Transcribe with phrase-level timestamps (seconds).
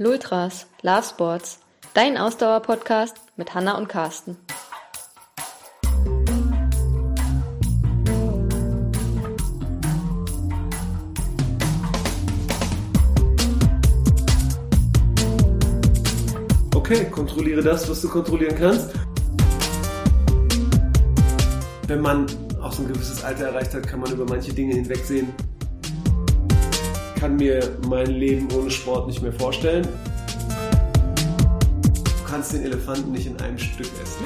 [0.00, 1.58] Lultras, Love Sports,
[1.92, 4.36] dein Ausdauer-Podcast mit Hanna und Carsten.
[16.76, 18.92] Okay, kontrolliere das, was du kontrollieren kannst.
[21.88, 22.26] Wenn man
[22.62, 25.34] auch so ein gewisses Alter erreicht hat, kann man über manche Dinge hinwegsehen.
[27.18, 29.82] Ich kann mir mein Leben ohne Sport nicht mehr vorstellen.
[32.04, 34.24] Du kannst den Elefanten nicht in einem Stück essen.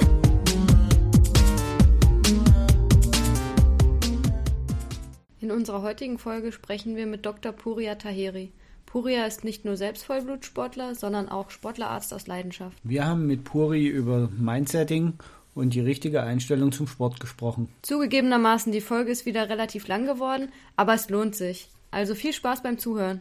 [5.41, 7.53] In unserer heutigen Folge sprechen wir mit Dr.
[7.53, 8.53] Puria Taheri.
[8.85, 12.77] Puria ist nicht nur selbst Vollblutsportler, sondern auch Sportlerarzt aus Leidenschaft.
[12.85, 15.15] Wir haben mit Puri über Mindsetting
[15.55, 17.71] und die richtige Einstellung zum Sport gesprochen.
[17.81, 21.71] Zugegebenermaßen, die Folge ist wieder relativ lang geworden, aber es lohnt sich.
[21.93, 23.21] Also viel Spaß beim Zuhören.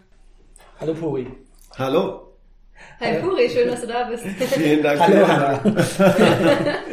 [0.80, 1.28] Hallo Puri.
[1.78, 2.22] Hallo.
[3.02, 4.24] Hi Puri, schön, dass du da bist.
[4.24, 5.00] Vielen Dank.
[5.00, 5.62] Hallo Hanna.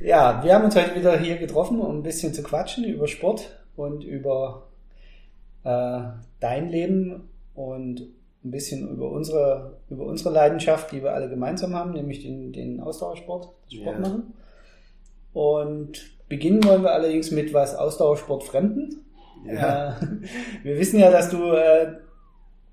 [0.00, 3.54] ja, wir haben uns heute wieder hier getroffen, um ein bisschen zu quatschen über Sport
[3.76, 4.66] und über
[5.62, 6.00] äh,
[6.40, 8.00] dein Leben und
[8.44, 12.80] ein bisschen über unsere, über unsere Leidenschaft, die wir alle gemeinsam haben, nämlich den, den
[12.80, 14.00] Ausdauersport, das Sport Ja.
[14.00, 14.34] machen.
[15.34, 19.03] Und beginnen wollen wir allerdings mit was Ausdauersport Fremden.
[19.46, 19.90] Ja.
[19.90, 19.94] Äh,
[20.62, 21.92] wir wissen ja, dass du äh,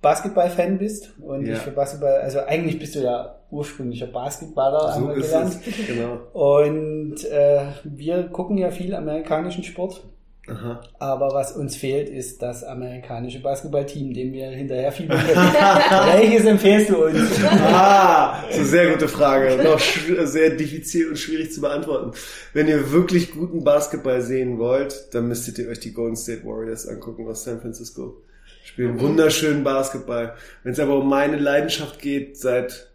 [0.02, 1.54] Basketball-Fan bist und Ja.
[1.54, 5.58] dich für Basketball, also eigentlich bist du ja ursprünglicher Basketballer, haben So wir ist gelernt.
[5.88, 6.56] Genau.
[6.58, 10.04] Und äh, wir gucken ja viel amerikanischen Sport.
[10.48, 10.82] Aha.
[10.98, 15.10] Aber was uns fehlt, ist das amerikanische Basketballteam, dem wir hinterher können.
[15.10, 17.44] Welches empfehlst du uns?
[17.44, 19.64] Ah, eine sehr gute Frage.
[19.64, 22.12] Noch sehr diffizil und schwierig zu beantworten.
[22.54, 26.88] Wenn ihr wirklich guten Basketball sehen wollt, dann müsstet ihr euch die Golden State Warriors
[26.88, 28.18] angucken aus San Francisco.
[28.64, 30.36] Spielen wunderschönen Basketball.
[30.64, 32.90] Wenn es aber um meine Leidenschaft geht, seit,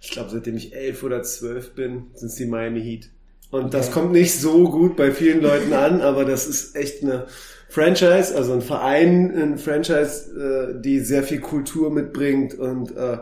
[0.00, 3.10] ich glaube, seitdem ich elf oder zwölf bin, sind es die Miami Heat.
[3.56, 7.26] Und das kommt nicht so gut bei vielen Leuten an, aber das ist echt eine
[7.68, 13.18] Franchise, also ein Verein, ein Franchise, äh, die sehr viel Kultur mitbringt und äh,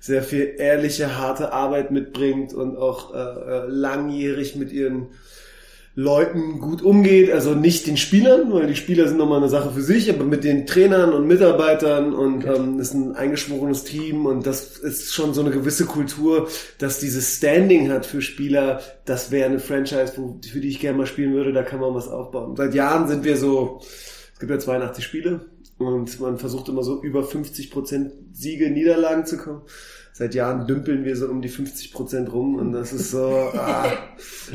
[0.00, 5.08] sehr viel ehrliche, harte Arbeit mitbringt und auch äh, äh, langjährig mit ihren
[5.94, 9.82] Leuten gut umgeht, also nicht den Spielern, weil die Spieler sind nochmal eine Sache für
[9.82, 14.78] sich, aber mit den Trainern und Mitarbeitern und ähm, ist ein eingeschworenes Team und das
[14.78, 16.48] ist schon so eine gewisse Kultur,
[16.78, 20.96] dass dieses Standing hat für Spieler, das wäre eine Franchise, wo, für die ich gerne
[20.96, 22.56] mal spielen würde, da kann man was aufbauen.
[22.56, 23.82] Seit Jahren sind wir so,
[24.32, 25.44] es gibt ja 82 Spiele
[25.76, 29.60] und man versucht immer so über 50 Prozent Siege, Niederlagen zu kommen.
[30.14, 33.90] Seit Jahren dümpeln wir so um die 50 Prozent rum und das ist so ah,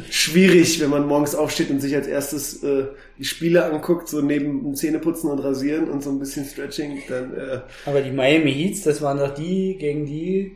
[0.10, 2.86] schwierig, wenn man morgens aufsteht und sich als erstes äh,
[3.18, 7.60] die Spiele anguckt, so neben Zähneputzen und Rasieren und so ein bisschen Stretching, dann äh,
[7.88, 10.52] Aber die Miami Heats, das waren doch die, gegen die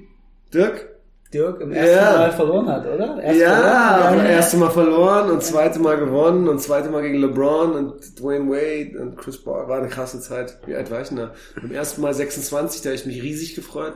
[0.54, 0.91] Dirk?
[1.34, 2.18] Dirk im ersten Ja.
[2.18, 3.22] Mal verloren hat, oder?
[3.22, 7.74] Erst ja, aber erste Mal verloren und zweite Mal gewonnen und zweite Mal gegen LeBron
[7.74, 9.68] und Dwayne Wade und Chris Paul.
[9.68, 10.58] War eine krasse Zeit.
[10.66, 11.32] Wie alt war ich denn da?
[11.62, 13.94] Beim ersten Mal 26, da habe ich mich riesig gefreut.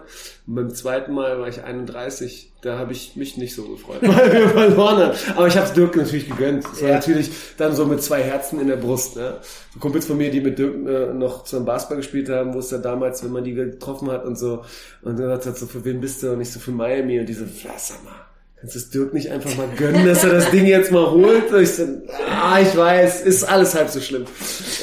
[0.47, 2.53] Und beim zweiten Mal war ich 31.
[2.65, 5.17] Da habe ich mich nicht so gefreut, weil wir verloren haben.
[5.35, 6.65] Aber ich habe es Dirk natürlich gegönnt.
[6.65, 6.95] Es war Ja.
[6.95, 9.17] natürlich dann so mit zwei Herzen in der Brust.
[9.17, 9.35] Ne?
[9.71, 12.69] So Kumpels von mir, die mit Dirk äh, noch zusammen Basketball gespielt haben, wo es
[12.69, 14.63] dann damals, wenn man die getroffen hat und so,
[15.03, 16.31] und dann hat er so, für wen bist du?
[16.31, 17.19] Und ich so, für Miami.
[17.19, 18.24] Und die so, mal,
[18.65, 21.51] kannst es Dirk nicht einfach mal gönnen, dass er das Ding jetzt mal holt?
[21.53, 21.83] Und ich so,
[22.27, 24.25] ah, ich weiß, ist alles halb so schlimm.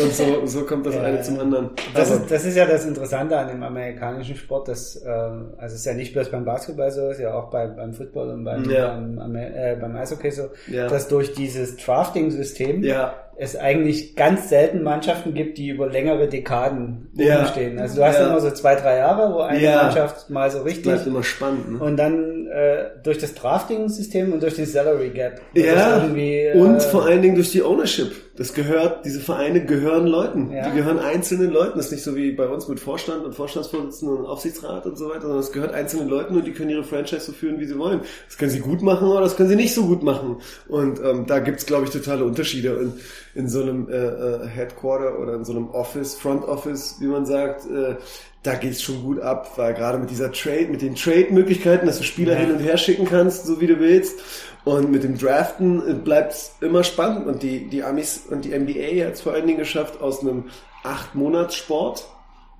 [0.01, 1.71] Und so, so kommt das Ja, eine zum anderen.
[1.93, 5.75] Das ist, das ist ja das Interessante an dem amerikanischen Sport, dass, äh, also es
[5.75, 8.45] ist ja nicht bloß beim Basketball so, es ist ja auch bei, beim Football und
[8.45, 8.95] beim, Ja.
[8.95, 10.87] beim, äh, beim Eishockey so, Ja.
[10.87, 17.09] dass durch dieses Drafting-System ja, es eigentlich ganz selten Mannschaften gibt, die über längere Dekaden
[17.15, 17.39] Ja.
[17.39, 17.79] oben stehen.
[17.79, 18.29] Also du hast Ja.
[18.29, 19.83] immer so zwei, drei Jahre, wo eine Ja.
[19.85, 21.73] Mannschaft mal so richtig bleibt immer spannend.
[21.73, 21.79] Ne?
[21.79, 25.41] und dann äh, durch das Drafting-System und durch den Salary Gap.
[25.55, 28.13] Ja, das irgendwie, äh, und vor allen Dingen durch die Ownership.
[28.35, 30.51] Das gehört, diese Vereine gehören Leuten.
[30.51, 30.69] Ja.
[30.71, 31.77] Die gehören einzelnen Leuten.
[31.77, 35.11] Das ist nicht so wie bei uns mit Vorstand und Vorstandsvorsitzenden und Aufsichtsrat und so
[35.11, 37.79] weiter, sondern es gehört einzelnen Leuten und die können ihre Franchise so führen, wie sie
[37.79, 38.01] wollen.
[38.29, 40.37] Das können sie gut machen oder das können sie nicht so gut machen.
[40.67, 42.79] Und ähm, da gibt's glaube ich, totale Unterschiede.
[42.79, 42.95] Und
[43.35, 47.27] in so einem äh, äh, Headquarter oder in so einem Office, Front Office, wie man
[47.27, 47.97] sagt, äh,
[48.43, 52.05] da geht's schon gut ab, weil gerade mit dieser Trade, mit den Trade-Möglichkeiten, dass du
[52.05, 52.41] Spieler Ja.
[52.41, 54.19] hin und her schicken kannst, so wie du willst.
[54.65, 57.27] Und mit dem Draften bleibt immer spannend.
[57.27, 60.51] Und die, die Amis und die NBA hat es vor allen Dingen geschafft, aus einem
[60.85, 62.07] acht Monats Sport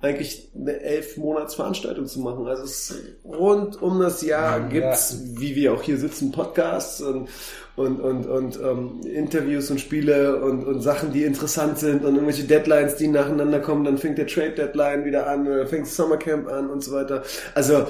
[0.01, 2.45] eigentlich eine elf Monats Veranstaltung zu machen.
[2.45, 4.67] Also es rund um das Jahr Ja.
[4.67, 7.29] gibt's, wie wir auch hier sitzen, Podcasts und
[7.77, 12.43] und und und ähm, Interviews und Spiele und und Sachen, die interessant sind und irgendwelche
[12.43, 13.85] Deadlines, die nacheinander kommen.
[13.85, 17.23] Dann fängt der Trade Deadline wieder an, oder fängt das Summercamp an und so weiter.
[17.55, 17.85] Also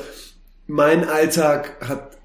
[0.67, 2.17] mein Alltag hat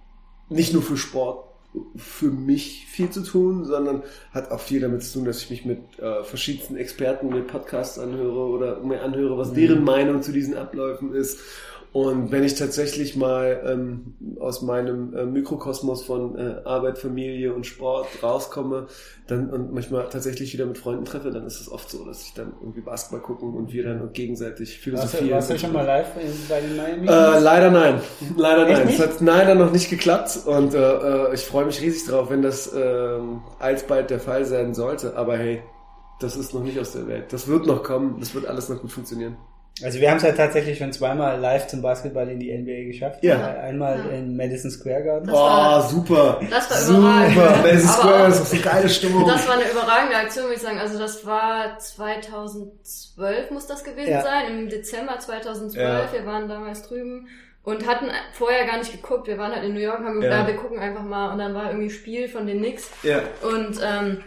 [0.51, 1.48] nicht nur für Sport
[1.97, 5.65] für mich viel zu tun, sondern hat auch viel damit zu tun, dass ich mich
[5.65, 9.55] mit äh, verschiedensten Experten, mit Podcasts anhöre oder mir anhöre, was mhm.
[9.57, 11.41] deren Meinung zu diesen Abläufen ist
[11.99, 17.67] und wenn ich tatsächlich mal ähm, aus meinem äh, Mikrokosmos von äh, Arbeit, Familie und
[17.67, 18.87] Sport rauskomme
[19.27, 22.35] dann und manchmal tatsächlich wieder mit Freunden treffe, dann ist es oft so, dass ich
[22.35, 25.31] dann irgendwie Basketball gucken und wir dann gegenseitig philosophieren.
[25.33, 26.07] Warst du schon mal live
[26.49, 27.09] bei den Miami?
[27.09, 28.01] Äh, leider nein.
[28.37, 28.89] Leider Echt nein.
[28.95, 32.43] Es hat leider noch nicht geklappt und äh, äh, ich freue mich riesig drauf, wenn
[32.43, 33.19] das äh,
[33.59, 35.17] alsbald der Fall sein sollte.
[35.17, 35.65] Aber hey,
[36.21, 37.33] das ist noch nicht aus der Welt.
[37.33, 38.21] Das wird noch kommen.
[38.21, 39.37] Das wird alles noch gut funktionieren.
[39.83, 43.23] Also wir haben es ja tatsächlich schon zweimal live zum Basketball in die NBA geschafft.
[43.23, 43.55] Ja.
[43.61, 44.17] Einmal ja.
[44.17, 45.31] in Madison Square Garden.
[45.31, 46.41] Oh, super.
[46.51, 47.35] Das war überragend.
[47.35, 47.57] Super.
[47.63, 49.27] Madison Square Garden ist eine geile Stimmung.
[49.27, 50.79] Das war eine überragende Aktion, würde ich sagen.
[50.79, 54.23] Also das war 2012 muss das gewesen ja.
[54.23, 55.83] sein, im Dezember 2012.
[55.83, 56.13] Ja.
[56.13, 57.29] Wir waren damals drüben
[57.63, 59.27] und hatten vorher gar nicht geguckt.
[59.27, 60.55] Wir waren halt in New York, haben gesagt, ja.
[60.55, 62.91] wir gucken einfach mal und dann war irgendwie Spiel von den Knicks.
[63.03, 63.21] Ja.
[63.43, 64.23] Und ähm,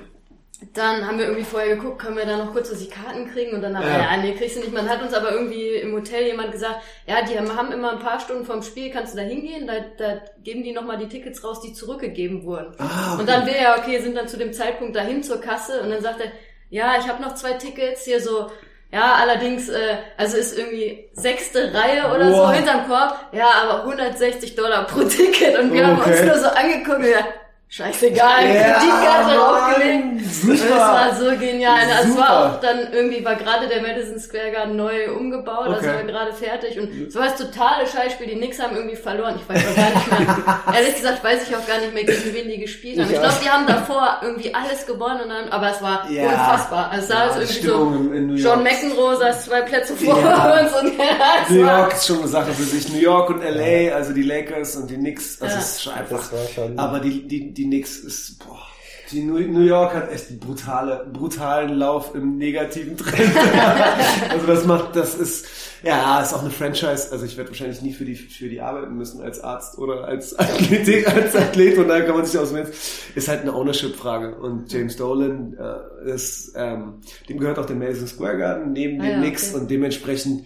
[0.73, 3.63] dann haben wir irgendwie vorher geguckt, können wir da noch kurz die Karten kriegen und
[3.63, 4.71] dann haben wir, ja, nee, kriegst du nicht.
[4.71, 8.19] Man hat uns aber irgendwie im Hotel jemand gesagt, ja, die haben immer ein paar
[8.19, 11.61] Stunden vorm Spiel, kannst du da hingehen, da, da geben die nochmal die Tickets raus,
[11.61, 12.75] die zurückgegeben wurden.
[12.77, 13.21] Ah, okay.
[13.21, 16.01] Und dann wir ja, okay, sind dann zu dem Zeitpunkt dahin zur Kasse und dann
[16.01, 16.31] sagt er,
[16.69, 18.51] ja, ich habe noch zwei Tickets hier so,
[18.91, 22.35] ja, allerdings, äh, also ist irgendwie sechste Reihe oder wow.
[22.35, 25.91] so hinterm Korb, ja, aber 160 Dollar pro Ticket und wir okay.
[25.91, 27.25] haben uns nur so angeguckt, ja,
[27.71, 30.25] scheißegal, ja, Kreditkarte draufgelegt.
[30.29, 30.53] Super.
[30.55, 31.79] Es war so genial.
[31.97, 35.75] Also es war auch dann irgendwie, war gerade der Madison Square Garden neu umgebaut, okay.
[35.75, 38.27] also war gerade fertig und es war das totale Scheißspiel.
[38.27, 39.39] Die Knicks haben irgendwie verloren.
[39.41, 40.63] Ich weiß auch gar nicht mehr.
[40.75, 43.05] Ehrlich gesagt weiß ich auch gar nicht mehr, gegen wen die gespielt haben.
[43.05, 46.23] Ich, ich glaube, die haben davor irgendwie alles gewonnen und dann, aber es war ja.
[46.23, 46.91] unfassbar.
[46.91, 50.59] Also es sah ja, irgendwie Stimmung so, John McEnroe saß zwei Plätze vor ja.
[50.59, 52.91] uns und ja, New York ist schon eine Sache für sich.
[52.91, 56.29] New York und LA, also die Lakers und die Knicks, das ist schon einfach.
[56.75, 58.67] Aber die, die, die die Knicks ist, boah,
[59.11, 63.31] die New York hat echt einen brutale, brutalen Lauf im negativen Trend.
[64.29, 65.45] also das macht, das ist,
[65.83, 67.09] ja, ist auch eine Franchise.
[67.11, 70.33] Also ich werde wahrscheinlich nie für die, für die arbeiten müssen als Arzt oder als
[70.39, 72.67] Athlet, als Athlet und da kann man sich auswählen.
[73.13, 74.35] Ist halt eine Ownership-Frage.
[74.35, 79.03] Und James Dolan äh, ist, ähm, dem gehört auch der Madison Square Garden neben ah,
[79.03, 79.61] dem ja, Knicks okay.
[79.61, 80.45] und dementsprechend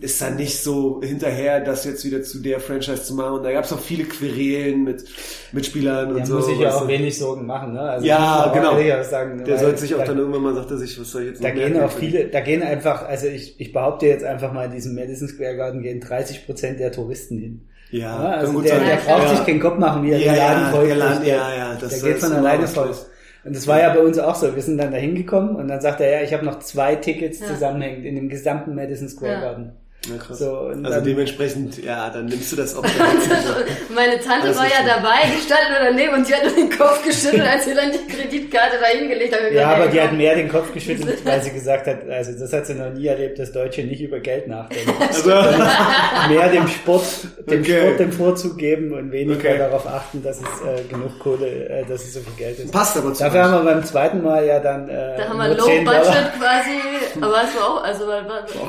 [0.00, 3.38] ist dann nicht so hinterher, das jetzt wieder zu der Franchise zu machen.
[3.38, 5.04] Und da gab es auch viele Querelen mit,
[5.52, 6.36] mit Spielern und so.
[6.36, 7.80] muss sich ja auch wenig Sorgen machen, ne?
[7.80, 9.02] Also ja, genau.
[9.02, 11.28] Sagen, der sollte sich auch da, dann irgendwann mal sagt er sich, was soll ich
[11.28, 14.66] jetzt Da gehen auch viele, da gehen einfach, also ich, ich behaupte jetzt einfach mal,
[14.66, 17.68] in diesem Madison Square Garden gehen 30 Prozent der Touristen hin.
[17.90, 19.36] Ja, ja also der, der braucht ja.
[19.36, 22.12] sich keinen Kopf machen, wie er ja, den Laden voll ja, ja, ja, das Der
[22.12, 22.94] geht von alleine voll.
[23.44, 24.54] Und das war ja bei uns auch so.
[24.54, 27.38] Wir sind dann da hingekommen und dann sagt er, ja, ich habe noch zwei Tickets
[27.38, 29.72] zusammenhängend in dem gesamten Madison Square Garden.
[30.08, 30.38] Ja, krass.
[30.38, 32.82] So, also dann, dementsprechend, ja, dann nimmst du das auch.
[33.94, 36.70] Meine Tante das war ja dabei, die stand nur daneben und sie hat nur den
[36.70, 39.52] Kopf geschüttelt, als sie dann die Kreditkarte da hingelegt hat.
[39.52, 42.64] Ja, aber die hat mehr den Kopf geschüttelt, weil sie gesagt hat, also das hat
[42.64, 44.94] sie noch nie erlebt, dass Deutsche nicht über Geld nachdenken.
[45.10, 45.30] Also
[46.28, 47.04] mehr dem Sport,
[47.50, 47.80] dem okay.
[47.80, 49.58] Sport den Vorzug geben und weniger okay.
[49.58, 52.72] darauf achten, dass es äh, genug Kohle, äh, dass es so viel Geld ist.
[52.72, 55.48] Passt aber zu Dafür haben wir beim zweiten Mal ja dann äh, Da haben wir
[55.48, 56.78] Low Budget quasi,
[57.20, 58.06] aber es war auch, also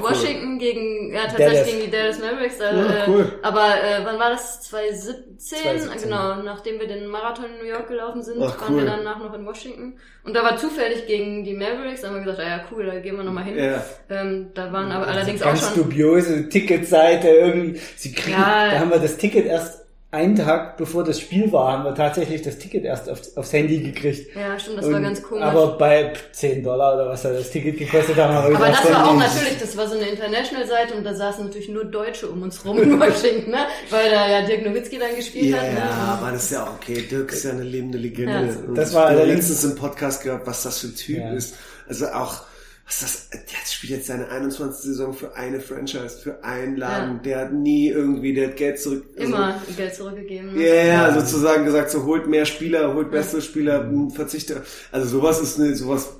[0.01, 0.59] Washington cool.
[0.59, 1.67] gegen ja, tatsächlich Dallas.
[1.67, 2.59] gegen die Dallas Mavericks.
[2.59, 3.39] Äh, ja, cool.
[3.41, 4.61] Aber äh, wann war das?
[4.61, 5.57] 2017?
[5.59, 6.09] 2017?
[6.09, 9.33] Genau, nachdem wir den Marathon in New York gelaufen sind, Ach, waren wir danach noch
[9.33, 9.97] in Washington.
[10.23, 12.99] Und da war zufällig gegen die Mavericks, da haben wir gesagt, ah ja cool, da
[12.99, 13.57] gehen wir nochmal hin.
[13.57, 13.83] Ja.
[14.09, 15.75] Ähm, da waren aber allerdings ganz auch schon...
[15.75, 17.79] Ganz dubiose Ticketseite irgendwie.
[17.95, 19.80] Sie kriegen, ja, da haben wir das Ticket erst
[20.11, 23.79] einen Tag bevor das Spiel war, haben wir tatsächlich das Ticket erst aufs, aufs Handy
[23.79, 24.35] gekriegt.
[24.35, 25.43] Ja, stimmt, das und, war ganz komisch.
[25.43, 28.91] Aber bei 10 Dollar oder was da das Ticket gekostet haben, haben wir Aber das
[28.91, 32.41] war auch natürlich, das war so eine International-Seite und da saßen natürlich nur Deutsche um
[32.41, 33.67] uns rum in Washington, ne?
[33.89, 35.71] Weil da ja Dirk Nowitzki dann gespielt ja, hat.
[35.71, 35.79] Ne?
[35.79, 37.07] Ja, aber das ist ja auch okay.
[37.09, 38.47] Dirk ist ja eine lebende Legende.
[38.47, 38.73] Ja.
[38.75, 41.31] Das war allerdings letztens im Podcast gehört, was das für ein Typ ja.
[41.31, 41.55] ist.
[41.87, 42.43] Also auch
[42.85, 44.83] was das, der spielt jetzt seine 21.
[44.83, 47.17] Saison für eine Franchise, für einen Laden.
[47.17, 47.21] Ja.
[47.21, 49.05] Der hat nie irgendwie, der hat Geld zurück.
[49.17, 50.53] Also, Immer Geld zurückgegeben.
[50.53, 50.67] Ne?
[50.67, 54.63] Ja, yeah, sozusagen gesagt, so holt mehr Spieler, holt bessere Spieler, verzichte.
[54.91, 56.13] Also sowas ist ne, sowas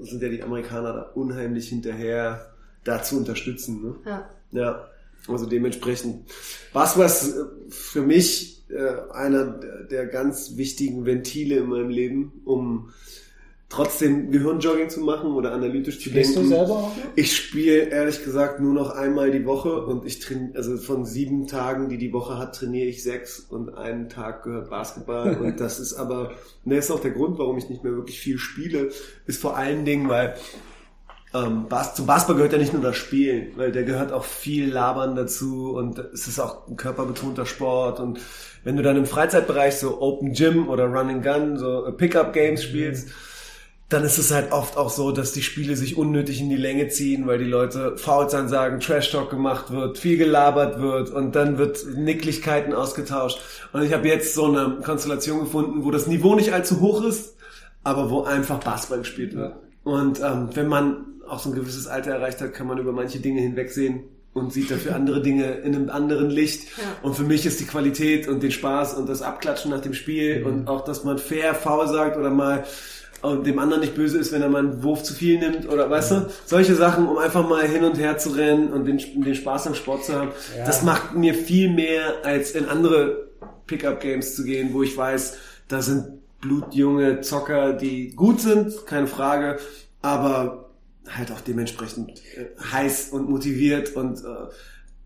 [0.00, 2.52] sind ja die Amerikaner da unheimlich hinterher,
[2.84, 3.82] da zu unterstützen.
[3.82, 3.94] Ne?
[4.06, 4.30] Ja.
[4.52, 4.88] Ja.
[5.28, 6.30] Also dementsprechend.
[6.72, 7.34] Was was
[7.68, 9.44] für mich äh, einer
[9.90, 12.92] der ganz wichtigen Ventile in meinem Leben, um
[13.68, 16.50] trotzdem Gehirnjogging zu machen oder analytisch zu Spielst denken.
[16.50, 16.92] du selber auch?
[17.16, 21.46] Ich spiele ehrlich gesagt nur noch einmal die Woche und ich trainiere, also von sieben
[21.46, 25.80] Tagen, die die Woche hat, trainiere ich sechs und einen Tag gehört Basketball und das
[25.80, 26.32] ist aber,
[26.64, 28.90] ne, ist auch der Grund, warum ich nicht mehr wirklich viel spiele,
[29.26, 30.34] ist vor allen Dingen, weil
[31.34, 34.72] ähm, Bas zum Basketball gehört ja nicht nur das Spielen, weil der gehört auch viel
[34.72, 38.18] Labern dazu und es ist auch ein körperbetonter Sport und
[38.64, 42.62] wenn du dann im Freizeitbereich so Open Gym oder Run and Gun, so Pickup Games
[42.62, 43.12] spielst, mhm.
[43.88, 46.88] Dann ist es halt oft auch so, dass die Spiele sich unnötig in die Länge
[46.88, 51.56] ziehen, weil die Leute Fouls ansagen, Trash Talk gemacht wird, viel gelabert wird und dann
[51.56, 53.40] wird Nicklichkeiten ausgetauscht.
[53.72, 57.36] Und ich habe jetzt so eine Konstellation gefunden, wo das Niveau nicht allzu hoch ist,
[57.82, 59.54] aber wo einfach Basketball gespielt wird.
[59.84, 63.20] Und ähm, wenn man auch so ein gewisses Alter erreicht hat, kann man über manche
[63.20, 64.04] Dinge hinwegsehen
[64.34, 66.68] und sieht dafür andere Dinge in einem anderen Licht.
[66.76, 66.84] Ja.
[67.02, 70.40] Und für mich ist die Qualität und den Spaß und das Abklatschen nach dem Spiel
[70.40, 70.46] mhm.
[70.46, 72.64] und auch, dass man fair, faul sagt oder mal
[73.22, 75.90] und dem anderen nicht böse ist, wenn er mal einen Wurf zu viel nimmt oder
[75.90, 76.20] weißt ja.
[76.20, 79.66] du, solche Sachen, um einfach mal hin und her zu rennen und den, den Spaß
[79.66, 80.64] am Sport zu haben, ja.
[80.64, 83.28] das macht mir viel mehr als in andere
[83.66, 85.36] Pickup-Games zu gehen, wo ich weiß,
[85.68, 89.58] da sind blutjunge Zocker, die gut sind, keine Frage,
[90.02, 90.70] aber
[91.08, 94.24] halt auch dementsprechend äh, heiß und motiviert und äh,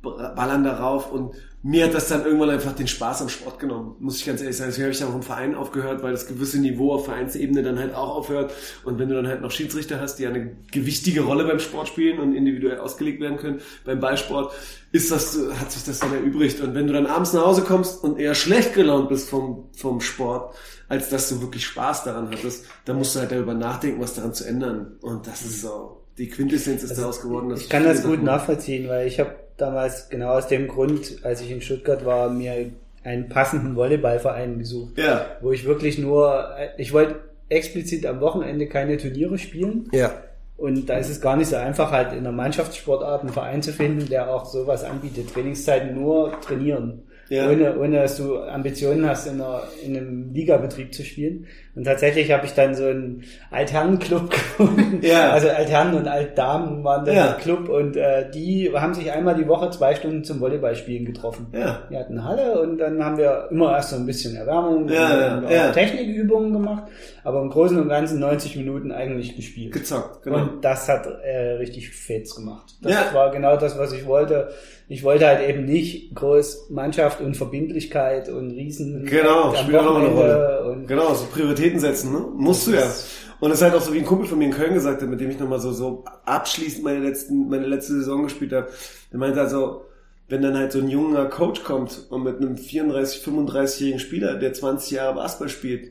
[0.02, 4.18] ballern darauf und mir hat das dann irgendwann einfach den Spaß am Sport genommen, muss
[4.18, 4.70] ich ganz ehrlich sagen.
[4.70, 7.94] Deswegen habe ich auch im Verein aufgehört, weil das gewisse Niveau auf Vereinsebene dann halt
[7.94, 8.52] auch aufhört.
[8.84, 12.18] Und wenn du dann halt noch Schiedsrichter hast, die eine gewichtige Rolle beim Sport spielen
[12.18, 14.52] und individuell ausgelegt werden können, beim Ballsport,
[14.90, 16.60] ist das, hat sich das dann erübrigt.
[16.60, 20.00] Und wenn du dann abends nach Hause kommst und eher schlecht gelaunt bist vom, vom
[20.00, 20.56] Sport,
[20.88, 24.34] als dass du wirklich Spaß daran hattest, dann musst du halt darüber nachdenken, was daran
[24.34, 24.96] zu ändern.
[25.00, 27.54] Und das ist so, die Quintessenz ist also daraus geworden.
[27.56, 31.50] ich kann das gut nachvollziehen, weil ich habe damals genau aus dem Grund, als ich
[31.50, 32.70] in Stuttgart war, mir
[33.04, 34.98] einen passenden Volleyballverein gesucht.
[34.98, 35.26] Ja.
[35.40, 37.16] Wo ich wirklich nur, ich wollte
[37.48, 39.88] explizit am Wochenende keine Turniere spielen.
[39.92, 40.12] Ja.
[40.56, 43.72] Und da ist es gar nicht so einfach, halt in der Mannschaftssportart einen Verein zu
[43.72, 45.32] finden, der auch sowas anbietet.
[45.32, 47.48] Trainingszeiten nur trainieren ja.
[47.48, 51.46] ohne, ohne dass du Ambitionen hast, in, einer, in einem Ligabetrieb zu spielen.
[51.74, 55.00] Und tatsächlich habe ich dann so einen Altherrenclub gefunden.
[55.02, 55.30] Ja.
[55.30, 57.26] Also Altherren und Altdamen waren dann ja.
[57.28, 61.46] der Club und äh, die haben sich einmal die Woche zwei Stunden zum Volleyballspielen getroffen.
[61.52, 61.84] Ja.
[61.88, 65.50] Wir hatten Halle und dann haben wir immer erst so ein bisschen Erwärmung ja, und,
[65.50, 65.72] ja.
[65.72, 66.84] Technikübungen gemacht,
[67.24, 69.72] aber im Großen und Ganzen 90 Minuten eigentlich gespielt.
[69.72, 70.42] Gezockt, genau.
[70.42, 72.74] Und das hat äh, richtig Fets gemacht.
[72.82, 74.50] Das war genau das, was ich wollte
[74.92, 79.06] ich wollte halt eben nicht groß Mannschaft und Verbindlichkeit und Riesen.
[79.06, 80.84] Genau, spielt auch eine Rolle.
[80.86, 82.26] Genau, so Prioritäten setzen, ne?
[82.36, 82.92] Musst du ja.
[83.40, 85.08] Und es ist halt auch so, wie ein Kumpel von mir in Köln gesagt hat,
[85.08, 88.68] mit dem ich nochmal so, so abschließend meine letzten, meine letzte Saison gespielt habe.
[89.10, 89.86] Der meinte also,
[90.28, 94.52] wenn dann halt so ein junger Coach kommt und mit einem 34, 35-jährigen Spieler, der
[94.52, 95.90] 20 Jahre Basketball spielt,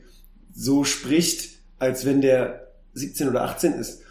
[0.54, 4.01] so spricht, als wenn der 17 oder 18 ist,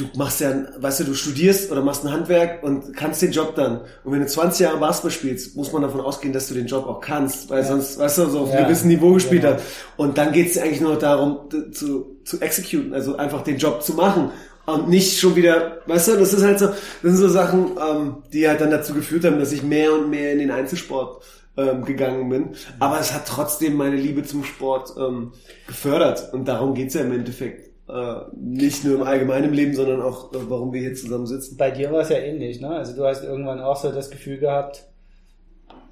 [0.00, 3.54] du machst ja, weißt du, du studierst oder machst ein Handwerk und kannst den Job
[3.54, 3.80] dann.
[4.04, 6.86] Und wenn du 20 Jahre Basketball spielst, muss man davon ausgehen, dass du den Job
[6.86, 7.68] auch kannst, weil ja.
[7.68, 8.56] sonst, weißt du, so auf ja.
[8.56, 9.54] einem gewissen Niveau gespielt genau.
[9.54, 9.62] hat.
[9.96, 11.40] Und dann geht es eigentlich nur darum,
[11.72, 14.30] zu, zu executen, also einfach den Job zu machen.
[14.66, 18.16] Und nicht schon wieder, weißt du, das ist halt so, das sind so Sachen, ähm,
[18.32, 21.22] die halt dann dazu geführt haben, dass ich mehr und mehr in den Einzelsport
[21.56, 22.50] ähm, gegangen bin.
[22.78, 25.32] Aber es hat trotzdem meine Liebe zum Sport ähm,
[25.66, 26.32] gefördert.
[26.32, 27.69] Und darum geht's ja im Endeffekt.
[27.90, 31.56] Äh, nicht nur im allgemeinen Leben, sondern auch, äh, warum wir hier zusammen sitzen.
[31.56, 32.70] Bei dir war es ja ähnlich, ne?
[32.70, 34.86] Also du hast irgendwann auch so das Gefühl gehabt,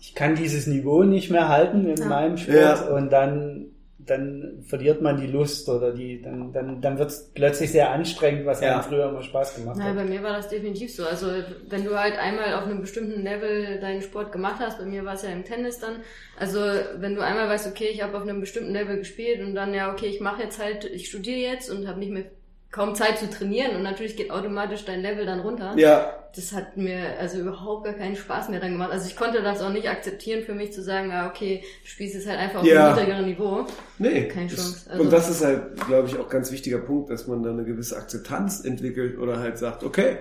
[0.00, 2.06] ich kann dieses Niveau nicht mehr halten in ja.
[2.06, 2.94] meinem Sport ja.
[2.94, 3.66] und dann
[4.08, 8.46] dann verliert man die Lust oder die, dann, dann, dann wird es plötzlich sehr anstrengend,
[8.46, 8.74] was ja.
[8.74, 9.86] einem früher immer Spaß gemacht hat.
[9.86, 11.04] Ja, bei mir war das definitiv so.
[11.04, 11.26] Also
[11.68, 15.14] wenn du halt einmal auf einem bestimmten Level deinen Sport gemacht hast, bei mir war
[15.14, 15.96] es ja im Tennis dann,
[16.38, 16.60] also
[16.96, 19.92] wenn du einmal weißt, okay, ich habe auf einem bestimmten Level gespielt und dann ja,
[19.92, 22.24] okay, ich mache jetzt halt, ich studiere jetzt und habe nicht mehr
[22.70, 25.74] kaum Zeit zu trainieren und natürlich geht automatisch dein Level dann runter.
[25.76, 26.14] Ja.
[26.36, 28.90] Das hat mir also überhaupt gar keinen Spaß mehr dann gemacht.
[28.92, 32.14] Also ich konnte das auch nicht akzeptieren für mich zu sagen, ah, okay, du spielst
[32.14, 32.88] jetzt halt einfach auf ja.
[32.88, 33.66] einem niedrigeren Niveau.
[33.98, 34.28] Nee.
[34.28, 34.90] Keine Chance.
[34.90, 37.64] Also und das ist halt, glaube ich, auch ganz wichtiger Punkt, dass man da eine
[37.64, 40.18] gewisse Akzeptanz entwickelt oder halt sagt, okay,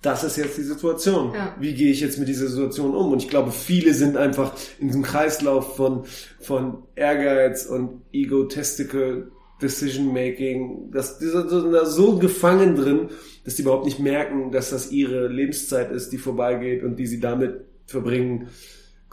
[0.00, 1.32] das ist jetzt die Situation.
[1.34, 1.54] Ja.
[1.58, 3.12] Wie gehe ich jetzt mit dieser Situation um?
[3.12, 6.04] Und ich glaube, viele sind einfach in diesem Kreislauf von,
[6.40, 9.30] von Ehrgeiz und Ego-Testicle
[9.62, 13.08] Decision Making, dass die sind da so gefangen drin,
[13.44, 17.20] dass die überhaupt nicht merken, dass das ihre Lebenszeit ist, die vorbeigeht und die sie
[17.20, 18.48] damit verbringen,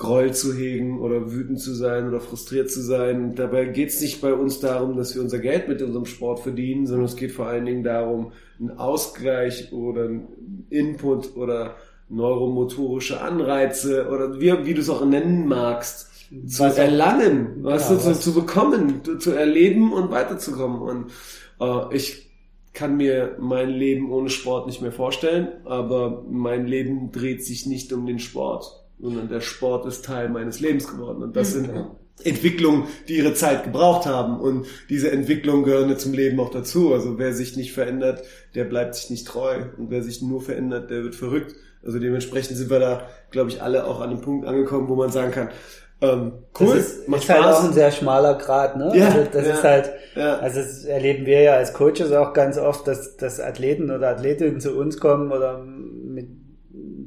[0.01, 3.35] Groll zu hegen oder wütend zu sein oder frustriert zu sein.
[3.35, 6.87] Dabei geht es nicht bei uns darum, dass wir unser Geld mit unserem Sport verdienen,
[6.87, 11.75] sondern es geht vor allen Dingen darum, einen Ausgleich oder einen Input oder
[12.09, 16.10] neuromotorische Anreize oder wie, wie du es auch nennen magst,
[16.47, 20.81] zu was erlangen, was ja, du, zu, zu bekommen, zu erleben und weiterzukommen.
[20.81, 21.11] Und
[21.59, 22.31] äh, ich
[22.73, 27.91] kann mir mein Leben ohne Sport nicht mehr vorstellen, aber mein Leben dreht sich nicht
[27.91, 31.21] um den Sport, sondern der Sport ist Teil meines Lebens geworden.
[31.21, 31.65] Und das mhm.
[31.65, 31.85] sind
[32.23, 34.39] Entwicklungen, die ihre Zeit gebraucht haben.
[34.39, 36.93] Und diese Entwicklungen gehören zum Leben auch dazu.
[36.93, 38.23] Also wer sich nicht verändert,
[38.55, 39.65] der bleibt sich nicht treu.
[39.77, 41.55] Und wer sich nur verändert, der wird verrückt.
[41.83, 45.11] Also dementsprechend sind wir da, glaube ich, alle auch an dem Punkt angekommen, wo man
[45.11, 45.49] sagen kann,
[46.01, 48.91] ähm, cool, das ist, macht ist halt auch ein sehr schmaler Grad, ne?
[48.95, 50.37] Ja, also das ja, ist halt, ja.
[50.39, 54.59] also das erleben wir ja als Coaches auch ganz oft, dass, dass Athleten oder Athletinnen
[54.59, 56.27] zu uns kommen oder mit,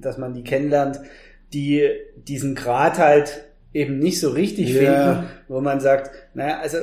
[0.00, 1.00] dass man die kennenlernt,
[1.52, 4.78] die diesen Grad halt eben nicht so richtig ja.
[4.78, 6.78] finden, wo man sagt, naja, also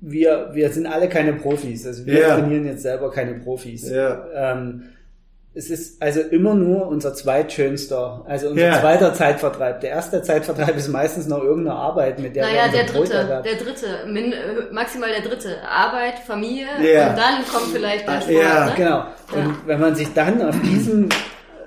[0.00, 2.36] wir, wir sind alle keine Profis, also wir ja.
[2.36, 3.88] trainieren jetzt selber keine Profis.
[3.88, 4.26] Ja.
[4.34, 4.82] Ähm,
[5.54, 8.80] es ist also immer nur unser zweitschönster, also unser ja.
[8.80, 9.80] zweiter Zeitvertreib.
[9.82, 13.54] Der erste Zeitvertreib ist meistens noch irgendeine Arbeit, mit der naja, wir der dritte, der
[13.56, 14.34] dritte, min,
[14.70, 15.62] maximal der dritte.
[15.68, 17.10] Arbeit, Familie ja.
[17.10, 18.34] und dann kommt vielleicht der Sport.
[18.34, 18.72] Ja, ne?
[18.76, 19.04] genau.
[19.32, 19.56] Und ja.
[19.66, 21.10] wenn man sich dann auf diesen,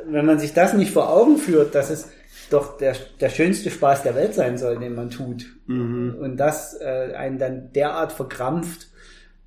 [0.08, 2.10] wenn man sich das nicht vor Augen führt, dass es
[2.50, 5.46] doch der, der schönste Spaß der Welt sein soll, den man tut.
[5.68, 6.16] Mhm.
[6.20, 8.88] Und das äh, einen dann derart verkrampft,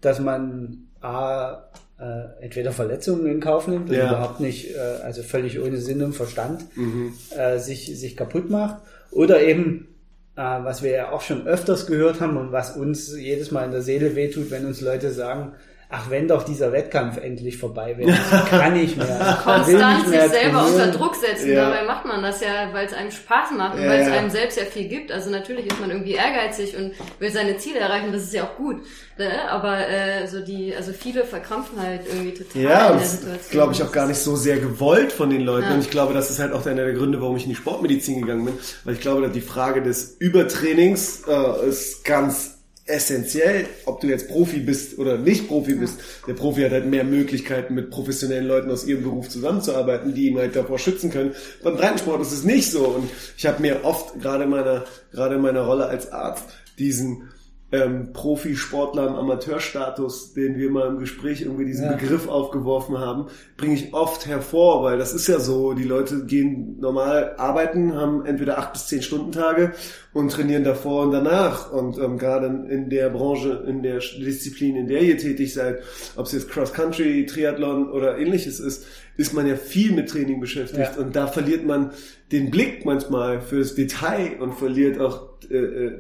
[0.00, 1.68] dass man A,
[1.99, 4.09] äh, entweder Verletzungen in Kauf nimmt und ja.
[4.09, 7.12] überhaupt nicht, äh, also völlig ohne Sinn und Verstand mhm.
[7.37, 8.83] äh, sich, sich kaputt macht.
[9.11, 9.88] Oder eben,
[10.37, 13.73] äh, was wir ja auch schon öfters gehört haben und was uns jedes Mal in
[13.73, 15.55] der Seele wehtut, wenn uns Leute sagen,
[15.90, 18.12] ach, wenn doch dieser Wettkampf endlich vorbei wäre,
[18.50, 19.38] kann ich mehr.
[19.45, 21.71] Konstant sich selber unter Druck setzen, ja.
[21.71, 24.28] dabei macht man das ja, weil es einem Spaß macht und ja, weil es einem
[24.28, 25.11] selbst ja viel gibt.
[25.11, 28.57] Also natürlich ist man irgendwie ehrgeizig und will seine Ziele erreichen, das ist ja auch
[28.57, 28.83] gut.
[29.16, 29.50] Ne?
[29.50, 33.50] Aber äh, so die, also viele verkrampfen halt irgendwie total ja, in der Situation.
[33.50, 35.73] glaube ich auch gar nicht so sehr gewollt von den Leuten.
[35.73, 38.21] Und ich glaube, das ist halt auch einer der Gründe, warum ich in die Sportmedizin
[38.21, 38.54] gegangen bin,
[38.85, 42.57] weil ich glaube, dass die Frage des Übertrainings äh, ist ganz
[42.88, 45.80] essentiell, ob du jetzt Profi bist oder nicht Profi ja.
[45.80, 46.00] bist.
[46.26, 50.38] Der Profi hat halt mehr Möglichkeiten, mit professionellen Leuten aus ihrem Beruf zusammenzuarbeiten, die ihn
[50.38, 51.35] halt davor schützen können.
[51.62, 52.87] Beim Breitensport ist es nicht so.
[52.87, 56.45] Und ich habe mir oft, gerade in meiner, gerade in meiner Rolle als Arzt,
[56.78, 57.28] diesen
[57.71, 61.92] ähm, Profisportler im Amateurstatus, den wir mal im Gespräch irgendwie diesen ja.
[61.92, 63.26] Begriff aufgeworfen haben,
[63.59, 68.25] bringe ich oft hervor, weil das ist ja so, die Leute gehen normal arbeiten, haben
[68.25, 69.75] entweder acht bis zehn Stunden Tage
[70.18, 71.72] und trainieren davor und danach.
[71.72, 75.82] Und ähm, gerade in der Branche, in der Disziplin, in der ihr tätig seid,
[76.16, 78.84] ob es jetzt Cross-Country, Triathlon oder ähnliches ist,
[79.16, 81.02] ist man ja viel mit Training beschäftigt ja.
[81.02, 81.90] und da verliert man
[82.30, 85.93] den Blick manchmal fürs Detail und verliert auch äh, äh,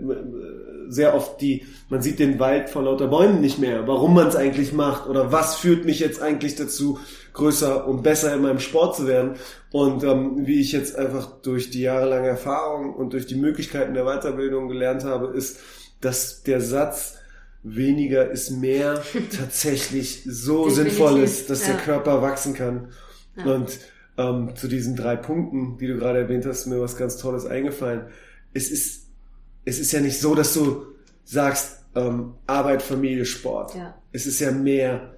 [0.88, 4.36] sehr oft die, man sieht den Wald vor lauter Bäumen nicht mehr, warum man es
[4.36, 6.98] eigentlich macht oder was führt mich jetzt eigentlich dazu,
[7.38, 9.36] größer und besser in meinem Sport zu werden.
[9.72, 14.04] Und ähm, wie ich jetzt einfach durch die jahrelange Erfahrung und durch die Möglichkeiten der
[14.04, 15.58] Weiterbildung gelernt habe, ist,
[16.00, 17.16] dass der Satz
[17.62, 19.02] weniger ist mehr
[19.36, 21.72] tatsächlich so sinnvoll ist, dass ja.
[21.72, 22.92] der Körper wachsen kann.
[23.36, 23.54] Ja.
[23.54, 23.78] Und
[24.18, 28.06] ähm, zu diesen drei Punkten, die du gerade erwähnt hast, mir was ganz Tolles eingefallen.
[28.52, 29.08] Es ist
[29.68, 30.86] es ist ja nicht so, dass du
[31.24, 33.74] sagst, ähm, Arbeit, Familie, Sport.
[33.74, 33.94] Ja.
[34.12, 35.17] Es ist ja mehr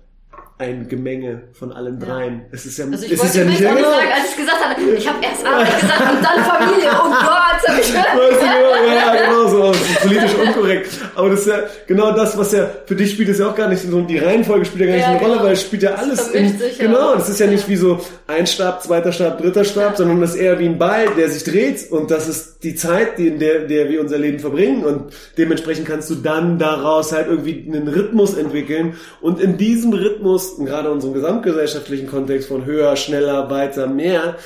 [0.61, 2.40] ein Gemenge von allen dreien.
[2.40, 2.46] Ja.
[2.53, 4.62] Es ist ja, also ich es wollte ist ja nicht, nicht sagen, als ich gesagt
[4.62, 6.90] habe, ich habe erst Arbeit gesagt und dann Familie.
[6.92, 9.79] Oh Gott, habe ich weißt du, Ja, genau so.
[10.03, 10.90] politisch unkorrekt.
[11.14, 13.68] Aber das ist ja genau das, was ja für dich spielt es ja auch gar
[13.68, 14.03] nicht so.
[14.03, 15.31] Die Reihenfolge spielt ja gar nicht ja, eine genau.
[15.33, 17.14] Rolle, weil es spielt ja alles in, genau.
[17.14, 20.40] Das ist ja nicht wie so ein Stab, zweiter Stab, dritter Stab, sondern das ist
[20.40, 23.61] eher wie ein Ball, der sich dreht und das ist die Zeit, die in der,
[23.61, 28.35] der wir unser Leben verbringen und dementsprechend kannst du dann daraus halt irgendwie einen Rhythmus
[28.37, 34.37] entwickeln und in diesem Rhythmus und gerade unserem gesamtgesellschaftlichen Kontext von höher, schneller, weiter, mehr,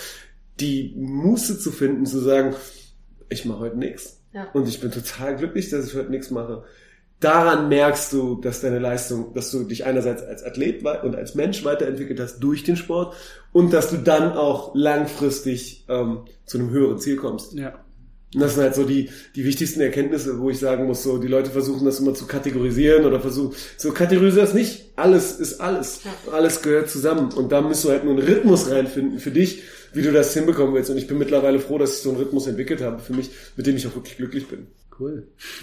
[0.61, 2.55] die Muße zu finden, zu sagen,
[3.29, 4.21] ich mache heute nichts.
[4.33, 4.49] Ja.
[4.53, 6.65] Und ich bin total glücklich, dass ich heute nichts mache.
[7.21, 11.65] Daran merkst du, dass deine Leistung, dass du dich einerseits als Athlet und als Mensch
[11.65, 13.15] weiterentwickelt hast durch den Sport
[13.53, 17.55] und dass du dann auch langfristig ähm, zu einem höheren Ziel kommst.
[17.55, 17.84] Ja.
[18.35, 21.29] Und das sind halt so die, die wichtigsten Erkenntnisse, wo ich sagen muss, so, die
[21.29, 24.93] Leute versuchen das immer zu kategorisieren oder versuchen, so kategorisiere das nicht.
[24.97, 26.01] Alles ist alles.
[26.05, 26.33] Ja.
[26.33, 27.33] Alles gehört zusammen.
[27.33, 30.75] Und da musst du halt nur einen Rhythmus reinfinden für dich, wie du das hinbekommen
[30.75, 30.91] willst.
[30.91, 33.67] Und ich bin mittlerweile froh, dass ich so einen Rhythmus entwickelt habe für mich, mit
[33.67, 34.67] dem ich auch wirklich glücklich bin.
[34.99, 35.29] Cool.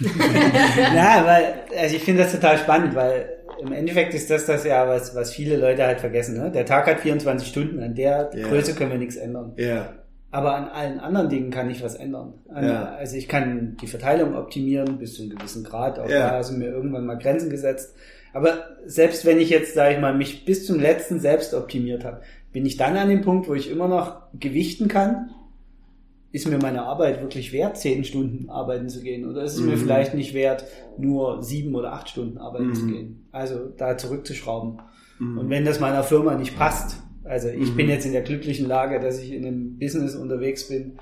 [0.94, 4.86] ja, weil, also ich finde das total spannend, weil im Endeffekt ist das das ja,
[4.88, 6.36] was, was viele Leute halt vergessen.
[6.36, 6.50] Ne?
[6.50, 8.48] Der Tag hat 24 Stunden, an der yeah.
[8.48, 9.52] Größe können wir nichts ändern.
[9.56, 9.64] Ja.
[9.64, 10.01] Yeah.
[10.32, 12.32] Aber an allen anderen Dingen kann ich was ändern.
[12.48, 12.84] An, ja.
[12.84, 15.98] Also ich kann die Verteilung optimieren bis zu einem gewissen Grad.
[15.98, 16.30] Auch ja.
[16.30, 17.94] da sind mir irgendwann mal Grenzen gesetzt.
[18.32, 22.22] Aber selbst wenn ich jetzt, sage ich mal, mich bis zum letzten selbst optimiert habe,
[22.50, 25.30] bin ich dann an dem Punkt, wo ich immer noch gewichten kann,
[26.32, 29.28] ist mir meine Arbeit wirklich wert, zehn Stunden arbeiten zu gehen?
[29.28, 29.68] Oder ist es mhm.
[29.68, 30.64] mir vielleicht nicht wert,
[30.96, 32.74] nur sieben oder acht Stunden arbeiten mhm.
[32.74, 33.26] zu gehen?
[33.32, 34.80] Also da zurückzuschrauben.
[35.18, 35.38] Mhm.
[35.38, 37.76] Und wenn das meiner Firma nicht passt, also ich mhm.
[37.76, 40.98] bin jetzt in der glücklichen Lage, dass ich in einem Business unterwegs bin,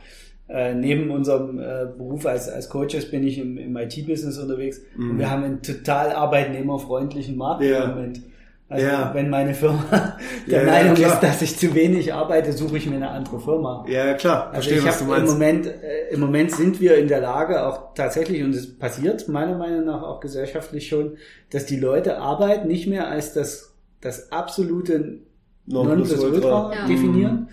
[0.48, 5.10] äh, neben unserem äh, Beruf als, als Coaches bin ich im, im IT-Business unterwegs mhm.
[5.10, 7.84] und wir haben einen total arbeitnehmerfreundlichen Markt ja.
[7.84, 8.22] im Moment.
[8.70, 9.10] Also ja.
[9.14, 12.96] wenn meine Firma der ja, Meinung ist, dass ich zu wenig arbeite, suche ich mir
[12.96, 13.84] eine andere Firma.
[13.88, 14.46] Ja, klar.
[14.52, 15.24] Also Verstehe, ich was du meinst.
[15.24, 19.28] Im Moment, äh, im Moment sind wir in der Lage, auch tatsächlich, und es passiert
[19.28, 21.16] meiner Meinung nach auch gesellschaftlich schon,
[21.50, 25.18] dass die Leute Arbeit nicht mehr als das, das absolute
[25.70, 26.86] Nonplusultra ja.
[26.86, 27.48] definieren.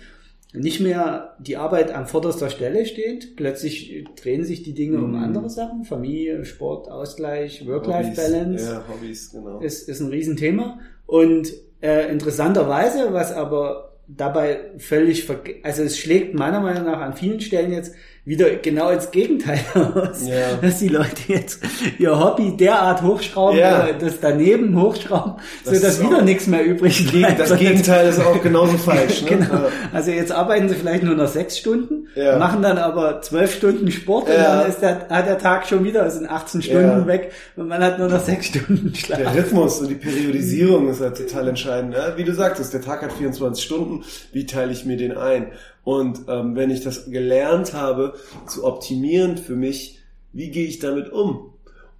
[0.54, 3.36] Nicht mehr die Arbeit an vorderster Stelle steht.
[3.36, 5.04] Plötzlich drehen sich die Dinge mhm.
[5.04, 5.84] um andere Sachen.
[5.84, 8.64] Familie, Sport, Ausgleich, Work-Life-Balance.
[8.64, 9.60] Ja, Hobbys, genau.
[9.60, 10.80] Ist, ist ein Riesenthema.
[11.06, 15.28] Und äh, interessanterweise, was aber dabei völlig,
[15.62, 17.94] also es schlägt meiner Meinung nach an vielen Stellen jetzt
[18.28, 20.56] wieder genau ins Gegenteil aus, ja.
[20.60, 21.60] dass die Leute jetzt
[21.98, 23.90] ihr Hobby derart hochschrauben, ja.
[23.98, 27.40] das daneben hochschrauben, das so dass wieder nichts mehr übrig bleibt.
[27.40, 29.22] Das Gegenteil ist auch genauso falsch.
[29.22, 29.28] Ne?
[29.38, 29.68] Genau.
[29.94, 32.38] Also jetzt arbeiten sie vielleicht nur noch sechs Stunden, ja.
[32.38, 36.10] machen dann aber zwölf Stunden Sport und dann ist der, hat der Tag schon wieder,
[36.10, 39.20] sind 18 Stunden weg und man hat nur noch sechs Stunden Schlaf.
[39.20, 41.92] Der Rhythmus und die Periodisierung ist halt total entscheidend.
[41.92, 42.12] Ne?
[42.16, 45.46] Wie du sagtest, der Tag hat 24 Stunden, wie teile ich mir den ein?
[45.84, 48.14] Und ähm, wenn ich das gelernt habe,
[48.46, 49.98] zu optimieren für mich,
[50.32, 51.54] wie gehe ich damit um?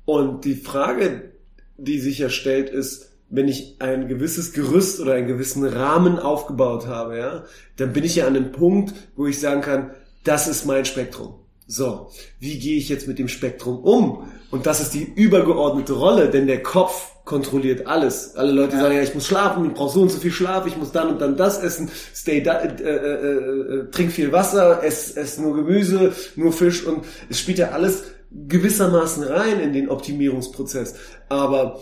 [0.05, 1.33] Und die Frage,
[1.77, 6.87] die sich ja stellt, ist, wenn ich ein gewisses Gerüst oder einen gewissen Rahmen aufgebaut
[6.87, 7.45] habe, ja,
[7.77, 9.91] dann bin ich ja an einem Punkt, wo ich sagen kann,
[10.25, 11.35] das ist mein Spektrum.
[11.67, 12.11] So,
[12.41, 14.33] wie gehe ich jetzt mit dem Spektrum um?
[14.51, 18.35] Und das ist die übergeordnete Rolle, denn der Kopf kontrolliert alles.
[18.37, 18.83] Alle Leute ja.
[18.83, 21.09] sagen, ja, ich muss schlafen, ich brauche so und so viel Schlaf, ich muss dann
[21.09, 25.55] und dann das essen, stay da, äh, äh, äh, trink viel Wasser, ess, ess nur
[25.55, 30.95] Gemüse, nur Fisch und es spielt ja alles gewissermaßen rein in den Optimierungsprozess.
[31.29, 31.81] Aber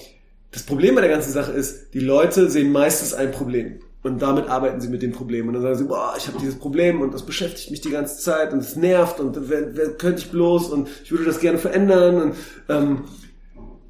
[0.51, 3.81] das Problem bei der ganzen Sache ist, die Leute sehen meistens ein Problem.
[4.07, 5.49] Und damit arbeiten sie mit dem Problem.
[5.49, 8.19] Und dann sagen sie, boah, ich habe dieses Problem und das beschäftigt mich die ganze
[8.19, 11.59] Zeit und es nervt und wer, wer könnte ich bloß und ich würde das gerne
[11.59, 12.23] verändern.
[12.23, 12.35] Und
[12.69, 13.05] ähm,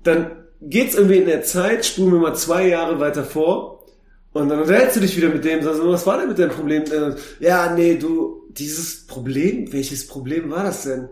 [0.05, 0.31] dann
[0.63, 3.85] geht's irgendwie in der Zeit, spulen wir mal zwei Jahre weiter vor
[4.33, 6.53] und dann unterhältst du dich wieder mit dem, sagst du, was war denn mit deinem
[6.53, 6.85] Problem?
[7.39, 11.11] Ja, nee, du, dieses Problem, welches Problem war das denn?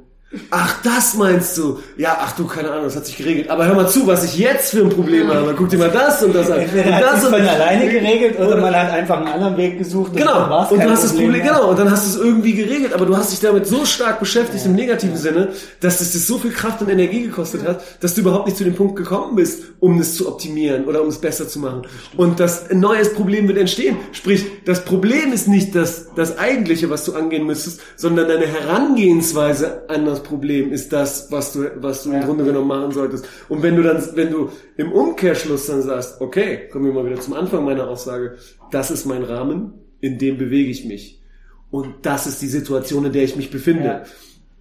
[0.51, 1.81] Ach, das meinst du?
[1.97, 3.51] Ja, ach du, keine Ahnung, das hat sich geregelt.
[3.51, 5.55] Aber hör mal zu, was ich jetzt für ein Problem habe.
[5.57, 6.59] Guck dir mal das und das an.
[6.61, 9.79] Entweder und das hat von alleine geregelt oder, oder, man hat einfach einen anderen Weg
[9.79, 10.13] gesucht.
[10.13, 10.69] Und genau.
[10.71, 11.71] Und du hast das Problem, genau.
[11.71, 12.93] Und dann hast du es irgendwie geregelt.
[12.95, 14.71] Aber du hast dich damit so stark beschäftigt ja.
[14.71, 18.23] im negativen Sinne, dass es dir so viel Kraft und Energie gekostet hat, dass du
[18.23, 21.49] überhaupt nicht zu dem Punkt gekommen bist, um es zu optimieren oder um es besser
[21.49, 21.83] zu machen.
[22.17, 23.97] Und das ein neues Problem wird entstehen.
[24.13, 29.83] Sprich, das Problem ist nicht das, das eigentliche, was du angehen müsstest, sondern deine Herangehensweise
[29.89, 32.19] an das Problem ist das, was du, was du ja.
[32.19, 33.27] im Grunde genommen machen solltest.
[33.49, 37.21] Und wenn du dann, wenn du im Umkehrschluss dann sagst, okay, kommen wir mal wieder
[37.21, 38.37] zum Anfang meiner Aussage,
[38.73, 41.23] das ist mein Rahmen, in dem bewege ich mich.
[41.71, 43.85] Und das ist die Situation, in der ich mich befinde.
[43.85, 44.03] Ja.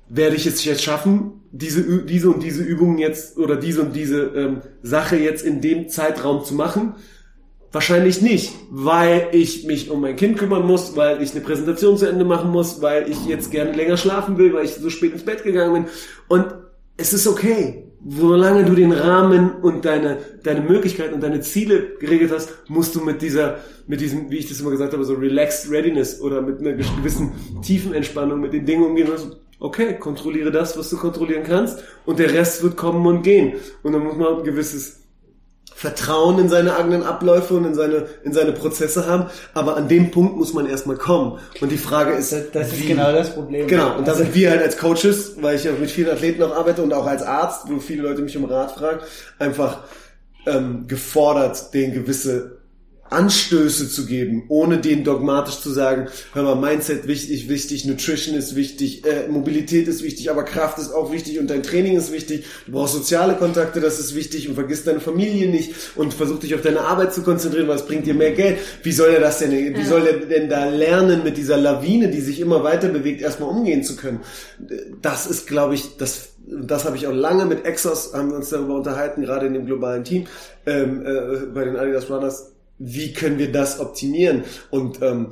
[0.10, 4.21] Werde ich es jetzt schaffen, diese, diese und diese Übungen jetzt oder diese und diese
[4.36, 6.95] ähm, Sache jetzt in dem Zeitraum zu machen?
[7.74, 12.06] Wahrscheinlich nicht, weil ich mich um mein Kind kümmern muss, weil ich eine Präsentation zu
[12.06, 15.26] Ende machen muss, weil ich jetzt gerne länger schlafen will, weil ich so spät ins
[15.26, 15.86] Bett gegangen bin.
[16.28, 16.54] Und
[16.98, 17.90] es ist okay.
[18.08, 23.02] Solange du den Rahmen und deine, deine Möglichkeiten und deine Ziele geregelt hast, musst du
[23.02, 23.58] mit dieser,
[23.88, 27.32] mit diesem, wie ich das immer gesagt habe, so relaxed readiness oder mit einer gewissen
[27.64, 29.10] tiefen Entspannung mit den Dingen umgehen.
[29.10, 33.54] Also, okay, kontrolliere das, was du kontrollieren kannst und der Rest wird kommen und gehen.
[33.82, 35.03] Und dann muss man ein gewisses
[35.76, 39.26] Vertrauen in seine eigenen Abläufe und in seine, in seine Prozesse haben.
[39.54, 41.40] Aber an dem Punkt muss man erstmal kommen.
[41.62, 43.68] Und die Frage ist, das, das ist genau das Problem.
[43.68, 43.98] Genau.
[43.98, 46.84] Und da sind wir halt als Coaches, weil ich ja mit vielen Athleten auch arbeite
[46.84, 49.00] und auch als Arzt, wo viele Leute mich um Rat fragen,
[49.40, 49.80] einfach
[50.46, 52.62] ähm, gefordert, den gewisse
[53.10, 58.56] Anstöße zu geben, ohne denen dogmatisch zu sagen, hör mal, Mindset wichtig, wichtig, Nutrition ist
[58.56, 62.46] wichtig, äh, Mobilität ist wichtig, aber Kraft ist auch wichtig und dein Training ist wichtig,
[62.66, 66.56] du brauchst soziale Kontakte, das ist wichtig und vergiss deine Familie nicht und versuch dich
[66.56, 68.58] auf deine Arbeit zu konzentrieren, was bringt dir mehr Geld.
[68.82, 69.86] Wie soll er das denn, wie ja.
[69.86, 73.84] soll er denn da lernen, mit dieser Lawine, die sich immer weiter bewegt, erstmal umgehen
[73.84, 74.22] zu können?
[75.02, 78.50] Das ist, glaube ich, das das habe ich auch lange mit Exos, haben wir uns
[78.50, 80.26] darüber unterhalten, gerade in dem globalen Team,
[80.66, 84.44] ähm, äh, bei den Adidas Runners, wie können wir das optimieren?
[84.72, 85.32] Und ähm,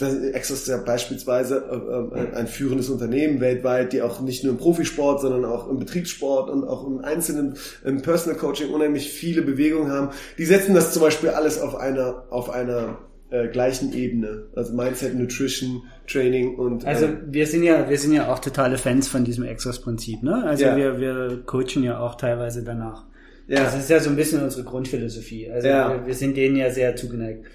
[0.00, 4.58] Exos ist ja beispielsweise äh, äh, ein führendes Unternehmen weltweit, die auch nicht nur im
[4.58, 9.90] Profisport, sondern auch im Betriebssport und auch im einzelnen im Personal Coaching unheimlich viele Bewegungen
[9.90, 10.10] haben.
[10.38, 12.98] Die setzen das zum Beispiel alles auf einer auf einer
[13.30, 18.12] äh, gleichen Ebene, also Mindset, Nutrition, Training und also äh, wir sind ja wir sind
[18.12, 20.44] ja auch totale Fans von diesem Exos-Prinzip, ne?
[20.44, 20.76] Also ja.
[20.76, 23.07] wir wir coachen ja auch teilweise danach.
[23.48, 23.64] Ja.
[23.64, 25.50] Das ist ja so ein bisschen unsere Grundphilosophie.
[25.50, 25.90] Also ja.
[25.90, 27.46] wir, wir, sind denen ja sehr zugeneigt.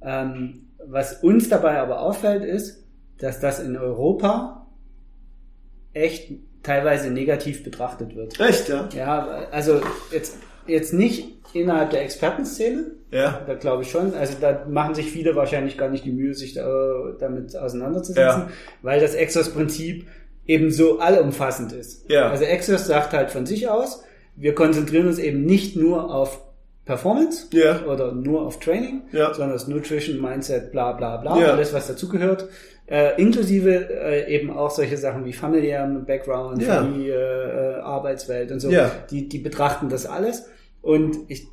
[0.00, 2.84] Ähm, was uns dabei aber auffällt, ist,
[3.18, 4.66] dass das in Europa
[5.92, 8.38] echt teilweise negativ betrachtet wird.
[8.38, 8.88] Echt, ja?
[8.94, 9.80] Ja, also
[10.12, 12.92] jetzt, jetzt nicht innerhalb der Expertenszene.
[13.10, 13.42] Ja.
[13.46, 14.14] Da glaube ich schon.
[14.14, 18.48] Also da machen sich viele wahrscheinlich gar nicht die Mühe, sich da, damit auseinanderzusetzen, Ja.
[18.80, 20.06] weil das Exos-Prinzip
[20.46, 22.08] eben so allumfassend ist.
[22.10, 22.30] Ja.
[22.30, 24.02] Also Exos sagt halt von sich aus,
[24.36, 26.40] wir konzentrieren uns eben nicht nur auf
[26.84, 27.84] Performance Ja.
[27.86, 29.32] oder nur auf Training, Ja.
[29.32, 31.52] sondern das Nutrition, Mindset, bla bla bla, Ja.
[31.52, 32.48] alles was dazugehört.
[32.86, 36.82] Äh, inklusive äh, eben auch solche Sachen wie familiären Background, Ja.
[36.82, 38.70] Familie, äh, Arbeitswelt und so.
[39.10, 40.48] Die, die betrachten das alles.
[40.82, 41.46] Und ich,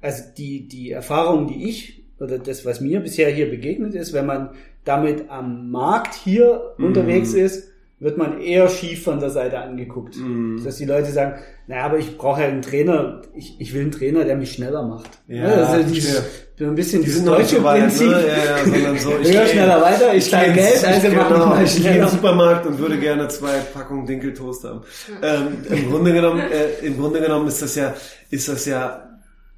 [0.00, 4.24] also die, die Erfahrung, die ich oder das, was mir bisher hier begegnet ist, wenn
[4.24, 4.50] man
[4.84, 6.86] damit am Markt hier Mhm.
[6.86, 10.16] unterwegs ist, wird man eher schief von der Seite angeguckt.
[10.16, 10.62] Mhm.
[10.62, 13.90] Dass die Leute sagen, naja, aber ich brauche ja einen Trainer, ich, ich will einen
[13.92, 15.08] Trainer, der mich schneller macht.
[15.28, 16.30] Ja, also dieses, verstehe.
[16.58, 18.08] so ein bisschen Die dieses deutsche so weit, Prinzip.
[18.08, 18.26] ne?
[18.26, 19.10] Ja, ja, sondern so.
[19.14, 21.82] Höher, geh- schneller, weiter, ich zahle Geld, ins- also mach genau, mal Ich gehe in
[21.88, 22.04] schneller.
[22.06, 24.82] den Supermarkt und würde gerne zwei Packungen Dinkeltoast haben.
[25.22, 27.94] Ähm, Im Grunde genommen, äh, im Grunde genommen ist das ja,
[28.30, 29.08] ist das ja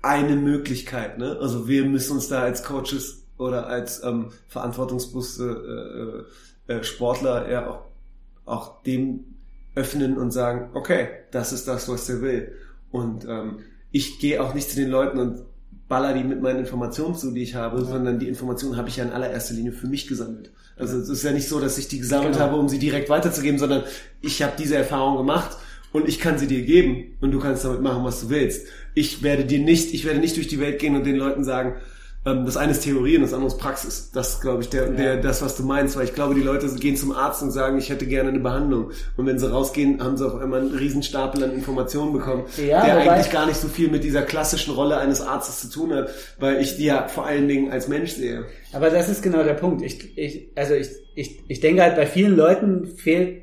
[0.00, 1.36] eine Möglichkeit, ne?
[1.40, 6.24] Also wir müssen uns da als Coaches oder als ähm, verantwortungsbewusste
[6.68, 7.80] äh, äh, Sportler ja auch,
[8.48, 9.24] auch dem
[9.74, 12.52] öffnen und sagen, okay, das ist das, was der will.
[12.90, 13.58] Und ähm,
[13.92, 15.42] ich gehe auch nicht zu den Leuten und
[15.88, 19.04] baller die mit meinen Informationen zu, die ich habe, sondern die Informationen habe ich ja
[19.04, 20.50] in allererster Linie für mich gesammelt.
[20.76, 22.44] Also es ist ja nicht so, dass ich die gesammelt Genau.
[22.44, 23.84] habe, um sie direkt weiterzugeben, sondern
[24.20, 25.56] ich habe diese Erfahrung gemacht
[25.92, 28.66] und ich kann sie dir geben und du kannst damit machen, was du willst.
[28.94, 31.76] Ich werde dir nicht, ich werde nicht durch die Welt gehen und den Leuten sagen,
[32.26, 34.10] ähm, das eine ist Theorie und das andere ist Praxis.
[34.12, 36.68] Das ist, glaube ich, der, der, das, was du meinst, weil ich glaube, die Leute
[36.74, 38.90] gehen zum Arzt und sagen, ich hätte gerne eine Behandlung.
[39.16, 42.84] Und wenn sie rausgehen, haben sie auf einmal einen riesen Stapel an Informationen bekommen, Ja,
[42.84, 46.10] der eigentlich gar nicht so viel mit dieser klassischen Rolle eines Arztes zu tun hat,
[46.38, 48.46] weil ich die ja vor allen Dingen als Mensch sehe.
[48.72, 49.82] Aber das ist genau der Punkt.
[49.82, 53.42] Ich, ich, also ich, ich, ich denke halt, bei vielen Leuten fehlt,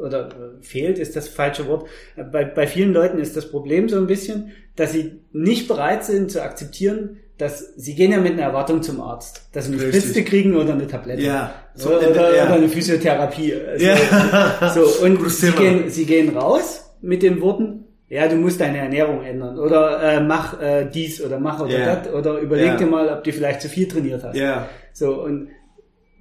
[0.00, 1.86] oder äh, fehlt ist das falsche Wort,
[2.32, 6.30] bei, bei vielen Leuten ist das Problem so ein bisschen, dass sie nicht bereit sind
[6.30, 10.02] zu akzeptieren, dass sie gehen ja mit einer Erwartung zum Arzt, dass sie eine Richtig.
[10.02, 11.22] Spritze kriegen oder eine Tablette.
[11.22, 11.52] Ja.
[11.74, 12.44] So, oder, oder, ja.
[12.46, 13.54] oder eine Physiotherapie.
[13.54, 14.70] Also, Ja.
[14.74, 19.22] So, und sie gehen, sie gehen raus mit den Worten, ja, du musst deine Ernährung
[19.22, 21.96] ändern oder äh, mach äh, dies oder mach oder Ja.
[21.96, 22.76] das oder überleg Ja.
[22.76, 24.36] dir mal, ob du vielleicht zu viel trainiert hast.
[24.36, 24.68] Ja.
[24.92, 25.48] So, und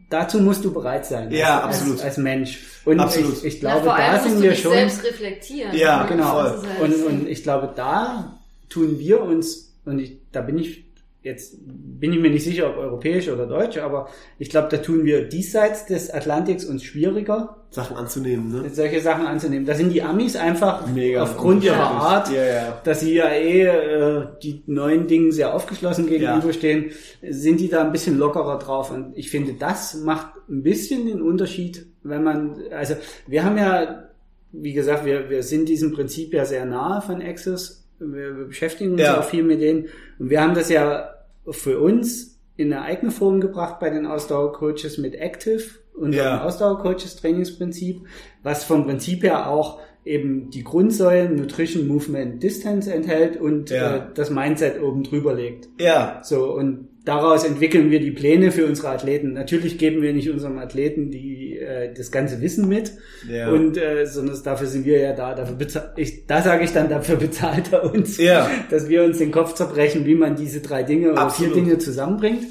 [0.10, 1.32] dazu musst du bereit sein.
[1.32, 1.97] Ja, als, absolut.
[1.97, 2.60] Als, als Mensch.
[2.86, 3.38] Und Absolut.
[3.39, 4.71] ich, ich Na, glaube, vor allem da musst sind du wir schon.
[4.71, 5.75] selbst reflektieren.
[5.75, 6.03] Ja?
[6.08, 6.53] Genau.
[6.82, 10.86] Und, und ich glaube, da tun wir uns, und ich, da bin ich
[11.21, 15.03] jetzt bin ich mir nicht sicher, ob europäisch oder deutsch, aber ich glaube, da tun
[15.03, 18.69] wir diesseits des Atlantiks uns schwieriger, Sachen anzunehmen, ne?
[18.71, 19.65] solche Sachen anzunehmen.
[19.65, 21.21] Da sind die Amis einfach Mega.
[21.23, 21.89] aufgrund ihrer Ja.
[21.91, 22.82] Art, Ja, ja.
[22.84, 26.91] dass sie ja eh äh, die neuen Dingen sehr aufgeschlossen gegenüberstehen,
[27.29, 28.89] sind die da ein bisschen lockerer drauf.
[28.91, 32.95] Und ich finde, das macht ein bisschen den Unterschied, wenn man, also
[33.27, 34.05] wir haben ja,
[34.51, 37.86] wie gesagt, wir, wir sind diesem Prinzip ja sehr nahe von Access.
[37.99, 39.19] Wir, wir beschäftigen uns Ja.
[39.19, 39.89] auch viel mit denen.
[40.19, 41.10] Und wir haben das ja
[41.49, 45.63] für uns in eine eigene Form gebracht bei den Ausdauercoaches mit Active
[45.95, 46.43] und Ja.
[46.43, 48.01] Ausdauercoaches Trainingsprinzip,
[48.43, 53.95] was vom Prinzip her auch eben die Grundsäulen Nutrition, Movement, Distance enthält und Ja.
[53.95, 55.69] äh, das Mindset oben drüber legt.
[55.79, 59.33] Ja, So, und daraus entwickeln wir die Pläne für unsere Athleten.
[59.33, 62.91] Natürlich geben wir nicht unserem Athleten die, äh, das ganze Wissen mit,
[63.29, 63.49] Ja.
[63.51, 65.33] und äh, sondern dafür sind wir ja da.
[65.35, 68.49] Dafür bezahl ich, da sage ich dann, dafür bezahlt er uns, Ja.
[68.69, 71.53] dass wir uns den Kopf zerbrechen, wie man diese drei Dinge oder Absolut.
[71.53, 72.43] vier Dinge zusammenbringt.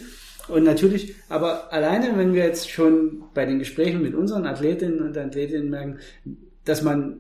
[0.49, 5.17] Und natürlich, aber alleine, wenn wir jetzt schon bei den Gesprächen mit unseren Athletinnen und
[5.19, 5.99] Athletinnen merken,
[6.65, 7.19] dass man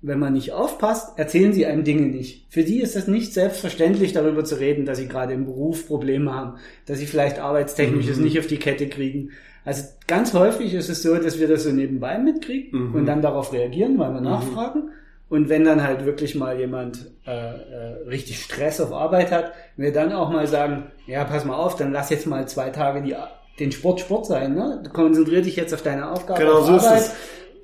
[0.00, 2.46] wenn man nicht aufpasst, erzählen sie einem Dinge nicht.
[2.50, 6.32] Für die ist es nicht selbstverständlich, darüber zu reden, dass sie gerade im Beruf Probleme
[6.32, 6.54] haben,
[6.86, 9.30] dass sie vielleicht arbeitstechnisch es nicht auf die Kette kriegen.
[9.64, 12.94] Also ganz häufig ist es so, dass wir das so nebenbei mitkriegen Mhm.
[12.94, 14.90] und dann darauf reagieren, weil wir nachfragen.
[15.28, 19.92] Und wenn dann halt wirklich mal jemand äh, äh, richtig Stress auf Arbeit hat, wir
[19.92, 23.14] dann auch mal sagen, ja, pass mal auf, dann lass jetzt mal zwei Tage die,
[23.60, 24.54] den Sport Sport sein.
[24.54, 24.80] Ne?
[24.84, 27.12] Du konzentrier dich jetzt auf deine Aufgabe, Genau auf so ist Arbeit es.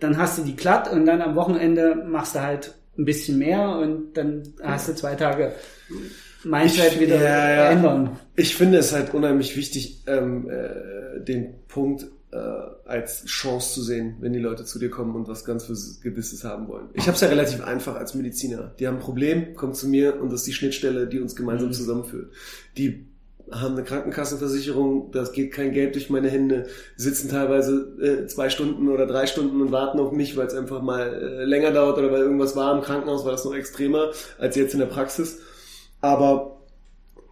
[0.05, 3.77] Dann hast du die glatt und dann am Wochenende machst du halt ein bisschen mehr
[3.79, 5.53] und dann hast du zwei Tage
[6.45, 8.19] Mindset Ich- wieder ja, ändern.
[8.37, 12.37] Ich finde es halt unheimlich wichtig, ähm, äh, den Punkt äh,
[12.85, 15.67] als Chance zu sehen, wenn die Leute zu dir kommen und was ganz
[16.03, 16.88] Gewisses haben wollen.
[16.93, 18.73] Ich habe es ja relativ einfach als Mediziner.
[18.79, 21.73] Die haben ein Problem, kommen zu mir und das ist die Schnittstelle, die uns gemeinsam
[21.73, 22.33] zusammenführt.
[22.77, 23.07] Die
[23.50, 28.88] haben eine Krankenkassenversicherung, das geht kein Geld durch meine Hände, sitzen teilweise äh, zwei Stunden
[28.88, 32.11] oder drei Stunden und warten auf mich, weil es einfach mal äh, länger dauert oder
[32.11, 35.40] weil irgendwas war im Krankenhaus, war das noch extremer als jetzt in der Praxis.
[36.00, 36.61] Aber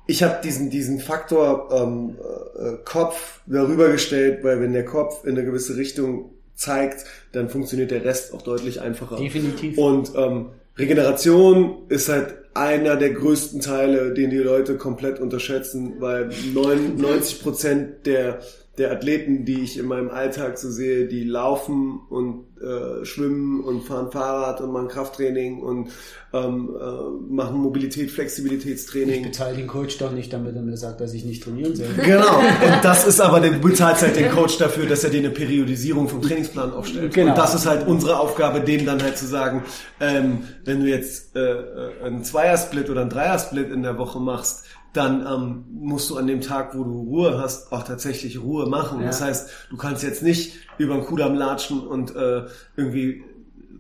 [0.07, 2.17] ich habe diesen, diesen Faktor ähm,
[2.59, 7.91] äh, Kopf darüber gestellt, weil wenn der Kopf in eine gewisse Richtung zeigt, dann funktioniert
[7.91, 9.17] der Rest auch deutlich einfacher.
[9.17, 9.79] Definitiv.
[9.79, 16.31] Und ähm, Regeneration ist halt einer der größten Teile, den die Leute komplett unterschätzen, weil
[16.55, 18.41] 99 Prozent der
[18.79, 23.85] der Athleten, die ich in meinem Alltag so sehe, die laufen und äh, schwimmen und
[23.85, 25.91] fahren Fahrrad und machen Krafttraining und
[26.33, 29.21] ähm, äh, machen Mobilität, Flexibilitätstraining.
[29.21, 31.89] Ich bezahle den Coach doch nicht, damit er mir sagt, dass ich nicht trainieren soll.
[32.03, 32.39] Genau.
[32.39, 36.09] Und das ist aber, du bezahlst halt den Coach dafür, dass er dir eine Periodisierung
[36.09, 37.15] vom Trainingsplan aufstellt.
[37.15, 37.31] Genau.
[37.31, 39.65] Und das ist halt unsere Aufgabe, dem dann halt zu sagen,
[40.01, 44.65] ähm, wenn du jetzt äh, äh einen Zweiersplit oder einen Dreiersplit in der Woche machst,
[44.93, 49.01] dann ähm, musst du an dem Tag, wo du Ruhe hast, auch tatsächlich Ruhe machen.
[49.01, 49.07] Ja.
[49.07, 52.45] Das heißt, du kannst jetzt nicht über den Kudamm latschen und äh,
[52.77, 53.25] irgendwie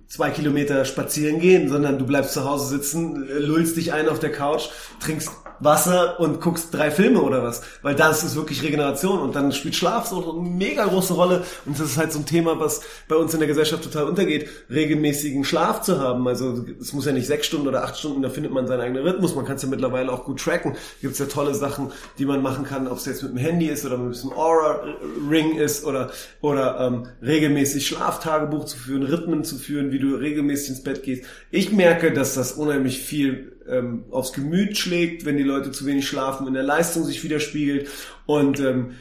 [0.08, 4.32] zwei Kilometer spazieren gehen, sondern du bleibst zu Hause sitzen, lullst dich ein auf der
[4.32, 4.68] Couch,
[5.00, 5.30] trinkst
[5.64, 7.62] Wasser und guckst drei Filme oder was.
[7.82, 11.78] Weil das ist wirklich Regeneration und dann spielt Schlaf so eine mega große Rolle und
[11.78, 15.44] das ist halt so ein Thema, was bei uns in der Gesellschaft total untergeht, regelmäßigen
[15.44, 16.26] Schlaf zu haben.
[16.26, 19.02] Also es muss ja nicht sechs Stunden oder acht Stunden, da findet man seinen eigenen
[19.06, 19.34] Rhythmus.
[19.34, 20.76] Man kann es ja mittlerweile auch gut tracken.
[21.00, 23.66] Gibt es ja tolle Sachen, die man machen kann, ob es jetzt mit dem Handy
[23.66, 29.56] ist oder mit einem Aura-Ring ist oder, oder ähm, regelmäßig Schlaftagebuch zu führen, Rhythmen zu
[29.56, 31.24] führen, wie du regelmäßig ins Bett gehst.
[31.50, 36.06] Ich merke, dass das unheimlich viel ähm, aufs Gemüt schlägt, wenn die Leute zu wenig
[36.06, 37.88] schlafen, in der Leistung sich widerspiegelt
[38.26, 38.92] und ähm,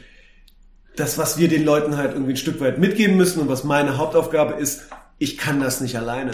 [0.96, 3.96] das, was wir den Leuten halt irgendwie ein Stück weit mitgeben müssen und was meine
[3.96, 6.32] Hauptaufgabe ist, ich kann das nicht alleine.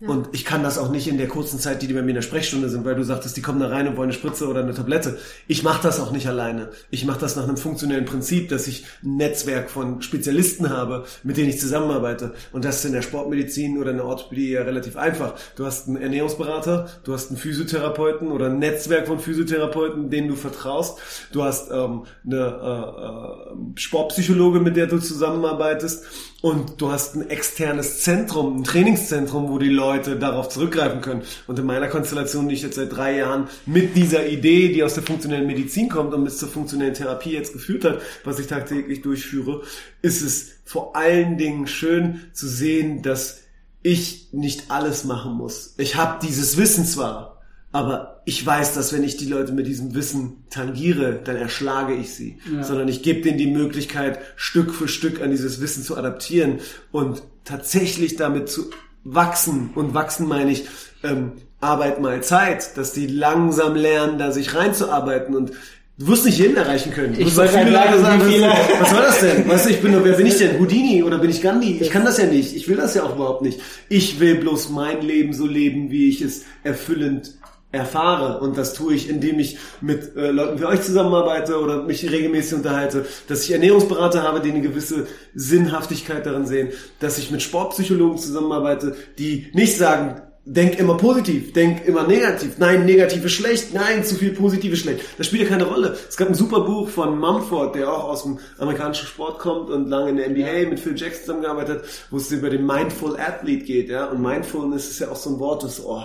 [0.00, 2.16] Und ich kann das auch nicht in der kurzen Zeit, die die bei mir in
[2.16, 4.60] der Sprechstunde sind, weil du sagtest, die kommen da rein und wollen eine Spritze oder
[4.60, 5.18] eine Tablette.
[5.46, 6.70] Ich mache das auch nicht alleine.
[6.90, 11.36] Ich mache das nach einem funktionellen Prinzip, dass ich ein Netzwerk von Spezialisten habe, mit
[11.36, 12.34] denen ich zusammenarbeite.
[12.52, 15.34] Und das ist in der Sportmedizin oder in der Orthopädie ja relativ einfach.
[15.56, 20.34] Du hast einen Ernährungsberater, du hast einen Physiotherapeuten oder ein Netzwerk von Physiotherapeuten, denen du
[20.34, 20.98] vertraust.
[21.32, 26.04] Du hast ähm, eine äh, äh, Sportpsychologe, mit der du zusammenarbeitest
[26.44, 31.22] und du hast ein externes Zentrum, ein Trainingszentrum, wo die Leute darauf zurückgreifen können.
[31.46, 34.92] Und in meiner Konstellation, die ich jetzt seit drei Jahren mit dieser Idee, die aus
[34.92, 39.00] der funktionellen Medizin kommt und bis zur funktionellen Therapie jetzt geführt hat, was ich tagtäglich
[39.00, 39.62] durchführe,
[40.02, 43.40] ist es vor allen Dingen schön zu sehen, dass
[43.82, 45.72] ich nicht alles machen muss.
[45.78, 47.33] Ich habe dieses Wissen zwar,
[47.74, 52.14] aber ich weiß, dass wenn ich die Leute mit diesem Wissen tangiere, dann erschlage ich
[52.14, 52.38] sie.
[52.54, 52.62] Ja.
[52.62, 56.60] Sondern ich gebe denen die Möglichkeit, Stück für Stück an dieses Wissen zu adaptieren
[56.92, 58.70] und tatsächlich damit zu
[59.02, 59.70] wachsen.
[59.74, 60.66] Und wachsen meine ich,
[61.02, 65.50] ähm, Arbeit mal Zeit, dass die langsam lernen, da sich reinzuarbeiten und
[65.96, 67.14] Du wirst nicht jeden erreichen können.
[67.16, 69.48] Ich wollte viele Leute sagen, was, was soll das denn?
[69.48, 70.58] Weißt du, ich bin nur, wer bin ich denn?
[70.58, 71.78] Houdini oder bin ich Gandhi?
[71.80, 72.56] Ich kann das ja nicht.
[72.56, 73.60] Ich will das ja auch überhaupt nicht.
[73.88, 77.34] Ich will bloß mein Leben so leben, wie ich es erfüllend
[77.74, 78.40] erfahre.
[78.40, 82.54] Und das tue ich, indem ich mit äh, Leuten wie euch zusammenarbeite oder mich regelmäßig
[82.54, 88.18] unterhalte, dass ich Ernährungsberater habe, die eine gewisse Sinnhaftigkeit darin sehen, dass ich mit Sportpsychologen
[88.18, 92.58] zusammenarbeite, die nicht sagen, denk immer positiv, denk immer negativ.
[92.58, 93.72] Nein, negativ ist schlecht.
[93.72, 95.00] Nein, zu viel positiv ist schlecht.
[95.16, 95.96] Das spielt ja keine Rolle.
[96.08, 99.88] Es gab ein super Buch von Mumford, der auch aus dem amerikanischen Sport kommt und
[99.88, 103.64] lange in der NBA mit Phil Jackson zusammengearbeitet hat, wo es über den Mindful Athlete
[103.64, 104.06] geht, ja.
[104.06, 106.02] Und Mindfulness ist ja auch so ein Wort, das, oh,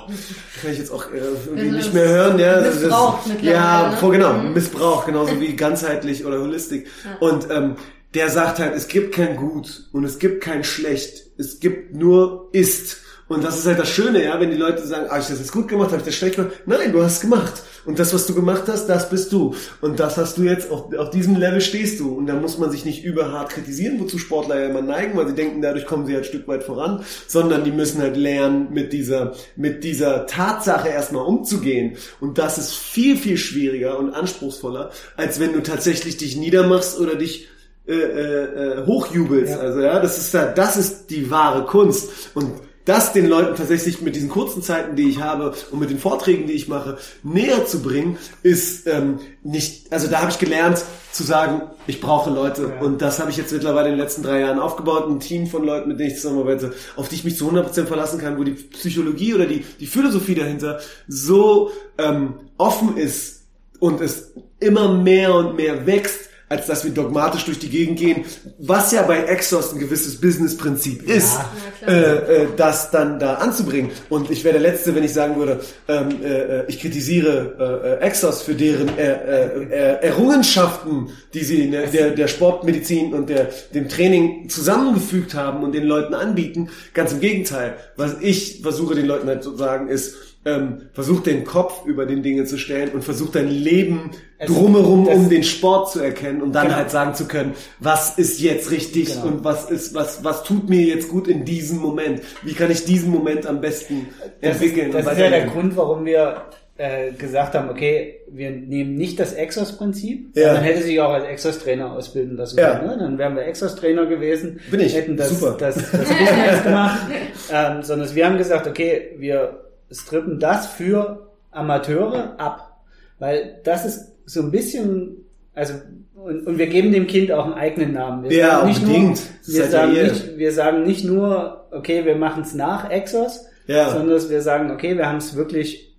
[0.62, 2.62] kann ich jetzt auch äh, irgendwie nicht mehr hören, ja.
[2.62, 3.98] Missbrauch das, ja, ne?
[3.98, 4.54] vor, genau, mhm.
[4.54, 6.88] Missbrauch, genauso wie ganzheitlich oder Holistik.
[7.04, 7.28] Ja.
[7.28, 7.76] Und, ähm,
[8.16, 11.28] der sagt halt, es gibt kein Gut und es gibt kein Schlecht.
[11.38, 12.98] Es gibt nur Ist.
[13.30, 15.52] Und das ist halt das Schöne, ja, wenn die Leute sagen, ah, ich das jetzt
[15.52, 16.54] gut gemacht, habe ich das schlecht gemacht.
[16.66, 17.62] Nein, du hast es gemacht.
[17.86, 19.54] Und das, was du gemacht hast, das bist du.
[19.82, 22.16] Und das hast du jetzt, auf, auf diesem Level stehst du.
[22.16, 25.36] Und da muss man sich nicht überhart kritisieren, wozu Sportler ja immer neigen, weil sie
[25.36, 28.94] denken, dadurch kommen sie halt ein Stück weit voran, sondern die müssen halt lernen, mit
[28.94, 31.98] dieser, mit dieser Tatsache erstmal umzugehen.
[32.20, 37.14] Und das ist viel, viel schwieriger und anspruchsvoller, als wenn du tatsächlich dich niedermachst oder
[37.14, 37.48] dich
[37.88, 39.54] äh, äh, äh hochjubelst.
[39.54, 39.60] Ja.
[39.60, 42.10] Also ja, das ist da, das ist die wahre Kunst.
[42.34, 46.00] Und das den Leuten tatsächlich mit diesen kurzen Zeiten, die ich habe und mit den
[46.00, 50.84] Vorträgen, die ich mache, näher zu bringen, ist ähm, nicht, also da habe ich gelernt
[51.12, 52.82] zu sagen, ich brauche Leute ja.
[52.84, 55.64] und das habe ich jetzt mittlerweile in den letzten drei Jahren aufgebaut, ein Team von
[55.64, 58.54] Leuten, mit denen ich zusammenarbeite, auf die ich mich zu 100% verlassen kann, wo die
[58.54, 63.44] Psychologie oder die, die Philosophie dahinter so ähm, offen ist
[63.78, 68.26] und es immer mehr und mehr wächst, als dass wir dogmatisch durch die Gegend gehen,
[68.58, 71.38] was ja bei Exos ein gewisses Businessprinzip ist,
[71.82, 73.92] ja, äh, äh, das dann da anzubringen.
[74.10, 78.42] Und ich wäre der Letzte, wenn ich sagen würde, ähm, äh, ich kritisiere äh, Exos
[78.42, 83.88] für deren äh, äh, Errungenschaften, die sie in der, der, der Sportmedizin und der, dem
[83.88, 86.70] Training zusammengefügt haben und den Leuten anbieten.
[86.94, 87.76] Ganz im Gegenteil.
[87.96, 90.16] Was ich versuche den Leuten halt zu sagen ist,
[90.50, 95.08] ähm, versuch den Kopf über den Dinge zu stellen und versuch dein Leben es, drumherum,
[95.08, 96.78] um den Sport zu erkennen und dann genau.
[96.78, 99.28] halt sagen zu können, was ist jetzt richtig genau.
[99.28, 102.22] und was ist, was, was tut mir jetzt gut in diesem Moment?
[102.44, 104.08] Wie kann ich diesen Moment am besten
[104.42, 104.90] das entwickeln?
[104.90, 106.44] Ist, das ist ja der Grund, warum wir
[106.78, 110.54] äh, gesagt haben, okay, wir nehmen nicht das Exos-Prinzip, ja.
[110.54, 112.86] dann hätte sich auch als Exos-Trainer ausbilden lassen können.
[112.86, 112.96] Ja.
[112.96, 112.98] Ne?
[112.98, 114.96] Dann wären wir Exos-Trainer gewesen, Bin ich.
[114.96, 115.58] hätten das, Super.
[115.60, 117.00] das, das, das Business gemacht,
[117.54, 122.82] ähm, sondern wir haben gesagt, okay, wir strippen das für Amateure ab,
[123.20, 125.74] weil das ist so ein bisschen, also
[126.16, 128.24] und, und wir geben dem Kind auch einen eigenen Namen.
[128.24, 129.22] Wir ja, unbedingt.
[129.48, 133.90] Nur, wir, sagen nicht, wir sagen nicht nur, okay, wir machen es nach Exos, ja.
[133.90, 135.96] sondern wir sagen, okay, wir haben es wirklich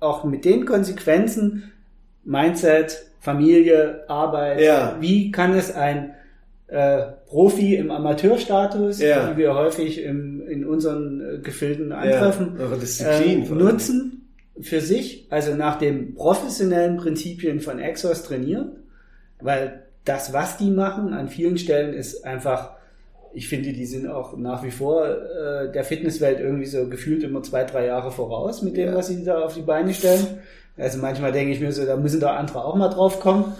[0.00, 1.72] auch mit den Konsequenzen,
[2.24, 4.96] Mindset, Familie, Arbeit, ja.
[5.00, 6.14] wie kann es ein
[6.68, 9.30] äh, Profi im Amateurstatus, ja.
[9.30, 13.20] die wir häufig im, in unseren äh, Gefilden antreffen, ja.
[13.20, 14.28] äh, nutzen
[14.60, 18.72] für sich, also nach den professionellen Prinzipien von Exos trainieren,
[19.40, 22.78] weil das, was die machen, an vielen Stellen ist einfach
[23.32, 27.42] ich finde, die sind auch nach wie vor äh, der Fitnesswelt irgendwie so gefühlt immer
[27.42, 28.94] zwei, drei Jahre voraus mit dem, ja.
[28.94, 30.26] was sie da auf die Beine stellen.
[30.76, 33.52] Also manchmal denke ich mir so, da müssen da andere auch mal drauf kommen.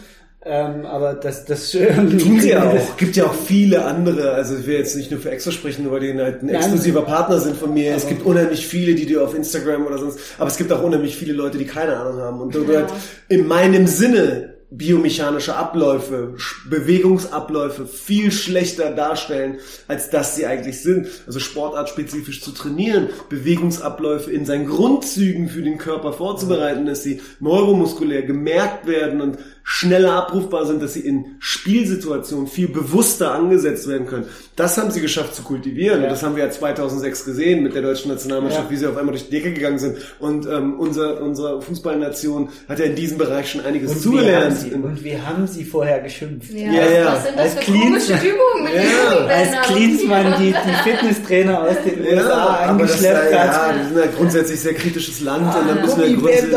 [0.44, 2.72] Ähm, aber das, das tun sie auch.
[2.72, 4.32] Es gibt ja auch viele andere.
[4.32, 7.40] Also ich will jetzt nicht nur für Extra sprechen, weil die halt ein exklusiver Partner
[7.40, 7.94] sind von mir.
[7.94, 10.18] Es gibt unheimlich viele, die du auf Instagram oder sonst.
[10.38, 12.40] Aber es gibt auch unheimlich viele Leute, die keine Ahnung haben.
[12.40, 12.80] Und du ja.
[12.80, 12.92] halt
[13.28, 16.34] in meinem Sinne biomechanische Abläufe,
[16.68, 21.08] Bewegungsabläufe viel schlechter darstellen, als dass sie eigentlich sind.
[21.26, 28.22] Also sportartspezifisch zu trainieren, Bewegungsabläufe in seinen Grundzügen für den Körper vorzubereiten, dass sie neuromuskulär
[28.22, 29.38] gemerkt werden und
[29.70, 34.24] schneller abrufbar sind, dass sie in Spielsituationen viel bewusster angesetzt werden können.
[34.56, 35.98] Das haben sie geschafft zu kultivieren.
[35.98, 36.04] Ja.
[36.06, 38.70] Und das haben wir ja 2006 gesehen mit der deutschen Nationalmannschaft, ja.
[38.70, 39.98] wie sie auf einmal durch die Decke gegangen sind.
[40.20, 44.56] Und ähm, unser, unsere Fußballnation hat ja in diesem Bereich schon einiges und zugelernt.
[44.56, 46.50] Sie, und wir haben sie vorher geschimpft.
[46.50, 46.90] Ja, ja.
[46.90, 47.12] ja.
[47.12, 49.26] Was sind das als für komische Übungen mit ja.
[49.26, 53.52] Als Klinsmann die, die Fitnesstrainer aus den USA eingeschleppt hat.
[53.52, 55.44] Ja, wir sind ja grundsätzlich sehr kritisches Land.
[55.44, 56.54] Ah, und dann müssen wir grundsätzlich...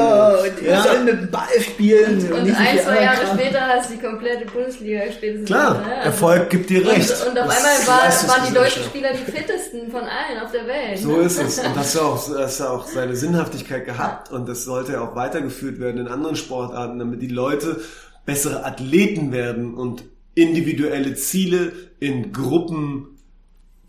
[0.62, 0.82] Und ja.
[0.82, 2.20] sollen mit dem Ball spielen.
[2.20, 3.40] Und, und, und ein, zwei Jahre Kram.
[3.40, 5.48] später hast du die komplette Bundesliga spätestens.
[5.48, 5.96] Klar, ne?
[5.96, 7.12] also Erfolg gibt dir recht.
[7.22, 10.68] Und, und auf einmal war, waren die deutschen Spieler die fittesten von allen auf der
[10.68, 11.00] Welt.
[11.00, 11.24] So ne?
[11.24, 11.60] ist es.
[11.60, 14.32] Und das hat auch, das hat auch seine Sinnhaftigkeit gehabt.
[14.32, 17.82] Und das sollte auch weitergeführt werden in anderen Sportarten, damit die Leute
[18.26, 20.04] bessere Athleten werden und
[20.36, 23.08] individuelle Ziele in Gruppen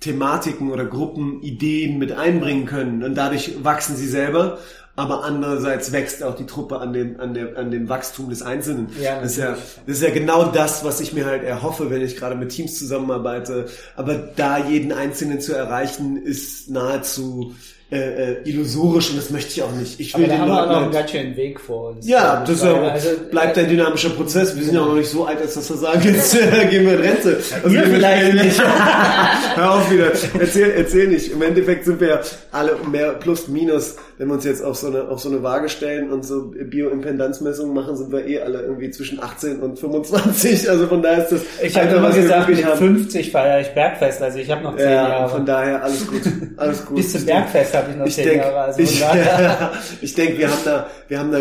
[0.03, 4.59] Thematiken oder Gruppenideen mit einbringen können und dadurch wachsen sie selber
[4.95, 8.89] aber andererseits wächst auch die Truppe an dem, an dem, an dem Wachstum des Einzelnen.
[9.01, 12.03] Ja, das, ist ja, das ist ja genau das, was ich mir halt erhoffe, wenn
[12.03, 13.67] ich gerade mit Teams zusammenarbeite.
[13.97, 17.55] Aber da jeden Einzelnen zu erreichen, ist nahezu
[17.93, 20.01] äh, äh, illusorisch und das möchte ich auch nicht.
[20.01, 22.09] Ich will Aber da haben wir noch einen ganz schönen Weg vor uns.
[22.09, 24.57] Ja, das ja, also, bleibt ein dynamischer Prozess.
[24.57, 26.87] Wir sind ja auch noch nicht so alt, als dass wir sagen, jetzt äh, gehen
[26.87, 27.39] wir in Rente.
[27.63, 28.63] Also Ihr vielleicht nicht.
[29.57, 30.11] Hör auf wieder.
[30.39, 31.33] Erzähl, erzähl nicht.
[31.33, 32.21] Im Endeffekt sind wir ja
[32.51, 35.69] alle mehr plus minus, wenn wir uns jetzt auf so eine, auf so eine Waage
[35.69, 40.69] stellen und so Bioimpedanzmessungen machen, sind wir eh alle irgendwie zwischen 18 und 25.
[40.71, 41.43] Also von daher ist das.
[41.61, 44.23] Ich habe immer gesagt, mit 50 feiere ich Bergfest.
[44.23, 45.29] Also ich habe noch 10 ja, Jahre.
[45.29, 46.21] Von daher alles gut.
[46.57, 46.99] Alles gut.
[46.99, 48.61] Bis zum Bergfest habe ich noch ich zehn denk, Jahre.
[48.61, 51.39] Also ich, ja, ich denke, wir haben da, wir haben da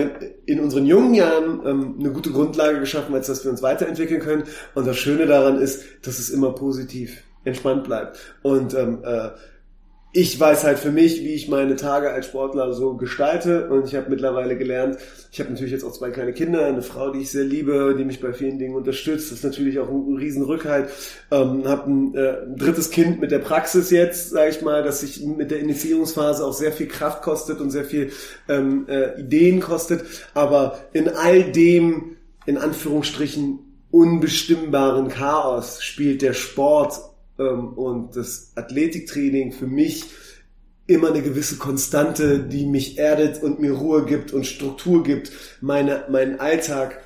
[0.47, 4.43] in unseren jungen Jahren ähm, eine gute Grundlage geschaffen, als dass wir uns weiterentwickeln können.
[4.73, 8.17] Und das Schöne daran ist, dass es immer positiv entspannt bleibt.
[8.41, 9.29] Und ähm, äh,
[10.13, 13.69] ich weiß halt für mich, wie ich meine Tage als Sportler so gestalte.
[13.69, 14.97] Und ich habe mittlerweile gelernt,
[15.31, 18.03] ich habe natürlich jetzt auch zwei kleine Kinder, eine Frau, die ich sehr liebe, die
[18.03, 20.89] mich bei vielen Dingen unterstützt, das ist natürlich auch ein riesen Rückhalt,
[21.31, 24.99] ähm, habe ein, äh, ein drittes Kind mit der Praxis jetzt, sage ich mal, dass
[24.99, 28.11] sich mit der Initiierungsphase auch sehr viel Kraft kostet und sehr viel
[28.49, 30.03] ähm, äh, Ideen kostet,
[30.33, 33.59] aber in all dem, in Anführungsstrichen,
[33.91, 36.99] unbestimmbaren Chaos spielt der Sport
[37.49, 40.05] und das Athletiktraining für mich
[40.87, 45.31] immer eine gewisse Konstante, die mich erdet und mir Ruhe gibt und Struktur gibt,
[45.61, 46.99] meine, meinen Alltag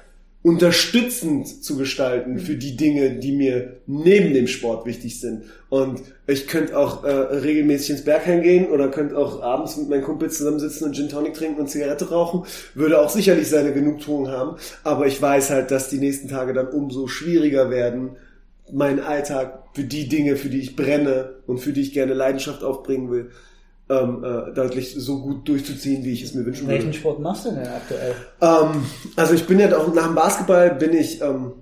[0.45, 5.45] unterstützend zu gestalten für die Dinge, die mir neben dem Sport wichtig sind.
[5.69, 10.03] Und ich könnte auch äh, regelmäßig ins Bergheim gehen oder könnte auch abends mit meinen
[10.03, 12.43] Kumpels zusammensitzen und Gin Tonic trinken und Zigarette rauchen.
[12.75, 14.57] Würde auch sicherlich seine Genugtuung haben.
[14.83, 18.11] Aber ich weiß halt, dass die nächsten Tage dann umso schwieriger werden,
[18.72, 22.63] meinen Alltag für die Dinge, für die ich brenne und für die ich gerne Leidenschaft
[22.63, 23.32] aufbringen will,
[23.89, 26.80] ähm, äh, deutlich so gut durchzuziehen, wie ich es mir wünschen würde.
[26.80, 28.16] Welchen Sport machst du denn aktuell?
[28.41, 28.84] Ähm,
[29.16, 31.53] also ich bin ja auch nach dem Basketball bin ich ähm,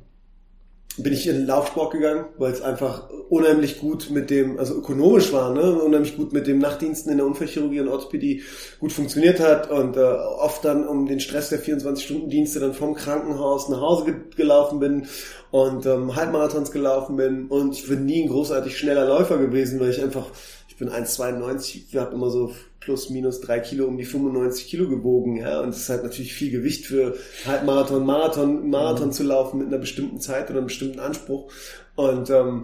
[0.98, 5.34] bin ich in den Laufsport gegangen, weil es einfach unheimlich gut mit dem, also ökonomisch
[5.34, 8.44] war, ne, unheimlich gut mit dem Nachtdiensten in der Unfallchirurgie und Orthopädie
[8.80, 13.70] gut funktioniert hat und äh, oft dann um den Stress der 24-Stunden-Dienste dann vom Krankenhaus
[13.70, 15.08] nach Hause ge gelaufen bin
[15.50, 17.48] und ähm, Halbmarathons gelaufen bin.
[17.48, 20.28] Und ich bin nie ein großartig schneller Läufer gewesen, weil ich einfach,
[20.74, 24.90] ich bin 1,92, ich habe immer so plus minus drei Kilo um die 95 Kilo
[24.90, 27.16] gewogen, ja, und es ist halt natürlich viel Gewicht für
[27.46, 29.12] Halbmarathon, Marathon, Marathon mhm.
[29.12, 31.52] zu laufen mit einer bestimmten Zeit oder einem bestimmten Anspruch
[31.96, 32.64] und ähm,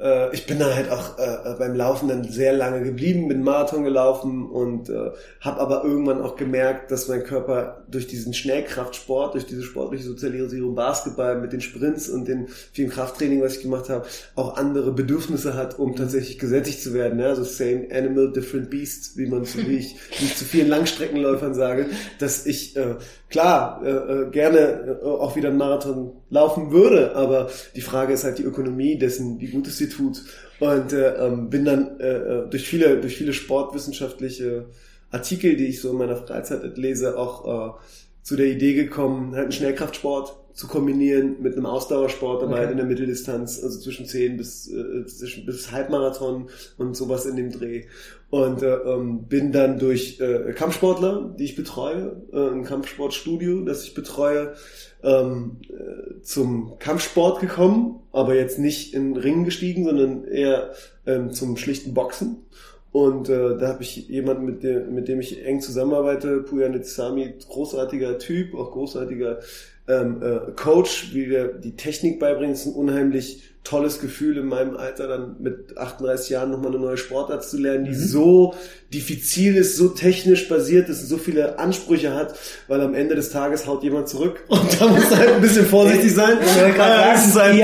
[0.00, 3.84] äh, ich bin dann halt auch äh, beim Laufen dann sehr lange geblieben, bin Marathon
[3.84, 9.46] gelaufen und äh, habe aber irgendwann auch gemerkt, dass mein Körper durch diesen Schnellkraftsport, durch
[9.46, 14.06] diese sportliche Sozialisierung, Basketball mit den Sprints und den vielen Krafttraining, was ich gemacht habe,
[14.34, 17.18] auch andere Bedürfnisse hat, um tatsächlich gesättigt zu werden.
[17.18, 17.28] Ja?
[17.28, 21.86] Also same animal, different beast, wie man so wie ich, wie zu vielen Langstreckenläufern sage,
[22.18, 22.96] dass ich äh,
[23.30, 24.58] klar äh, äh gerne
[25.02, 29.40] äh, auch wieder einen Marathon laufen würde, aber die Frage ist halt die Ökonomie dessen,
[29.40, 30.22] wie gut es dir tut.
[30.58, 34.66] Und äh, ähm, bin dann äh, äh, durch viele durch viele sportwissenschaftliche
[35.10, 37.78] Artikel, die ich so in meiner Freizeit lese, auch äh,
[38.22, 42.70] zu der Idee gekommen, halt einen Schnellkraftsport zu kombinieren mit einem Ausdauersport dabei okay.
[42.70, 46.48] in der Mitteldistanz, also zwischen 10 bis, äh, zwischen, bis Halbmarathon
[46.78, 47.84] und sowas in dem Dreh.
[48.30, 53.84] Und äh, ähm, bin dann durch äh, Kampfsportler, die ich betreue, äh, ein Kampfsportstudio, das
[53.84, 54.54] ich betreue,
[55.02, 60.72] ähm, äh, zum Kampfsport gekommen, aber jetzt nicht in Ringen gestiegen, sondern eher
[61.04, 62.46] ähm, zum schlichten Boxen.
[62.92, 67.34] Und äh, da habe ich jemanden, mit dem, mit dem ich eng zusammenarbeite, Puya Nitsami,
[67.46, 69.40] großartiger Typ, auch großartiger
[69.88, 74.76] ähm, äh, Coach, wie wir die Technik beibringen, ist ein unheimlich tolles Gefühl in meinem
[74.76, 77.94] Alter dann mit 38 Jahren nochmal eine neue Sportart zu lernen, die mhm.
[77.94, 78.54] so
[78.96, 82.34] diffizil ist, so technisch basiert ist und so viele Ansprüche hat,
[82.66, 86.14] weil am Ende des Tages haut jemand zurück und da muss halt ein bisschen vorsichtig
[86.14, 86.38] sein.
[86.40, 87.56] das ist halt,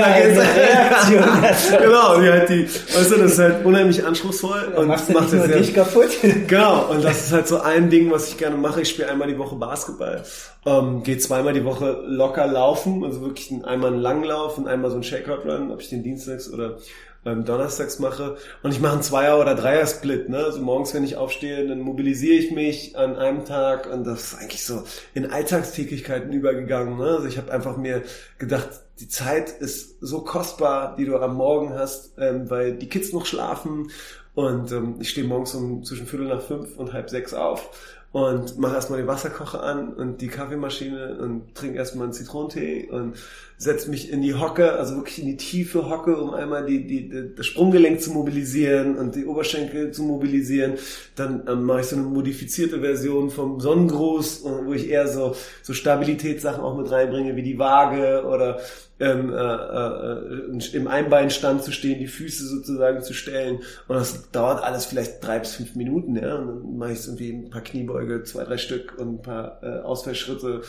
[1.81, 5.33] genau, wie halt die, weißt du, das ist halt unheimlich anspruchsvoll ja, und macht es
[5.33, 6.09] nur dich kaputt.
[6.47, 8.81] genau, und das ist halt so ein Ding, was ich gerne mache.
[8.81, 10.23] Ich spiele einmal die Woche Basketball,
[10.65, 14.95] ähm, gehe zweimal die Woche locker laufen, also wirklich einmal einen Langlauf und einmal so
[14.95, 16.77] einen Shakeout-Run, ob ich den Dienstags oder
[17.25, 18.37] ähm, Donnerstags mache.
[18.61, 20.29] Und ich mache einen Zweier- oder Dreier-Split.
[20.29, 20.37] Ne?
[20.37, 24.39] Also morgens, wenn ich aufstehe, dann mobilisiere ich mich an einem Tag und das ist
[24.39, 26.97] eigentlich so in Alltagstätigkeiten übergegangen.
[26.97, 27.05] Ne?
[27.05, 28.03] Also ich habe einfach mir
[28.37, 28.69] gedacht,
[28.99, 33.25] die Zeit ist so kostbar, die du am Morgen hast, ähm, weil die Kids noch
[33.25, 33.89] schlafen
[34.35, 37.69] und ähm, ich stehe morgens um zwischen Viertel nach fünf und halb sechs auf
[38.13, 43.15] und mache erstmal den Wasserkocher an und die Kaffeemaschine und trinke erstmal einen Zitronentee und
[43.57, 47.09] setze mich in die Hocke, also wirklich in die tiefe Hocke, um einmal die, die,
[47.09, 50.73] die das Sprunggelenk zu mobilisieren und die Oberschenkel zu mobilisieren.
[51.15, 55.73] Dann ähm, mache ich so eine modifizierte Version vom Sonnengruß, wo ich eher so, so
[55.73, 58.59] Stabilitätssachen auch mit reinbringe, wie die Waage oder
[59.03, 63.59] ähm, äh, äh, im Einbeinstand zu stehen, die Füße sozusagen zu stellen.
[63.87, 66.15] Und das dauert alles vielleicht drei bis fünf Minuten.
[66.15, 66.35] Ja?
[66.35, 69.79] Und dann mache ich irgendwie ein paar Kniebeuge, zwei, drei Stück und ein paar äh,
[69.81, 70.61] Ausfallschritte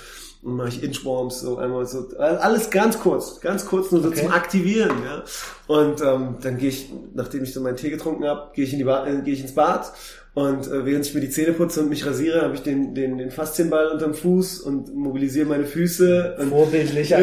[0.42, 4.22] und mache ich Inchworms, so einmal so, alles ganz kurz, ganz kurz nur so okay.
[4.22, 5.24] zum Aktivieren, ja.
[5.66, 8.78] Und ähm, dann gehe ich, nachdem ich so meinen Tee getrunken habe, gehe ich in
[8.78, 9.90] die ba äh, gehe ich ins Bad
[10.34, 13.18] und äh, während ich mir die Zähne putze und mich rasiere, habe ich den, den,
[13.18, 16.34] den Faszienball unterm Fuß und mobilisiere meine Füße.
[16.40, 17.10] Und, Vorbildlich.
[17.10, 17.18] Ja,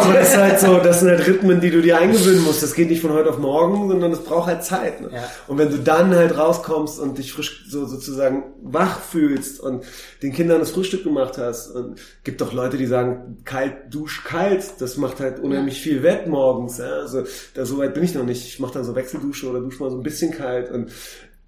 [0.00, 2.62] aber das ist halt so, das sind halt Rhythmen, die du dir eingewöhnen musst.
[2.62, 5.02] Das geht nicht von heute auf morgen, sondern es braucht halt Zeit.
[5.02, 5.10] Ne?
[5.12, 5.30] Ja.
[5.46, 9.84] Und wenn du dann halt rauskommst und dich frisch so sozusagen wach fühlst und
[10.22, 14.64] den Kindern das Frühstück gemacht hast und gibt doch Leute, die sagen, kalt, dusch kalt,
[14.78, 16.78] das macht halt unheimlich viel wett morgens.
[16.78, 17.00] Ja?
[17.00, 18.46] Also da so weit bin ich noch nicht.
[18.46, 20.90] Ich mache dann so Wechseldusche oder dusche mal so ein bisschen kalt und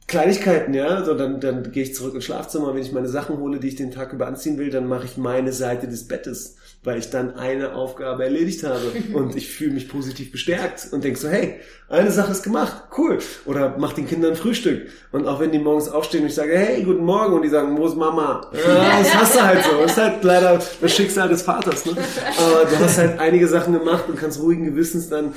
[0.09, 3.59] Kleinigkeiten, ja, so dann, dann gehe ich zurück ins Schlafzimmer, wenn ich meine Sachen hole,
[3.59, 6.55] die ich den Tag über anziehen will, dann mache ich meine Seite des Bettes,
[6.85, 11.17] weil ich dann eine Aufgabe erledigt habe und ich fühle mich positiv bestärkt und denk
[11.17, 11.57] so, hey,
[11.89, 13.19] eine Sache ist gemacht, cool.
[13.47, 14.89] Oder mach den Kindern Frühstück.
[15.11, 17.77] Und auch wenn die morgens aufstehen und ich sage, hey, guten Morgen und die sagen,
[17.77, 18.49] wo ist Mama?
[18.57, 19.83] Ja, das hast du halt so.
[19.83, 21.85] Das ist halt leider das Schicksal des Vaters.
[21.85, 21.93] Ne?
[22.39, 25.35] Aber du hast halt einige Sachen gemacht und kannst ruhigen Gewissens dann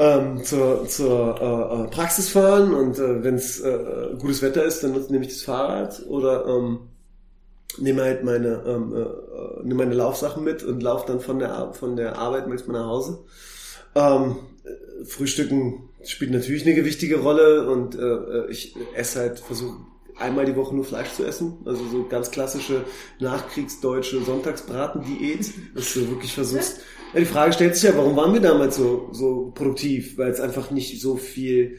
[0.00, 4.82] ähm, zur, zur äh, äh, Praxis fahren und äh, wenn es äh, gutes Wetter ist,
[4.82, 6.78] dann nehme ich das Fahrrad oder ähm,
[7.76, 11.74] nehme halt meine ähm, äh, äh, nehme meine Laufsachen mit und laufe dann von der
[11.74, 13.18] von der Arbeit manchmal nach Hause.
[13.94, 14.36] Ähm,
[15.04, 19.76] Frühstücken spielt natürlich eine gewichtige Rolle und äh, äh ich esse halt versuche
[20.18, 21.58] einmal die Woche nur Fleisch zu essen.
[21.66, 22.84] Also so ganz klassische
[23.18, 26.80] nachkriegsdeutsche Sonntagsbraten-Diät, dass du wirklich versuchst.
[27.12, 30.16] Ja, die Frage stellt sich ja, warum waren wir damals so, so produktiv?
[30.16, 31.78] Weil es einfach nicht so viel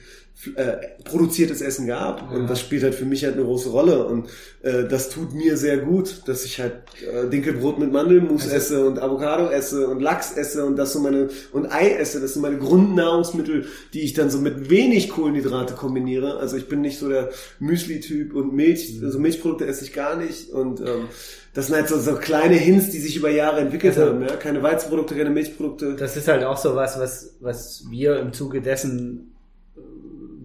[0.56, 2.22] äh, produziertes Essen gab.
[2.22, 2.38] Ja.
[2.38, 4.06] Und das spielt halt für mich halt eine große Rolle.
[4.06, 4.28] Und
[4.64, 8.86] äh, das tut mir sehr gut, dass ich halt äh, Dinkelbrot mit Mandelmus also, esse
[8.88, 12.20] und Avocado esse und Lachs esse und das so meine und Ei esse.
[12.20, 16.38] Das sind meine Grundnahrungsmittel, die ich dann so mit wenig Kohlenhydrate kombiniere.
[16.38, 17.30] Also ich bin nicht so der
[17.60, 20.50] Müsli-Typ und Milch, also Milchprodukte esse ich gar nicht.
[20.50, 21.08] Und ähm,
[21.54, 24.22] das sind halt so, so kleine Hints, die sich über Jahre entwickelt also, haben.
[24.22, 24.38] Ja?
[24.38, 25.96] Keine Weizenprodukte, keine Milchprodukte.
[25.96, 29.31] Das ist halt auch so was, was, was wir im Zuge dessen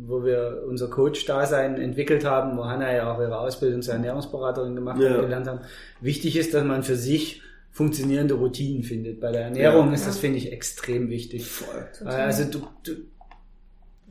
[0.06, 5.00] wo wir unser Coach-Dasein entwickelt haben, wo Hanna ja auch ihre Ausbildung zur Ernährungsberaterin gemacht
[5.00, 5.16] ja.
[5.16, 5.60] und gelernt haben.
[6.00, 7.42] Wichtig ist, dass man für sich
[7.72, 9.20] funktionierende Routinen findet.
[9.20, 11.46] Bei der Ernährung ja, ist das, finde ich, extrem wichtig.
[11.46, 11.86] Voll.
[12.06, 12.92] Also du, du,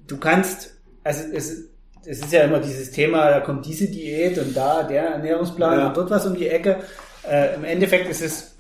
[0.06, 1.70] du kannst, also es,
[2.06, 5.88] es ist ja immer dieses Thema, da kommt diese Diät und da der Ernährungsplan ja.
[5.88, 6.78] und dort was um die Ecke.
[7.28, 8.56] Äh, Im Endeffekt ist es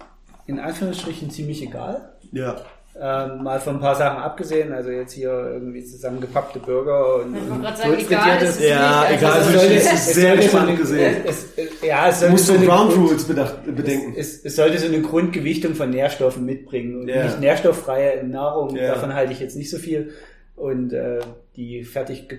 [0.48, 2.14] in Anführungsstrichen ziemlich egal.
[2.32, 2.62] Ja.
[2.98, 7.78] Ähm, mal von ein paar Sachen abgesehen, also jetzt hier irgendwie zusammengepackte Burger und, und
[7.78, 11.24] sagen, egal ist ja, nicht, egal, also es, es ist sehr spannend gesehen.
[11.26, 14.14] Es, es, ja, es sollte so Ground Rules bedenken.
[14.16, 17.26] Es, es, sollte so eine Grundgewichtung von Nährstoffen mitbringen und ja.
[17.26, 18.94] nicht nährstofffreie Nahrung, ja.
[18.94, 20.14] davon halte ich jetzt nicht so viel.
[20.56, 21.20] Und äh,
[21.58, 22.30] die fertig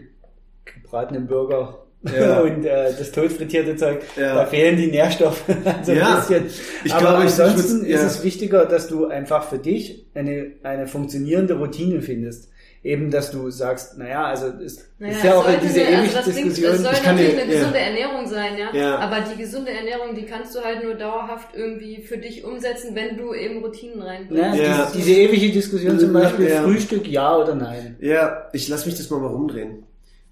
[0.65, 2.41] gebratenen Burger ja.
[2.43, 4.35] und äh, das totfrittierte Zeug, ja.
[4.35, 5.45] da fehlen die Nährstoffe
[5.83, 6.17] so ein ja.
[6.17, 6.47] bisschen.
[6.85, 10.87] Ich Aber glaube, ansonsten ich, ist es wichtiger, dass du einfach für dich eine, eine
[10.87, 12.51] funktionierende Routine findest.
[12.87, 16.31] Eben, dass du sagst, naja, also ist, naja, ist ja auch diese eine, ewige also
[16.31, 16.53] Diskussion.
[16.53, 18.73] Klingt, es soll natürlich eine gesunde Ernährung sein, ja?
[18.73, 18.99] ja.
[18.99, 23.17] Aber die gesunde Ernährung, die kannst du halt nur dauerhaft irgendwie für dich umsetzen, wenn
[23.17, 24.61] du eben Routinen reinbringst.
[24.61, 24.91] Ja, ja.
[24.95, 27.97] Diese, diese ewige Diskussion zum Beispiel, Frühstück ja oder nein.
[27.99, 29.83] Ja, ich lass mich das mal mal rumdrehen.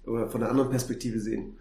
[0.07, 1.57] Oder von einer anderen Perspektive sehen.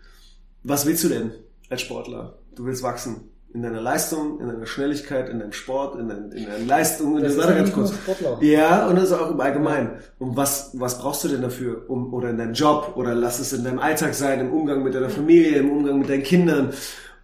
[0.64, 1.32] Was willst du denn
[1.68, 2.38] als Sportler?
[2.56, 3.28] Du willst wachsen.
[3.52, 7.20] In deiner Leistung, in deiner Schnelligkeit, in deinem Sport, in, dein, in deiner Leistung.
[7.20, 7.94] Das, das ist ganz kurz.
[7.94, 8.42] Sportler.
[8.42, 9.90] Ja, und das ist auch im Allgemeinen.
[10.18, 11.88] Und was, was brauchst du denn dafür?
[11.88, 12.94] Um, oder in deinem Job?
[12.96, 16.08] Oder lass es in deinem Alltag sein, im Umgang mit deiner Familie, im Umgang mit
[16.08, 16.72] deinen Kindern.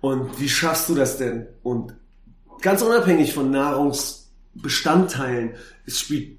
[0.01, 1.49] Und wie schaffst du das denn?
[1.62, 1.97] Und
[2.61, 5.55] ganz unabhängig von Nahrungsbestandteilen,
[5.86, 6.38] es spielt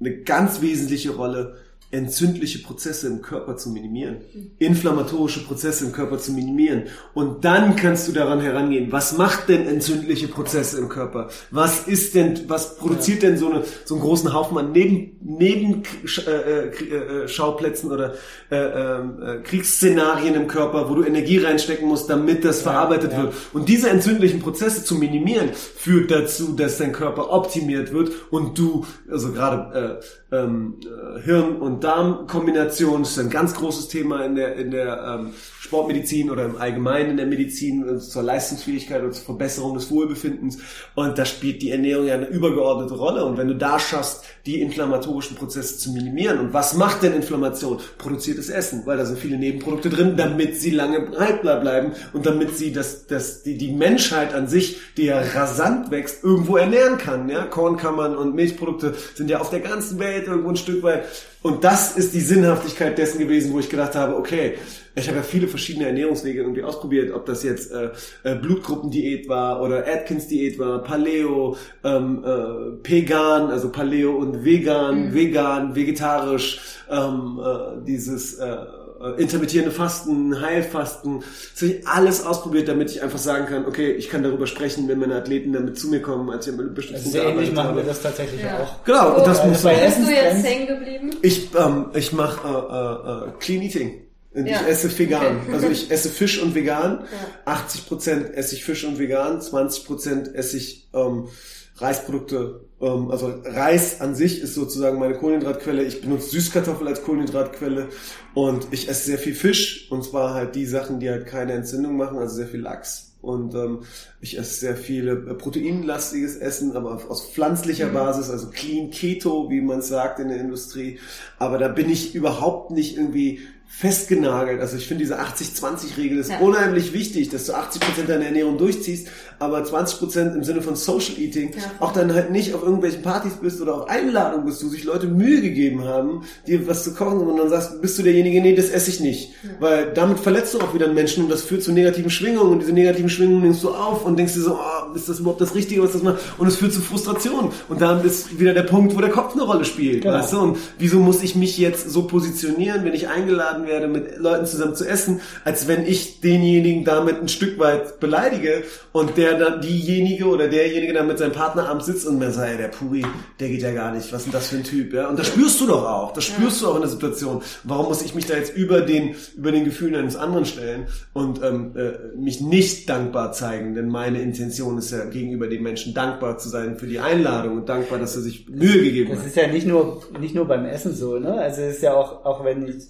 [0.00, 1.58] eine ganz wesentliche Rolle,
[1.92, 4.16] entzündliche Prozesse im Körper zu minimieren,
[4.58, 6.84] inflammatorische Prozesse im Körper zu minimieren.
[7.12, 11.28] Und dann kannst du daran herangehen, was macht denn entzündliche Prozesse im Körper?
[11.50, 15.82] Was ist denn, was produziert denn so, eine, so einen großen Haufen an Neben, Neben
[16.26, 18.14] äh, äh, äh, Schauplätzen oder
[18.50, 23.24] äh, ähm, äh, Kriegsszenarien im Körper, wo du Energie reinstecken musst, damit das verarbeitet ja.
[23.24, 23.34] wird.
[23.52, 28.86] Und diese entzündlichen Prozesse zu minimieren, führt dazu, dass dein Körper optimiert wird und du,
[29.10, 34.56] also gerade äh, ähm, äh, Hirn- und Darmkombination ist ein ganz großes Thema in der,
[34.56, 39.24] in der ähm, Sportmedizin oder im Allgemeinen in der Medizin äh, zur Leistungsfähigkeit und zur
[39.24, 40.58] Verbesserung des Wohlbefindens.
[40.94, 43.24] Und da spielt die Ernährung ja eine übergeordnete Rolle.
[43.24, 46.40] Und wenn du da schaffst, die inflammatorischen Prozesse zu minimieren.
[46.40, 47.78] Und was macht denn Inflammation?
[47.98, 52.56] Produziertes Essen, weil da sind viele Nebenprodukte drin, damit sie lange haltbar bleiben und damit
[52.56, 57.28] sie das, das, die, die Menschheit an sich, die ja rasant wächst, irgendwo ernähren kann.
[57.28, 57.44] Ja?
[57.44, 61.04] Kornkammern und Milchprodukte sind ja auf der ganzen Welt irgendwo ein Stück weit.
[61.42, 64.54] Und das ist die Sinnhaftigkeit dessen gewesen, wo ich gedacht habe, okay,
[64.94, 67.90] ich habe ja viele verschiedene Ernährungswege irgendwie ausprobiert, ob das jetzt äh,
[68.24, 75.14] äh, Blutgruppendiät war oder Atkins-Diät war, Paleo, ähm, äh, Pegan, also Paleo und Vegan, mhm.
[75.14, 76.60] Vegan, vegetarisch,
[76.90, 78.56] ähm, äh, dieses äh,
[79.02, 81.22] äh, intermittierende Fasten, Heilfasten,
[81.52, 84.88] das habe ich alles ausprobiert, damit ich einfach sagen kann, okay, ich kann darüber sprechen,
[84.88, 87.82] wenn meine Athleten damit zu mir kommen, als ich an bestimmten Sehr ähnlich machen wir
[87.82, 88.60] das tatsächlich ja.
[88.60, 88.84] auch.
[88.84, 90.06] Genau, und das so, muss Essen.
[90.06, 91.10] Bist du jetzt hängen geblieben?
[91.22, 94.02] Ich, ähm, ich mache äh, äh, äh, Clean Eating.
[94.34, 94.60] Und ja.
[94.62, 95.40] ich esse vegan.
[95.42, 95.52] Okay.
[95.52, 97.04] Also ich esse Fisch und vegan.
[97.46, 97.54] Ja.
[97.54, 101.28] 80% esse ich Fisch und vegan, 20% esse ich ähm,
[101.76, 102.60] Reisprodukte.
[102.82, 105.84] Ähm, also Reis an sich ist sozusagen meine Kohlenhydratquelle.
[105.84, 107.88] Ich benutze Süßkartoffel als Kohlenhydratquelle
[108.34, 111.96] und ich esse sehr viel Fisch und zwar halt die Sachen, die halt keine Entzündung
[111.96, 113.08] machen, also sehr viel Lachs.
[113.22, 113.82] Und ähm,
[114.20, 117.94] ich esse sehr viele äh, proteinlastiges Essen, aber aus pflanzlicher mhm.
[117.94, 120.98] Basis, also Clean Keto, wie man es sagt in der Industrie.
[121.38, 123.38] Aber da bin ich überhaupt nicht irgendwie
[123.74, 124.60] festgenagelt.
[124.60, 126.38] Also ich finde diese 80-20-Regel ist ja.
[126.38, 129.08] unheimlich wichtig, dass du 80% deiner Ernährung durchziehst,
[129.38, 131.62] aber 20% im Sinne von Social Eating ja.
[131.80, 135.06] auch dann halt nicht auf irgendwelchen Partys bist oder auf Einladungen bist, wo sich Leute
[135.06, 138.68] Mühe gegeben haben, dir was zu kochen und dann sagst, bist du derjenige, nee, das
[138.68, 139.30] esse ich nicht.
[139.42, 139.50] Ja.
[139.58, 142.58] Weil damit verletzt du auch wieder einen Menschen und das führt zu negativen Schwingungen und
[142.60, 145.54] diese negativen Schwingungen nimmst du auf und denkst dir so, oh, ist das überhaupt das
[145.54, 146.18] Richtige, was das macht?
[146.38, 147.52] Und es führt zu Frustration.
[147.68, 150.02] Und dann ist wieder der Punkt, wo der Kopf eine Rolle spielt.
[150.02, 150.14] Genau.
[150.14, 150.40] Weißt du?
[150.40, 154.74] Und wieso muss ich mich jetzt so positionieren, wenn ich eingeladen werde, mit Leuten zusammen
[154.74, 158.62] zu essen, als wenn ich denjenigen damit ein Stück weit beleidige
[158.92, 162.50] und der dann diejenige oder derjenige dann mit seinem Partner abends sitzt und mir sagt,
[162.50, 163.04] ey, der Puri,
[163.40, 165.08] der geht ja gar nicht, was ist denn das für ein Typ, ja?
[165.08, 166.66] Und das spürst du doch auch, das spürst ja.
[166.66, 167.42] du auch in der Situation.
[167.64, 171.42] Warum muss ich mich da jetzt über den, über den Gefühlen eines anderen stellen und
[171.42, 176.38] ähm, äh, mich nicht dankbar zeigen, denn meine Intention ist ja gegenüber dem Menschen dankbar
[176.38, 179.26] zu sein für die Einladung und dankbar, dass er sich Mühe gegeben das hat.
[179.26, 181.38] Das ist ja nicht nur, nicht nur beim Essen so, ne?
[181.38, 182.88] Also es ist ja auch, auch wenn ich,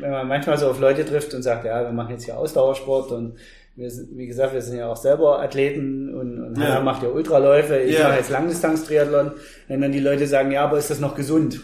[0.00, 3.12] wenn man manchmal so auf Leute trifft und sagt, ja, wir machen jetzt hier Ausdauersport
[3.12, 3.34] und
[3.76, 6.68] wir sind, wie gesagt, wir sind ja auch selber Athleten und, und ja.
[6.68, 8.08] Hannah macht ja Ultraläufe, ich ja.
[8.08, 9.32] mache jetzt Langdistanz-Triathlon,
[9.68, 11.60] wenn dann die Leute sagen, ja, aber ist das noch gesund?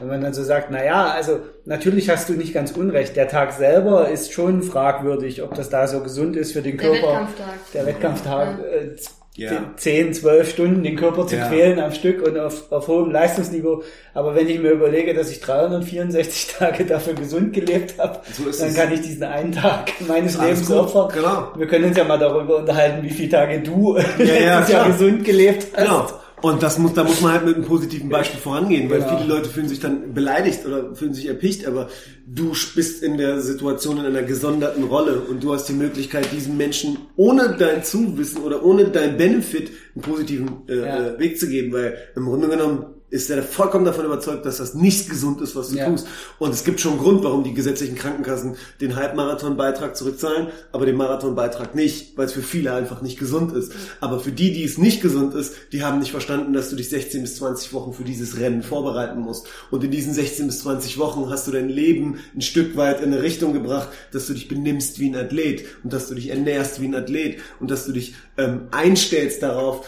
[0.00, 3.16] Wenn man dann so sagt, na ja, also natürlich hast du nicht ganz unrecht.
[3.16, 6.96] Der Tag selber ist schon fragwürdig, ob das da so gesund ist für den Körper.
[6.96, 7.72] Der Wettkampftag.
[7.72, 8.58] Der Wettkampftag.
[8.58, 8.64] Ja.
[8.64, 8.96] Äh,
[9.36, 9.50] ja.
[9.76, 11.48] 10, 12 Stunden den Körper zu ja.
[11.48, 13.82] quälen am Stück und auf, auf hohem Leistungsniveau.
[14.14, 18.74] Aber wenn ich mir überlege, dass ich 364 Tage dafür gesund gelebt habe, so dann
[18.74, 21.10] kann ich diesen einen Tag meines Lebens opfern.
[21.12, 21.52] Genau.
[21.54, 25.24] Wir können uns ja mal darüber unterhalten, wie viele Tage du ja, ja, Jahr gesund
[25.24, 25.84] gelebt hast.
[25.84, 26.06] Genau.
[26.42, 29.16] Und das muss, da muss man halt mit einem positiven Beispiel vorangehen, weil genau.
[29.16, 31.88] viele Leute fühlen sich dann beleidigt oder fühlen sich erpicht, aber
[32.26, 36.58] du bist in der Situation in einer gesonderten Rolle und du hast die Möglichkeit, diesen
[36.58, 41.06] Menschen ohne dein Zuwissen oder ohne dein Benefit einen positiven äh, ja.
[41.08, 44.74] Äh, Weg zu geben, weil im Grunde genommen ist er vollkommen davon überzeugt, dass das
[44.74, 45.88] nicht gesund ist, was du ja.
[45.88, 46.08] tust.
[46.38, 50.96] Und es gibt schon einen Grund, warum die gesetzlichen Krankenkassen den Halbmarathon-Beitrag zurückzahlen, aber den
[50.96, 53.72] Marathon-Beitrag nicht, weil es für viele einfach nicht gesund ist.
[54.00, 56.88] Aber für die, die es nicht gesund ist, die haben nicht verstanden, dass du dich
[56.88, 59.46] 16 bis 20 Wochen für dieses Rennen vorbereiten musst.
[59.70, 63.12] Und in diesen 16 bis 20 Wochen hast du dein Leben ein Stück weit in
[63.12, 66.80] eine Richtung gebracht, dass du dich benimmst wie ein Athlet und dass du dich ernährst
[66.80, 69.86] wie ein Athlet und dass du dich ähm, einstellst darauf,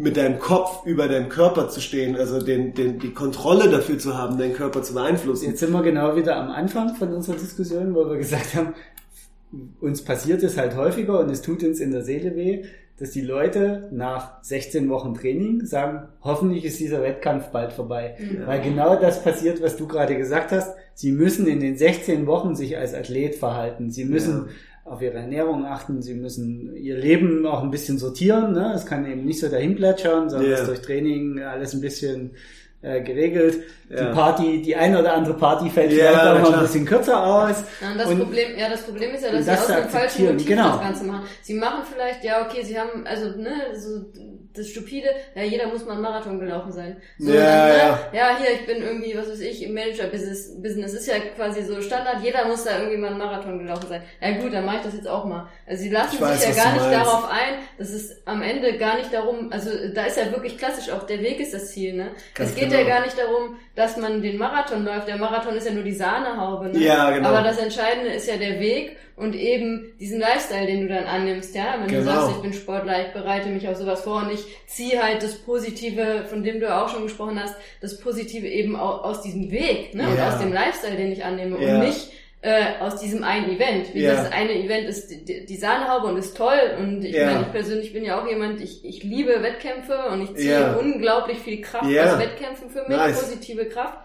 [0.00, 4.16] mit deinem Kopf über deinem Körper zu stehen, also den, den, die Kontrolle dafür zu
[4.16, 5.46] haben, deinen Körper zu beeinflussen.
[5.46, 8.74] Jetzt sind wir genau wieder am Anfang von unserer Diskussion, wo wir gesagt haben,
[9.80, 12.64] uns passiert es halt häufiger und es tut uns in der Seele weh,
[12.98, 18.16] dass die Leute nach 16 Wochen Training sagen, hoffentlich ist dieser Wettkampf bald vorbei.
[18.18, 18.46] Ja.
[18.46, 20.74] Weil genau das passiert, was du gerade gesagt hast.
[20.94, 23.90] Sie müssen in den 16 Wochen sich als Athlet verhalten.
[23.90, 24.52] Sie müssen ja
[24.84, 28.52] auf ihre Ernährung achten, sie müssen ihr Leben auch ein bisschen sortieren.
[28.52, 28.72] Ne?
[28.74, 30.64] Es kann eben nicht so dahin plätschern, sondern yeah.
[30.64, 32.32] durch Training alles ein bisschen
[32.82, 33.62] äh, geregelt.
[33.90, 34.04] Ja.
[34.04, 37.26] Die Party, die eine oder andere Party fällt ja, vielleicht auch mal ein bisschen kürzer
[37.26, 37.64] aus.
[37.80, 40.26] Ja, und das und Problem, ja, das Problem ist ja, dass sie aus dem falschen
[40.26, 40.70] Motiv genau.
[40.70, 41.24] das Ganze machen.
[41.42, 44.04] Sie machen vielleicht, ja, okay, sie haben, also, ne, so,
[44.54, 46.96] das stupide, ja, jeder muss mal einen Marathon gelaufen sein.
[47.18, 47.98] So, ja, dann, ne, ja.
[48.12, 51.80] ja, hier, ich bin irgendwie, was weiß ich, im Manager-Business, Business ist ja quasi so
[51.82, 54.02] Standard, jeder muss da irgendwie mal einen Marathon gelaufen sein.
[54.20, 55.48] Ja gut, dann mache ich das jetzt auch mal.
[55.66, 58.96] Also sie lassen weiß, sich ja gar nicht darauf ein, dass es am Ende gar
[58.96, 62.10] nicht darum, also da ist ja wirklich klassisch auch, der Weg ist das Ziel, ne?
[62.34, 62.88] Ganz es geht genau.
[62.88, 65.08] ja gar nicht darum, dass man den Marathon läuft.
[65.08, 66.78] Der Marathon ist ja nur die Sahnehaube, ne?
[66.78, 67.28] Ja, genau.
[67.28, 71.54] Aber das Entscheidende ist ja der Weg und eben diesen Lifestyle, den du dann annimmst,
[71.54, 71.76] ja.
[71.78, 72.00] Wenn genau.
[72.00, 75.22] du sagst, ich bin Sportler, ich bereite mich auf sowas vor und ich ziehe halt
[75.22, 79.94] das Positive, von dem du auch schon gesprochen hast, das Positive eben aus diesem Weg,
[79.94, 80.04] ne?
[80.04, 80.08] Ja.
[80.08, 81.74] Und aus dem Lifestyle, den ich annehme ja.
[81.74, 82.10] und nicht
[82.42, 83.94] äh, aus diesem einen Event.
[83.94, 84.14] Wie ja.
[84.14, 87.26] das eine Event ist die, die Sahnehaube und ist toll und ich ja.
[87.26, 90.72] meine, ich persönlich bin ja auch jemand, ich, ich liebe Wettkämpfe und ich ziehe ja.
[90.74, 93.20] unglaublich viel Kraft aus Wettkämpfen für mich, nice.
[93.20, 93.98] positive Kraft.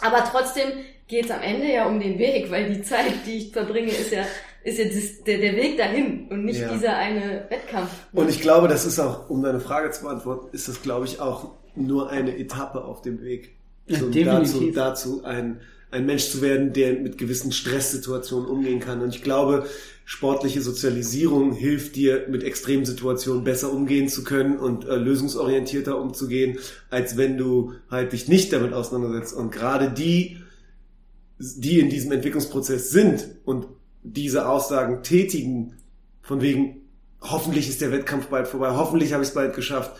[0.00, 0.68] Aber trotzdem
[1.08, 4.12] geht es am Ende ja um den Weg, weil die Zeit, die ich verbringe, ist
[4.12, 4.24] ja
[4.64, 6.72] ist ja das, der, der Weg dahin und nicht ja.
[6.72, 7.90] dieser eine Wettkampf.
[8.12, 11.20] Und ich glaube, das ist auch, um deine Frage zu beantworten, ist das, glaube ich,
[11.20, 13.56] auch nur eine Etappe auf dem Weg.
[13.86, 15.60] So, ja, dazu, dazu ein,
[15.90, 19.00] ein Mensch zu werden, der mit gewissen Stresssituationen umgehen kann.
[19.00, 19.66] Und ich glaube,
[20.04, 26.58] sportliche Sozialisierung hilft dir, mit Extremsituationen besser umgehen zu können und äh, lösungsorientierter umzugehen,
[26.90, 29.34] als wenn du halt dich nicht damit auseinandersetzt.
[29.34, 30.38] Und gerade die,
[31.38, 33.66] die in diesem Entwicklungsprozess sind und
[34.02, 35.74] diese Aussagen tätigen,
[36.22, 36.82] von wegen,
[37.20, 39.92] hoffentlich ist der Wettkampf bald vorbei, hoffentlich habe ich es bald geschafft,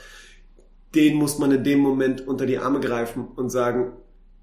[0.95, 3.93] den muss man in dem Moment unter die Arme greifen und sagen,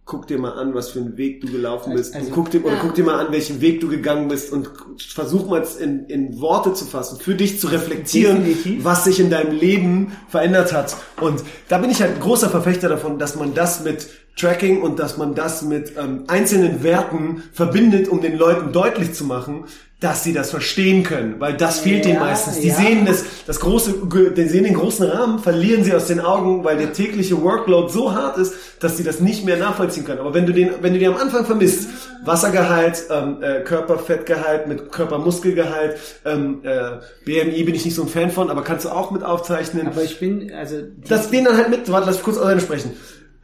[0.06, 2.16] guck dir mal an, was für einen Weg du gelaufen bist.
[2.16, 2.80] Also, und guck dir, oder ja.
[2.80, 6.74] guck dir mal an, welchen Weg du gegangen bist und versuch mal in, in Worte
[6.74, 8.84] zu fassen, für dich zu reflektieren, Definitiv.
[8.84, 10.95] was sich in deinem Leben verändert hat.
[11.20, 14.99] Und da bin ich halt ein großer Verfechter davon, dass man das mit Tracking und
[14.99, 19.66] dass man das mit ähm, einzelnen Werten verbindet, um den Leuten deutlich zu machen,
[20.02, 22.60] dass sie das verstehen können, weil das fehlt ja, ihnen meistens.
[22.60, 22.76] Die ja.
[22.76, 23.93] sehen das, das große,
[24.36, 28.14] die sehen den großen Rahmen, verlieren sie aus den Augen, weil der tägliche Workload so
[28.14, 30.20] hart ist, dass sie das nicht mehr nachvollziehen können.
[30.20, 31.88] Aber wenn du den, wenn du den am Anfang vermisst,
[32.26, 38.32] Wassergehalt, ähm, äh, Körperfettgehalt mit Körpermuskelgehalt, ähm, äh, BMI bin ich nicht so ein Fan
[38.32, 39.88] von, aber kannst du auch mit aufzeichnen.
[39.88, 40.76] Aber ich bin, also
[41.08, 41.89] das den dann halt mit.
[41.89, 42.91] Warte, lass mich kurz alleine sprechen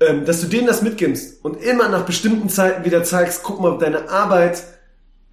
[0.01, 3.77] ähm, dass du denen das mitgibst und immer nach bestimmten Zeiten wieder zeigst, guck mal,
[3.77, 4.63] deine Arbeit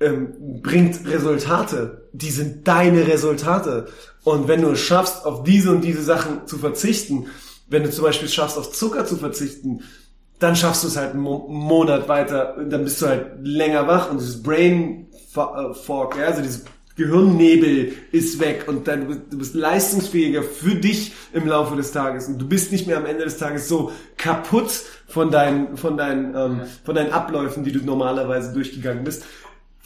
[0.01, 2.09] ähm, bringt Resultate.
[2.12, 3.86] Die sind deine Resultate.
[4.24, 7.26] Und wenn du es schaffst, auf diese und diese Sachen zu verzichten,
[7.68, 9.82] wenn du zum Beispiel schaffst, auf Zucker zu verzichten,
[10.38, 14.20] dann schaffst du es halt einen Monat weiter, dann bist du halt länger wach und
[14.20, 16.64] dieses Brain äh, Fog, ja, also dieses
[16.96, 21.92] Gehirnnebel ist weg und dann, du, bist, du bist leistungsfähiger für dich im Laufe des
[21.92, 25.96] Tages und du bist nicht mehr am Ende des Tages so kaputt von deinen, von
[25.96, 29.24] deinen, ähm, von deinen Abläufen, die du normalerweise durchgegangen bist.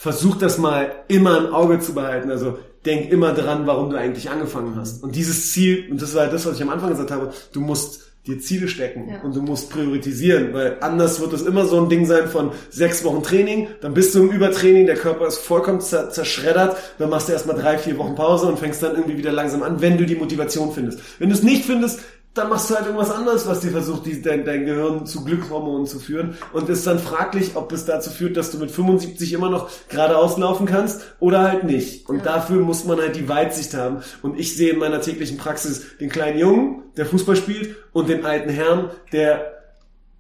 [0.03, 2.29] Versuch das mal immer im Auge zu behalten.
[2.29, 5.01] Also denk immer dran, warum du eigentlich angefangen hast.
[5.05, 8.01] Und dieses Ziel, und das war das, was ich am Anfang gesagt habe, du musst
[8.27, 9.21] dir Ziele stecken ja.
[9.21, 13.05] und du musst priorisieren, weil anders wird es immer so ein Ding sein von sechs
[13.05, 17.33] Wochen Training, dann bist du im Übertraining, der Körper ist vollkommen zerschreddert, dann machst du
[17.33, 20.17] erstmal drei, vier Wochen Pause und fängst dann irgendwie wieder langsam an, wenn du die
[20.17, 20.99] Motivation findest.
[21.21, 22.01] Wenn du es nicht findest,
[22.35, 25.87] dann machst du halt irgendwas anderes, was dir versucht, die, dein, dein Gehirn zu Glückshormonen
[25.87, 26.37] zu führen.
[26.53, 30.39] Und ist dann fraglich, ob es dazu führt, dass du mit 75 immer noch geradeaus
[30.39, 32.09] laufen kannst oder halt nicht.
[32.09, 32.25] Und ja.
[32.25, 34.03] dafür muss man halt die Weitsicht haben.
[34.23, 38.25] Und ich sehe in meiner täglichen Praxis den kleinen Jungen, der Fußball spielt, und den
[38.25, 39.53] alten Herrn, der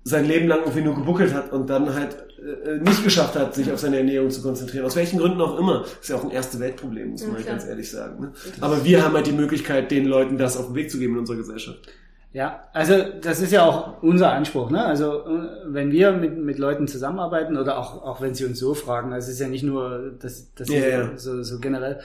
[0.04, 3.70] sein Leben lang irgendwie nur gebuckelt hat und dann halt äh, nicht geschafft hat, sich
[3.70, 4.84] auf seine Ernährung zu konzentrieren.
[4.84, 5.84] Aus welchen Gründen auch immer.
[6.00, 8.20] ist ja auch ein erste Weltproblem, muss man ja, halt ganz ehrlich sagen.
[8.20, 8.32] Ne?
[8.60, 11.20] Aber wir haben halt die Möglichkeit, den Leuten das auf den Weg zu geben in
[11.20, 11.78] unserer Gesellschaft.
[12.32, 14.70] Ja, also das ist ja auch unser Anspruch.
[14.70, 14.82] Ne?
[14.82, 18.72] Also äh, wenn wir mit, mit Leuten zusammenarbeiten oder auch, auch wenn sie uns so
[18.74, 21.10] fragen, das ist ja nicht nur das, das ja, ja.
[21.16, 22.00] So, so generell.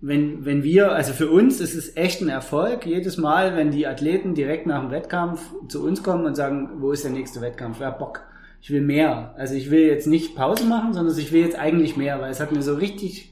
[0.00, 3.86] Wenn, wenn wir, also für uns ist es echt ein Erfolg, jedes Mal, wenn die
[3.86, 7.80] Athleten direkt nach dem Wettkampf zu uns kommen und sagen, wo ist der nächste Wettkampf?
[7.80, 8.22] Wer Bock?
[8.60, 9.34] Ich will mehr.
[9.38, 12.40] Also ich will jetzt nicht Pause machen, sondern ich will jetzt eigentlich mehr, weil es
[12.40, 13.31] hat mir so richtig,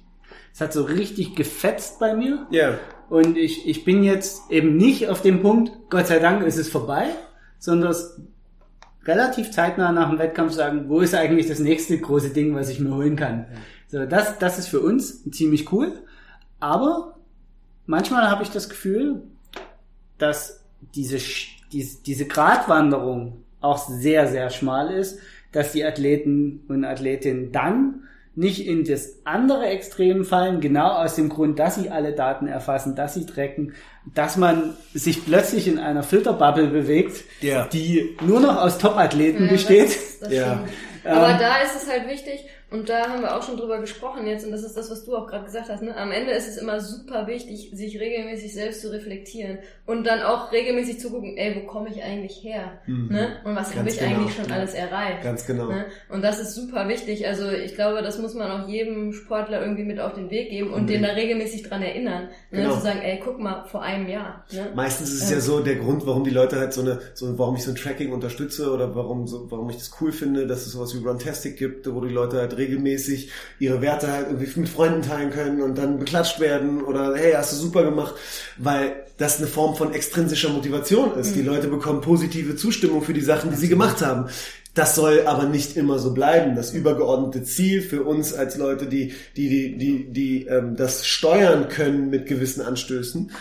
[0.52, 2.46] es hat so richtig gefetzt bei mir.
[2.50, 2.78] Ja.
[3.08, 6.68] Und ich, ich bin jetzt eben nicht auf dem Punkt, Gott sei Dank ist es
[6.68, 7.08] vorbei,
[7.58, 7.94] sondern
[9.04, 12.80] relativ zeitnah nach dem Wettkampf sagen, wo ist eigentlich das nächste große Ding, was ich
[12.80, 13.46] mir holen kann.
[13.88, 15.92] So, das, das ist für uns ziemlich cool.
[16.60, 17.16] Aber
[17.86, 19.22] manchmal habe ich das Gefühl,
[20.18, 21.18] dass diese,
[21.72, 25.18] diese, diese Gratwanderung auch sehr, sehr schmal ist,
[25.52, 28.04] dass die Athleten und Athletinnen dann
[28.34, 32.94] nicht in das andere Extrem fallen, genau aus dem Grund, dass sie alle Daten erfassen,
[32.94, 33.74] dass sie tracken,
[34.14, 37.66] dass man sich plötzlich in einer Filterbubble bewegt, ja.
[37.66, 39.88] die nur noch aus Top-Athleten ja, besteht.
[39.88, 40.64] Das, das ja.
[41.04, 44.26] Aber ähm, da ist es halt wichtig, und da haben wir auch schon drüber gesprochen
[44.26, 45.96] jetzt, und das ist das, was du auch gerade gesagt hast, ne?
[45.96, 50.52] am Ende ist es immer super wichtig, sich regelmäßig selbst zu reflektieren und dann auch
[50.52, 52.80] regelmäßig zu gucken, ey, wo komme ich eigentlich her?
[52.86, 53.08] Mhm.
[53.10, 53.36] Ne?
[53.44, 54.16] Und was habe ich genau.
[54.16, 55.22] eigentlich schon alles erreicht?
[55.22, 55.68] Ganz genau.
[55.68, 55.86] Ne?
[56.08, 57.26] Und das ist super wichtig.
[57.26, 60.72] Also ich glaube, das muss man auch jedem Sportler irgendwie mit auf den Weg geben
[60.72, 60.86] und mhm.
[60.86, 62.28] den da regelmäßig dran erinnern.
[62.50, 62.62] Ne?
[62.62, 62.74] Genau.
[62.74, 64.44] Zu sagen, ey, guck mal, vor einem Jahr.
[64.52, 64.68] Ne?
[64.74, 65.36] Meistens ist es ja.
[65.36, 67.76] ja so der Grund, warum die Leute halt so eine, so warum ich so ein
[67.76, 71.56] Tracking unterstütze oder warum so, warum ich das cool finde, dass es sowas wie Runtastic
[71.56, 75.76] gibt, wo die Leute halt regelmäßig ihre Werte halt irgendwie mit Freunden teilen können und
[75.76, 78.14] dann beklatscht werden oder hey, hast du super gemacht,
[78.58, 81.32] weil das eine Form von extrinsischer Motivation ist.
[81.32, 81.34] Mhm.
[81.34, 84.30] Die Leute bekommen positive Zustimmung für die Sachen, die sie gemacht haben.
[84.74, 86.54] Das soll aber nicht immer so bleiben.
[86.54, 91.68] Das übergeordnete Ziel für uns als Leute, die, die, die, die, die ähm, das steuern
[91.68, 93.32] können mit gewissen Anstößen,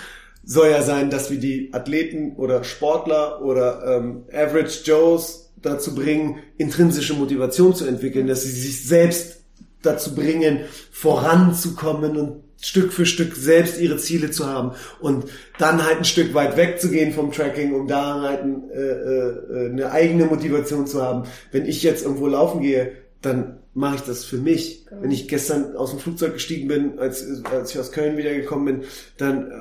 [0.43, 6.37] soll ja sein, dass wir die Athleten oder Sportler oder ähm, Average Joes dazu bringen,
[6.57, 9.37] intrinsische Motivation zu entwickeln, dass sie sich selbst
[9.81, 15.25] dazu bringen, voranzukommen und Stück für Stück selbst ihre Ziele zu haben und
[15.59, 19.91] dann halt ein Stück weit wegzugehen vom Tracking, um da halt ein, äh, äh, eine
[19.91, 21.23] eigene Motivation zu haben.
[21.51, 22.91] Wenn ich jetzt irgendwo laufen gehe,
[23.21, 24.85] dann mache ich das für mich.
[24.85, 25.03] Genau.
[25.03, 28.87] Wenn ich gestern aus dem Flugzeug gestiegen bin, als, als ich aus Köln wiedergekommen bin,
[29.17, 29.53] dann äh,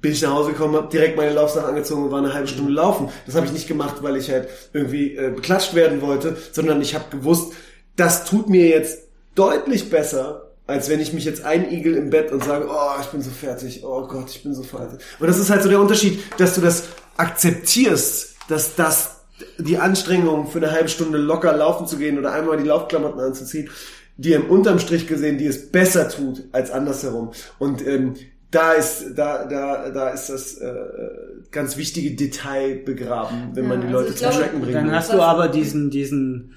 [0.00, 2.72] bin ich nach Hause gekommen, habe direkt meine Laufsache angezogen und war eine halbe Stunde
[2.72, 3.08] laufen.
[3.26, 6.94] Das habe ich nicht gemacht, weil ich halt irgendwie äh, beklatscht werden wollte, sondern ich
[6.94, 7.52] habe gewusst,
[7.96, 12.44] das tut mir jetzt deutlich besser, als wenn ich mich jetzt einigel im Bett und
[12.44, 15.00] sage, oh, ich bin so fertig, oh Gott, ich bin so fertig.
[15.18, 16.84] Und das ist halt so der Unterschied, dass du das
[17.16, 19.16] akzeptierst, dass das
[19.58, 23.70] die Anstrengung für eine halbe Stunde locker laufen zu gehen oder einmal die Laufklamotten anzuziehen,
[24.16, 27.32] dir im unterm Strich gesehen, die es besser tut als andersherum.
[27.58, 28.14] Und ähm,
[28.50, 30.74] da ist da da da ist das äh,
[31.50, 34.74] ganz wichtige Detail begraben, wenn ja, man die also Leute zum glaube, Schrecken bringt.
[34.74, 36.54] Dann hast du aber diesen diesen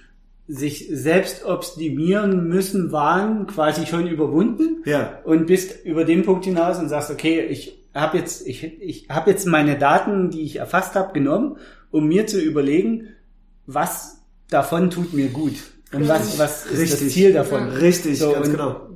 [0.47, 5.19] sich selbst optimieren müssen waren quasi schon überwunden ja.
[5.23, 9.31] und bist über den Punkt hinaus und sagst okay ich habe jetzt ich ich habe
[9.31, 11.57] jetzt meine Daten die ich erfasst habe genommen
[11.89, 13.09] um mir zu überlegen
[13.65, 15.55] was davon tut mir gut
[15.93, 16.99] und was was ist Richtig.
[16.99, 18.89] das Ziel davon Richtig so, ganz genau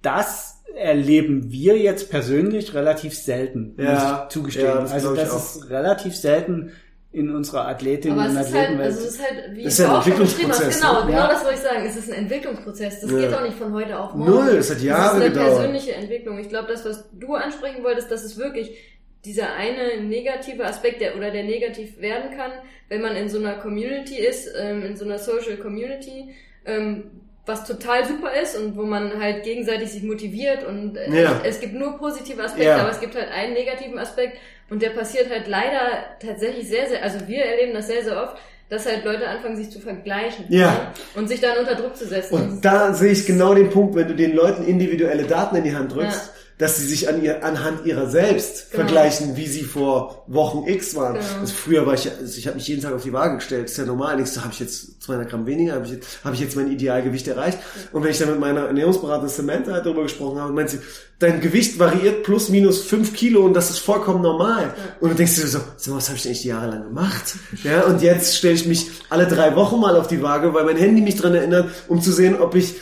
[0.00, 0.47] das
[0.78, 5.70] erleben wir jetzt persönlich relativ selten ja, muss ich zugestehen ja, das also das ist
[5.70, 6.72] relativ selten
[7.10, 8.86] in unserer Athletin und es ist halt, Athletenwelt.
[8.92, 11.06] also es ist halt, wie Das ist ja ein auch Entwicklungsprozess, genau, ne?
[11.06, 11.28] genau Ja.
[11.28, 11.86] das wollte ich sagen.
[11.86, 13.00] Es ist ein Entwicklungsprozess.
[13.00, 13.18] Das Ja.
[13.18, 14.30] geht auch nicht von heute auf morgen.
[14.30, 15.48] Null, es hat Jahre Das ist eine gedauert.
[15.56, 16.38] persönliche Entwicklung.
[16.38, 18.76] Ich glaube, das, was du ansprechen wolltest, das ist wirklich
[19.24, 22.52] dieser eine negative Aspekt, der oder der negativ werden kann,
[22.90, 26.34] wenn man in so einer Community ist, ähm, in so einer Social Community,
[26.66, 27.04] ähm,
[27.48, 31.40] was total super ist und wo man halt gegenseitig sich motiviert und äh, Ja.
[31.44, 32.78] es gibt nur positive Aspekte, Ja.
[32.78, 34.38] aber es gibt halt einen negativen Aspekt
[34.70, 35.80] und der passiert halt leider
[36.20, 38.36] tatsächlich sehr, sehr, also wir erleben das sehr, sehr oft,
[38.68, 40.66] dass halt Leute anfangen, sich zu vergleichen Ja.
[40.70, 40.78] ne?
[41.16, 42.34] und sich dann unter Druck zu setzen.
[42.34, 45.74] Und da sehe ich genau den Punkt, wenn du den Leuten individuelle Daten in die
[45.74, 46.37] Hand drückst, Ja.
[46.58, 48.82] Dass sie sich an ihr, anhand ihrer selbst Genau.
[48.84, 51.14] vergleichen, wie sie vor Wochen X waren.
[51.14, 51.40] Genau.
[51.40, 53.78] Also früher war ich, also ich habe mich jeden Tag auf die Waage gestellt, ist
[53.78, 54.16] ja normal.
[54.16, 56.70] Nichts, so habe ich jetzt 200 Gramm weniger, habe ich, jetzt- habe ich jetzt mein
[56.70, 57.58] Idealgewicht erreicht.
[57.92, 60.80] Und wenn ich dann mit meiner Ernährungsberaterin Samantha halt darüber gesprochen habe, meint sie,
[61.20, 64.74] dein Gewicht variiert plus minus 5 Kilo und das ist vollkommen normal.
[65.00, 67.34] Und du denkst dir so, so was habe ich denn echt jahrelang gemacht?
[67.64, 70.76] Ja, und jetzt stelle ich mich alle drei Wochen mal auf die Waage, weil mein
[70.76, 72.74] Handy mich dran erinnert, um zu sehen, ob ich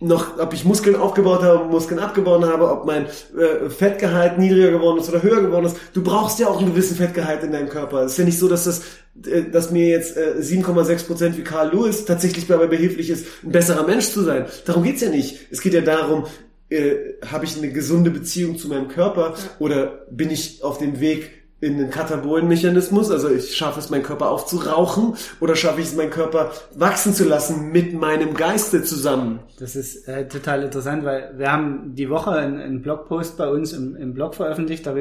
[0.00, 4.98] noch, ob ich Muskeln aufgebaut habe, Muskeln abgebaut habe, ob mein äh, Fettgehalt niedriger geworden
[4.98, 5.76] ist oder höher geworden ist.
[5.92, 8.04] Du brauchst ja auch einen gewissen Fettgehalt in deinem Körper.
[8.04, 8.82] Es ist ja nicht so, dass das,
[9.26, 13.52] äh, dass mir jetzt äh, 7,6 Prozent wie Carl Lewis tatsächlich dabei behilflich ist, ein
[13.52, 14.46] besserer Mensch zu sein.
[14.64, 15.38] Darum geht's ja nicht.
[15.50, 16.24] Es geht ja darum,
[16.70, 21.39] äh, habe ich eine gesunde Beziehung zu meinem Körper oder bin ich auf dem Weg
[21.60, 26.10] in den Katabolenmechanismus, also ich schaffe es, meinen Körper aufzurauchen oder schaffe ich es, meinen
[26.10, 29.40] Körper wachsen zu lassen mit meinem Geiste zusammen.
[29.58, 33.72] Das ist äh, total interessant, weil wir haben die Woche einen, einen Blogpost bei uns
[33.74, 34.94] im, im Blog veröffentlicht, da,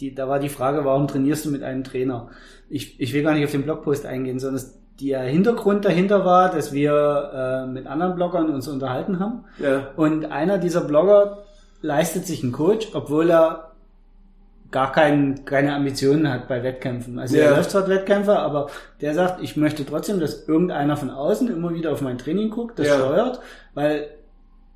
[0.00, 2.28] die, da war die Frage, warum trainierst du mit einem Trainer?
[2.70, 4.62] Ich, ich will gar nicht auf den Blogpost eingehen, sondern
[5.00, 9.88] der Hintergrund dahinter war, dass wir äh, mit anderen Bloggern uns unterhalten haben Ja.
[9.96, 11.42] und einer dieser Blogger
[11.82, 13.72] leistet sich einen Coach, obwohl er
[14.70, 17.18] gar kein, keine Ambitionen hat bei Wettkämpfen.
[17.18, 17.44] Also Ja.
[17.44, 18.68] er läuft zwar Wettkämpfe, aber
[19.00, 22.78] der sagt, ich möchte trotzdem, dass irgendeiner von außen immer wieder auf mein Training guckt,
[22.78, 22.94] das Ja.
[22.96, 23.40] steuert,
[23.74, 24.08] weil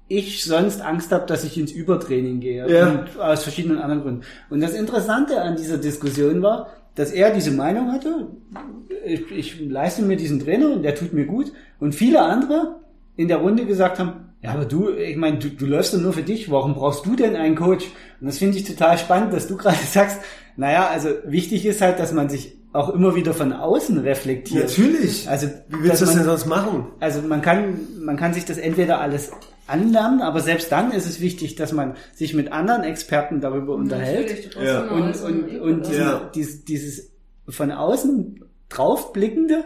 [0.09, 2.69] ich sonst Angst habe, dass ich ins Übertraining gehe.
[2.69, 2.89] Ja.
[2.91, 4.23] Und aus verschiedenen anderen Gründen.
[4.51, 8.27] Und das Interessante an dieser Diskussion war, dass er diese Meinung hatte,
[9.05, 11.53] ich, ich leiste mir diesen Trainer und der tut mir gut.
[11.79, 12.77] Und viele andere
[13.17, 16.13] in der Runde gesagt haben, ja, aber du, ich meine, du, du läufst doch nur
[16.13, 17.87] für dich, warum brauchst du denn einen Coach?
[18.21, 20.19] Und das finde ich total spannend, dass du gerade sagst,
[20.57, 24.69] naja, also wichtig ist halt, dass man sich auch immer wieder von außen reflektiert.
[24.69, 25.29] Natürlich.
[25.29, 26.87] Also, Wie willst du das denn sonst machen?
[27.01, 29.33] also man kann, man kann sich das entweder alles
[29.67, 34.55] anlernen, aber selbst dann ist es wichtig, dass man sich mit anderen Experten darüber unterhält
[34.63, 34.83] Ja.
[34.89, 36.31] und, und, und diesen, Ja.
[36.35, 37.11] dieses, dieses
[37.49, 39.65] von außen draufblickende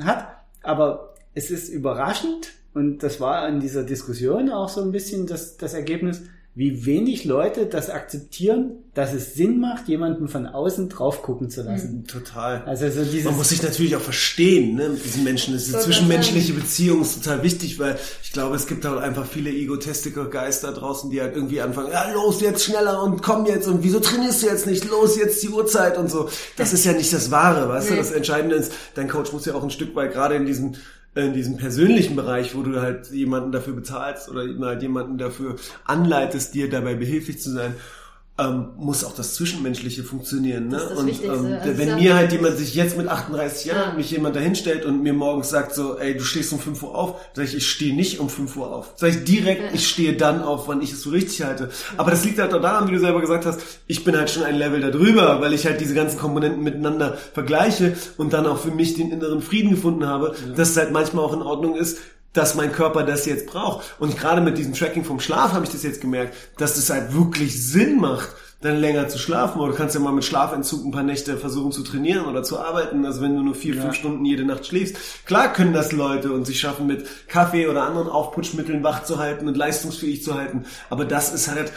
[0.00, 0.28] hat,
[0.62, 5.56] aber es ist überraschend und das war in dieser Diskussion auch so ein bisschen das,
[5.56, 6.22] das Ergebnis,
[6.54, 11.62] wie wenig Leute das akzeptieren, dass es Sinn macht, jemanden von außen drauf gucken zu
[11.62, 12.06] lassen.
[12.08, 12.64] Total.
[12.64, 15.54] Also so dieses Man muss sich natürlich auch verstehen, ne, mit diesen Menschen.
[15.54, 19.26] Das ist Wollte zwischenmenschliche Beziehung ist total wichtig, weil ich glaube, es gibt halt einfach
[19.26, 23.68] viele egotistische Geister draußen, die halt irgendwie anfangen, ja, los jetzt schneller und komm jetzt
[23.68, 24.90] und wieso trainierst du jetzt nicht?
[24.90, 26.28] Los jetzt die Uhrzeit und so.
[26.56, 27.92] Das ist ja nicht das Wahre, weißt du?
[27.92, 28.00] Nee.
[28.00, 30.74] Das Entscheidende ist, dein Coach muss ja auch ein Stück weit gerade in diesem
[31.14, 36.54] in diesem persönlichen Bereich, wo du halt jemanden dafür bezahlst oder halt jemanden dafür anleitest,
[36.54, 37.74] dir dabei behilflich zu sein,
[38.40, 40.68] ähm, muss auch das Zwischenmenschliche funktionieren.
[40.68, 40.76] Ne?
[40.76, 40.90] Das ist
[41.24, 43.94] das und ähm, Also wenn mir ja- halt jemand sich jetzt mit 38 Jahren Ja.
[43.96, 47.14] mich jemand dahinstellt und mir morgens sagt so, ey, du stehst um 5 Uhr auf,
[47.34, 48.92] sag ich, ich stehe nicht um 5 Uhr auf.
[48.96, 49.68] Sag ich direkt, Ja.
[49.74, 51.70] ich stehe dann auf, wann ich es für richtig halte.
[51.96, 54.44] Aber das liegt halt auch daran, wie du selber gesagt hast, ich bin halt schon
[54.44, 58.70] ein Level darüber, weil ich halt diese ganzen Komponenten miteinander vergleiche und dann auch für
[58.70, 61.98] mich den inneren Frieden gefunden habe, dass es halt manchmal auch in Ordnung ist,
[62.32, 63.96] dass mein Körper das jetzt braucht.
[63.98, 67.14] Und gerade mit diesem Tracking vom Schlaf habe ich das jetzt gemerkt, dass das halt
[67.14, 68.28] wirklich Sinn macht,
[68.60, 69.60] dann länger zu schlafen.
[69.60, 72.58] Oder du kannst ja mal mit Schlafentzug ein paar Nächte versuchen zu trainieren oder zu
[72.58, 73.04] arbeiten.
[73.04, 74.96] Also wenn du nur vier, fünf Stunden jede Nacht schläfst.
[75.26, 79.48] Klar können das Leute und sie schaffen mit Kaffee oder anderen Aufputschmitteln wach zu halten
[79.48, 80.64] und leistungsfähig zu halten.
[80.88, 81.72] Aber das ist halt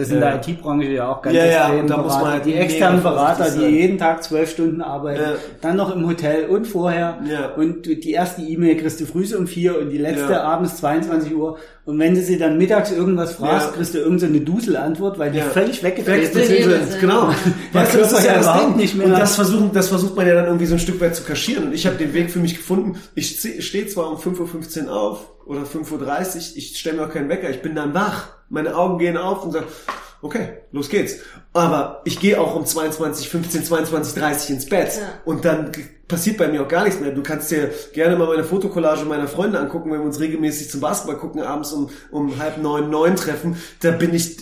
[0.00, 0.26] ist so, so Ja.
[0.30, 0.54] Ja, in, der so, Ja.
[0.54, 1.80] IT-Branche ja auch ganz Ja, ja, extrem.
[1.80, 5.32] und da muss man halt die externen Berater, die jeden Tag zwölf Stunden arbeiten, Ja.
[5.60, 7.18] dann noch im Hotel und vorher.
[7.30, 7.50] Ja.
[7.54, 10.42] Und die erste E-Mail kriegst du früh um vier und die letzte Ja.
[10.42, 11.58] abends 22 Uhr.
[11.86, 13.72] Und wenn du sie dann mittags irgendwas fragst, Ja.
[13.76, 15.44] kriegst du irgendeine Dusel-Antwort, weil die Ja.
[15.44, 16.88] völlig weggedreht Weg- sind.
[16.90, 17.00] sind.
[17.00, 17.30] Genau.
[17.72, 18.76] Weißt du, das ist ja ja das Ding.
[18.76, 21.16] nicht mehr- Und das versuchen, das versucht man ja dann irgendwie so ein Stück weit
[21.16, 21.64] zu kaschieren.
[21.68, 22.96] Und ich habe den Weg für mich gefunden.
[23.14, 27.28] Ich stehe zwar um 5.15 Uhr auf oder 5.30 Uhr, ich stelle mir auch keinen
[27.28, 28.28] Wecker, ich bin dann wach.
[28.50, 29.66] Meine Augen gehen auf und sage,
[30.22, 31.20] okay, los geht's.
[31.52, 35.08] Aber ich gehe auch um 22, 15, 22, 30 ins Bett Ja.
[35.24, 35.72] und dann
[36.06, 37.12] passiert bei mir auch gar nichts mehr.
[37.12, 40.80] Du kannst dir gerne mal meine Fotokollage meiner Freunde angucken, wenn wir uns regelmäßig zum
[40.80, 43.56] Basketball gucken, abends um, um halb neun, neun treffen.
[43.80, 44.36] Da bin ich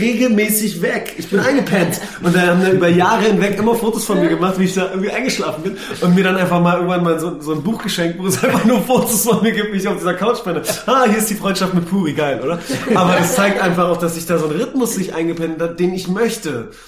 [0.00, 1.14] regelmäßig weg.
[1.18, 2.00] Ich bin eingepennt.
[2.22, 4.88] Und dann haben wir über Jahre hinweg immer Fotos von mir gemacht, wie ich da
[4.90, 5.76] irgendwie eingeschlafen bin.
[6.00, 8.64] Und mir dann einfach mal irgendwann mal so, so ein Buch geschenkt, wo es einfach
[8.64, 10.60] nur Fotos von mir gibt, wie ich auf dieser Couch bin.
[10.86, 12.58] Ah, hier ist die Freundschaft mit Puri, geil, oder?
[12.94, 15.92] Aber es zeigt einfach auch, dass ich da so einen Rhythmus sich eingepennt habe, den
[15.92, 16.41] ich möchte.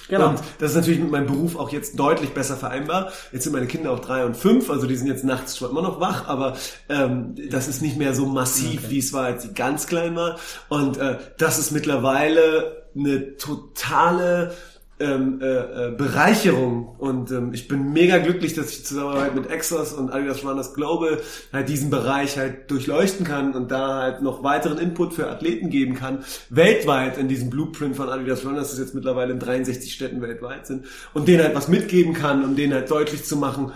[0.09, 0.31] Genau.
[0.31, 3.13] Und das ist natürlich mit meinem Beruf auch jetzt deutlich besser vereinbar.
[3.33, 5.83] Jetzt sind meine Kinder auch drei und fünf, also die sind jetzt nachts schon immer
[5.83, 6.57] noch wach, aber
[6.89, 10.39] ähm, das ist nicht mehr so massiv, wie es war, als sie ganz klein war.
[10.69, 14.55] Und äh, das ist mittlerweile eine totale
[15.01, 16.95] ähm, äh, äh, Bereicherung.
[16.99, 20.75] Und ähm, ich bin mega glücklich, dass ich die Zusammenarbeit mit Exos und Adidas Runners
[20.75, 21.21] Global
[21.53, 25.95] halt diesen Bereich halt durchleuchten kann und da halt noch weiteren Input für Athleten geben
[25.95, 30.67] kann, weltweit in diesem Blueprint von Adidas Runners, das jetzt mittlerweile in 63 Städten weltweit
[30.67, 33.73] sind und denen halt was mitgeben kann, um denen halt deutlich zu machen,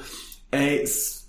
[0.50, 0.78] ey,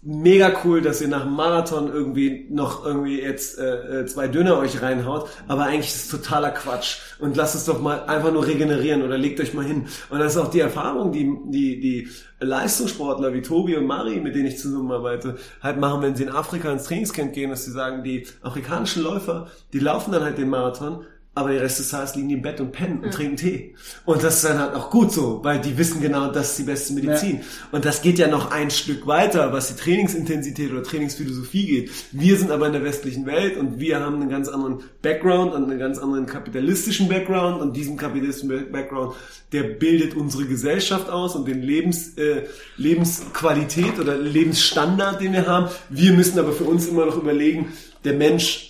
[0.02, 4.58] mega cool, dass ihr nach dem Marathon irgendwie noch irgendwie jetzt äh, äh, zwei Döner
[4.58, 8.48] euch reinhaut, aber eigentlich ist es totaler Quatsch und lasst es doch mal einfach nur
[8.48, 9.88] regenerieren oder legt euch mal hin.
[10.10, 12.08] Und das ist auch die Erfahrung, die die die
[12.40, 16.72] Leistungssportler wie Tobi und Mari, mit denen ich zusammenarbeite, halt machen, wenn sie in Afrika
[16.72, 21.06] ins Trainingscamp gehen, dass sie sagen, die afrikanischen Läufer, die laufen dann halt den Marathon,
[21.36, 23.76] aber der Rest des Tages liegen die im Bett und pennen und trinken Tee.
[24.06, 26.64] Und das ist dann halt auch gut so, weil die wissen genau, das ist die
[26.64, 27.42] beste Medizin.
[27.72, 31.92] Und das geht ja noch ein Stück weiter, was die Trainingsintensität oder Trainingsphilosophie geht.
[32.12, 35.64] Wir sind aber in der westlichen Welt und wir haben einen ganz anderen Background und
[35.66, 39.16] einen ganz anderen kapitalistischen Background und diesen kapitalistischen Background,
[39.54, 42.44] der bildet unsere Gesellschaft aus und den Lebens, äh,
[42.76, 45.70] Lebensqualität oder Lebensstandard, den wir haben.
[45.90, 47.72] Wir müssen aber für uns immer noch überlegen,
[48.04, 48.69] der Mensch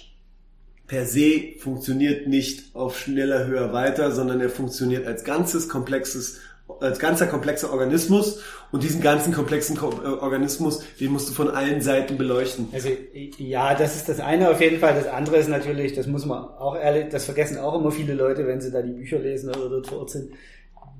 [0.89, 6.39] per se funktioniert nicht auf schneller, höher, weiter, sondern er funktioniert als ganzes, komplexes,
[6.81, 11.49] als ganzer komplexer Organismus und diesen ganzen komplexen Ko- äh, Organismus, den musst du von
[11.49, 12.67] allen Seiten beleuchten.
[12.73, 12.89] Also
[13.37, 14.95] ja, das ist das eine auf jeden Fall.
[14.95, 18.45] Das andere ist natürlich, das muss man auch ehrlich, das vergessen auch immer viele Leute,
[18.47, 20.31] wenn sie da die Bücher lesen oder dort vor Ort sind.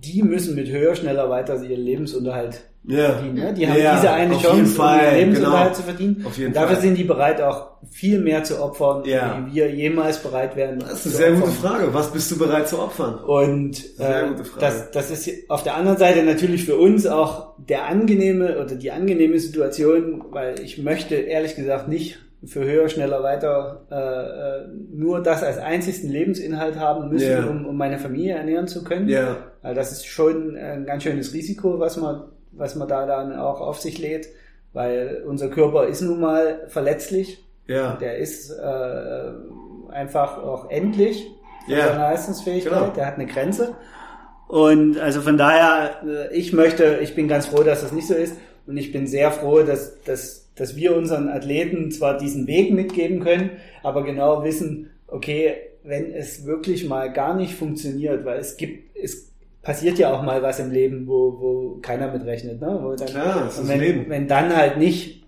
[0.04, 3.12] Die müssen mit höher, schneller, weiter ihren Lebensunterhalt Ja.
[3.14, 3.36] verdienen.
[3.36, 3.54] Ne?
[3.54, 5.76] Die haben Ja, diese eine Chance, um ihren Lebensunterhalt genau.
[5.76, 6.24] zu verdienen.
[6.26, 6.82] Auf jeden Und dafür Fall.
[6.82, 9.44] sind die bereit, auch viel mehr zu opfern, Ja.
[9.48, 10.80] wie wir jemals bereit wären.
[10.80, 11.72] Das ist eine sehr gute opfern.
[11.72, 11.94] Frage.
[11.94, 13.16] Was bist du bereit zu opfern?
[13.20, 17.86] Und äh, gute das, das ist auf der anderen Seite natürlich für uns auch der
[17.86, 23.86] angenehme oder die angenehme Situation, weil ich möchte ehrlich gesagt nicht für höher, schneller, weiter
[23.92, 23.96] äh,
[24.64, 24.68] äh,
[24.98, 27.46] nur das als einzigsten Lebensinhalt haben müssen, Ja.
[27.46, 29.10] um, um meine Familie ernähren zu können.
[29.10, 29.36] Ja.
[29.62, 33.62] Weil das ist schon ein ganz schönes Risiko, was man, was man da dann auch
[33.62, 34.28] auf sich lädt,
[34.74, 37.44] weil unser Körper ist nun mal verletzlich.
[37.68, 37.96] Ja.
[37.98, 39.32] Der ist äh,
[39.92, 41.26] einfach auch endlich
[41.68, 41.88] in Ja.
[41.88, 42.74] seiner Leistungsfähigkeit.
[42.74, 42.92] Genau.
[42.94, 43.76] Der hat eine Grenze.
[44.48, 48.16] Und also von daher, äh, ich möchte, ich bin ganz froh, dass das nicht so
[48.16, 48.36] ist.
[48.66, 53.20] Und ich bin sehr froh, dass, dass, dass wir unseren Athleten zwar diesen Weg mitgeben
[53.20, 53.52] können,
[53.84, 59.32] aber genau wissen, okay, wenn es wirklich mal gar nicht funktioniert, weil es gibt, es
[59.62, 62.80] passiert ja auch mal was im Leben, wo, wo keiner mitrechnet, ne?
[62.82, 64.10] Wo dann, Klar, das ist wenn, Leben.
[64.10, 65.24] wenn dann halt nicht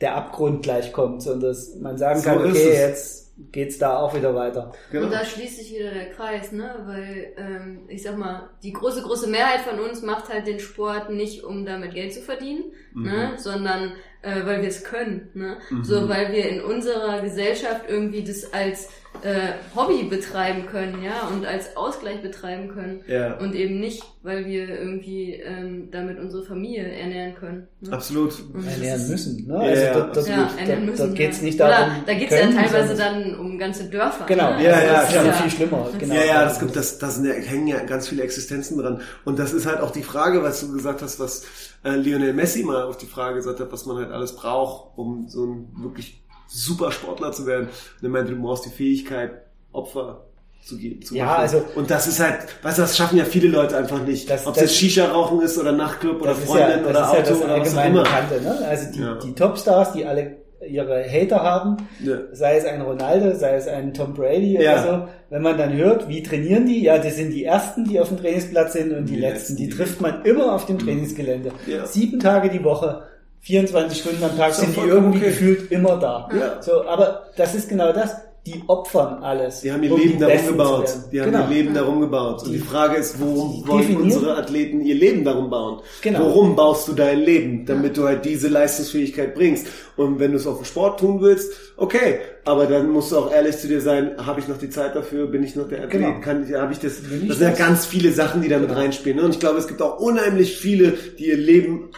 [0.00, 2.78] der Abgrund gleich kommt, sondern dass man sagen So kann, okay, es.
[2.78, 4.72] jetzt geht's da auch wieder weiter.
[4.92, 5.06] Genau.
[5.06, 6.74] Und da schließt sich wieder der Kreis, ne?
[6.86, 11.10] Weil, ähm, ich sag mal, die große, große Mehrheit von uns macht halt den Sport
[11.10, 12.64] nicht, um damit Geld zu verdienen,
[12.94, 13.32] ne?
[13.36, 15.56] Sondern äh, weil wir es können, ne?
[15.82, 18.88] So, weil wir in unserer Gesellschaft irgendwie das als
[19.22, 23.00] äh, Hobby betreiben können, ja, und als Ausgleich betreiben können.
[23.06, 23.38] Ja.
[23.38, 27.66] Und eben nicht, weil wir irgendwie ähm, damit unsere Familie ernähren können.
[27.80, 27.92] Ne?
[27.92, 28.34] Absolut.
[28.52, 29.46] Und das ernähren ist- müssen.
[29.46, 29.54] Ne?
[29.54, 31.06] Ja, Also ja, dort, dort, Ja, dort, ernähren müssen.
[31.06, 31.44] dort geht's ja.
[31.44, 31.74] nicht darum.
[31.92, 34.26] Oder da geht's ja können, teilweise sondern- dann um ganze Dörfer.
[34.26, 34.64] Genau, ne?
[34.64, 35.42] Ja, das ja, ist ja noch klar.
[35.42, 35.88] viel schlimmer.
[35.98, 36.14] Genau.
[36.14, 39.00] Ja, ja, das gibt das, das sind ja, hängen ja ganz viele Existenzen dran.
[39.24, 41.44] Und das ist halt auch die Frage, was du gesagt hast, was
[41.84, 45.28] äh, Lionel Messi mal auf die Frage gesagt hat, was man halt alles braucht, um
[45.28, 46.20] so ein wirklich
[46.54, 47.66] super Sportler zu werden.
[47.68, 49.30] Und er meinte, du brauchst die Fähigkeit,
[49.72, 50.24] Opfer
[50.64, 51.02] zu geben.
[51.02, 51.40] Zu Ja, machen.
[51.42, 54.30] also- und das ist halt, weißt du, das schaffen ja viele Leute einfach nicht.
[54.30, 57.02] Das- Ob es jetzt Shisha-Rauchen ist oder Nachtclub oder ja, Freundin das oder ist ja
[57.18, 58.02] Auto das oder was auch immer.
[58.02, 58.40] Bekannte.
[58.40, 58.58] Ne?
[58.66, 59.14] Also die, Ja.
[59.16, 60.36] die Topstars, die alle
[60.66, 62.16] ihre Hater haben, Ja.
[62.32, 64.60] sei es ein Ronaldo, sei es ein Tom Brady Ja.
[64.60, 68.00] oder so, wenn man dann hört, wie trainieren die, ja, das sind die Ersten, die
[68.00, 70.78] auf dem Trainingsplatz sind und die, Die Letzten, die die- trifft man immer auf dem
[70.78, 71.50] Trainingsgelände.
[71.66, 71.84] Ja.
[71.84, 73.02] Sieben Tage die Woche,
[73.44, 75.26] 24 Stunden am Tag sind die irgendwie okay.
[75.28, 76.28] gefühlt immer da.
[76.36, 76.62] Ja.
[76.62, 78.16] So, aber das ist genau das.
[78.46, 79.62] die opfern alles.
[79.62, 80.94] Die haben ihr um Leben die darum gebaut.
[81.10, 81.44] Die haben Genau.
[81.44, 82.42] ihr Leben darum gebaut.
[82.44, 85.80] Und die Frage ist, worum die wollen unsere Athleten ihr Leben darum bauen?
[86.02, 86.20] Genau.
[86.20, 87.64] Worum baust du dein Leben?
[87.64, 89.66] Damit du halt diese Leistungsfähigkeit bringst.
[89.96, 92.18] Und wenn du es auf dem Sport tun willst, okay.
[92.44, 95.26] Aber dann musst du auch ehrlich zu dir sein, habe ich noch die Zeit dafür?
[95.26, 96.02] Bin ich noch der Athlet?
[96.02, 96.20] Genau.
[96.20, 96.98] Kann ich, habe ich das?
[96.98, 98.78] Ich Das sind ja ganz viele Sachen, die damit Genau.
[98.80, 99.18] reinspielen.
[99.20, 99.24] Ne?
[99.24, 101.88] Und ich glaube, es gibt auch unheimlich viele, die ihr Leben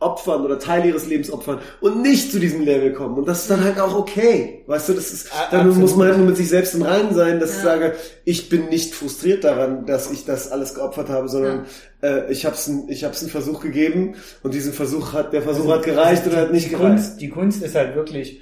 [0.00, 3.16] opfern oder Teil ihres Lebens opfern und nicht zu diesem Level kommen.
[3.18, 4.62] Und das ist dann halt auch okay.
[4.66, 5.78] Weißt du, das ist, dann absolut.
[5.78, 7.62] muss man halt nur mit sich selbst im Reinen sein, dass ich Ja.
[7.64, 7.94] sage,
[8.24, 11.66] ich bin nicht frustriert daran, dass ich das alles geopfert habe, sondern
[12.02, 14.14] äh, ich habe es ich hab's einen Versuch gegeben
[14.44, 16.86] und diesen Versuch hat, der Versuch hat gereicht oder hat nicht die gereicht.
[16.94, 18.40] Kunst, die Kunst ist halt wirklich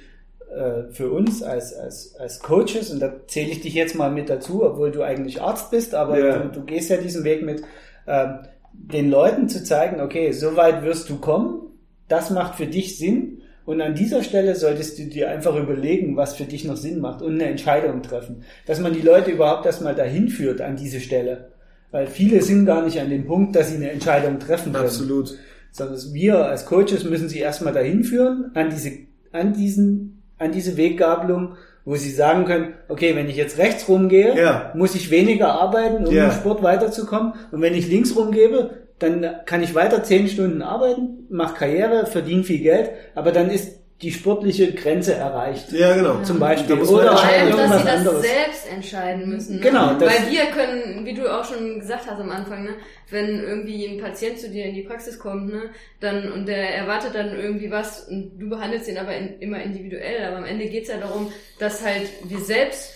[0.55, 4.29] äh, für uns als, als, als Coaches, und da zähle ich dich jetzt mal mit
[4.29, 6.37] dazu, obwohl du eigentlich Arzt bist, aber Ja.
[6.37, 7.63] du, du gehst ja diesen Weg mit,
[8.07, 8.39] ähm,
[8.77, 11.61] den Leuten zu zeigen, okay, so weit wirst du kommen,
[12.07, 13.41] das macht für dich Sinn.
[13.65, 17.21] Und an dieser Stelle solltest du dir einfach überlegen, was für dich noch Sinn macht
[17.21, 18.43] und eine Entscheidung treffen.
[18.65, 21.51] Dass man die Leute überhaupt erstmal dahin führt an diese Stelle.
[21.91, 25.37] Weil viele sind gar nicht an dem Punkt, dass sie eine Entscheidung treffen können Absolut.
[25.71, 28.91] sondern wir als Coaches müssen sie erstmal dahin führen an diese,
[29.31, 31.55] an diesen, an diese Weggabelung,
[31.87, 34.71] wo sie sagen können, okay, wenn ich jetzt rechts rumgehe, Ja.
[34.75, 36.25] muss ich weniger arbeiten, um Ja.
[36.25, 37.31] im Sport weiterzukommen.
[37.49, 42.43] Und wenn ich links rumgebe, dann kann ich weiter zehn Stunden arbeiten, mache Karriere, verdiene
[42.43, 45.71] viel Geld, aber dann ist die sportliche Grenze erreicht.
[45.71, 46.21] Ja, genau.
[46.21, 46.75] Zum Beispiel.
[46.75, 48.21] Da Oder Vor allem, dass irgendwas sie das anderes.
[48.21, 49.55] selbst entscheiden müssen.
[49.55, 49.61] Ne?
[49.61, 52.75] Genau, Weil wir können, wie du auch schon gesagt hast am Anfang, ne,
[53.09, 57.15] wenn irgendwie ein Patient zu dir in die Praxis kommt, ne, dann und der erwartet
[57.15, 60.25] dann irgendwie was und du behandelst ihn aber in, immer individuell.
[60.25, 62.93] Aber am Ende geht's ja darum, dass halt wir selbst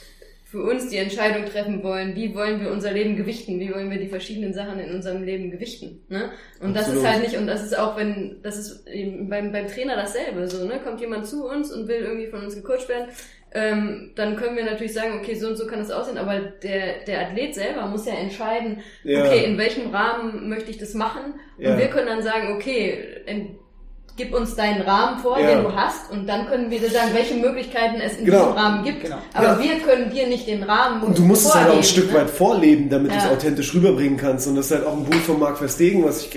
[0.52, 4.00] für uns die Entscheidung treffen wollen, wie wollen wir unser Leben gewichten, wie wollen wir
[4.00, 6.02] die verschiedenen Sachen in unserem Leben gewichten.
[6.10, 6.30] Ne?
[6.60, 7.04] Und das Absolut.
[7.06, 8.86] ist halt nicht, und das ist auch, wenn, das ist
[9.30, 10.82] beim, beim Trainer dasselbe, so, ne?
[10.84, 13.08] Kommt jemand zu uns und will irgendwie von uns gecoacht werden,
[13.54, 17.06] ähm, dann können wir natürlich sagen, okay, so und so kann es aussehen, aber der,
[17.08, 19.24] der Athlet selber muss ja entscheiden, Ja.
[19.26, 21.34] okay, in welchem Rahmen möchte ich das machen?
[21.58, 21.78] Und Ja.
[21.78, 23.58] wir können dann sagen, okay, in,
[24.22, 25.48] gib uns deinen Rahmen vor, Ja.
[25.56, 28.38] den du hast, und dann können wir dir sagen, welche Möglichkeiten es in Genau.
[28.40, 29.02] diesem Rahmen gibt.
[29.04, 29.18] Genau.
[29.34, 29.60] Aber Ja.
[29.60, 32.20] wir können dir nicht den Rahmen Und du musst es halt auch ein Stück ne?
[32.20, 33.32] weit vorleben, damit du es Ja.
[33.32, 34.48] authentisch rüberbringen kannst.
[34.48, 36.30] Und das ist halt auch ein Buch von Mark Verstegen, was ich,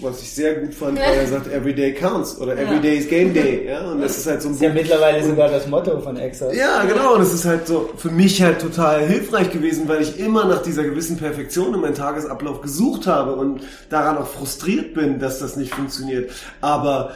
[0.00, 2.80] was ich sehr gut fand, weil er sagt, every day counts oder every Ja.
[2.80, 3.66] day is game day.
[3.68, 4.74] Ja, und das ist halt so ein ist ja Buch.
[4.76, 6.54] mittlerweile sogar das Motto von Exas.
[6.56, 7.14] Ja, genau.
[7.14, 10.62] Und es ist halt so für mich halt total hilfreich gewesen, weil ich immer nach
[10.62, 15.56] dieser gewissen Perfektion in meinem Tagesablauf gesucht habe und daran auch frustriert bin, dass das
[15.56, 16.30] nicht funktioniert.
[16.60, 17.12] Aber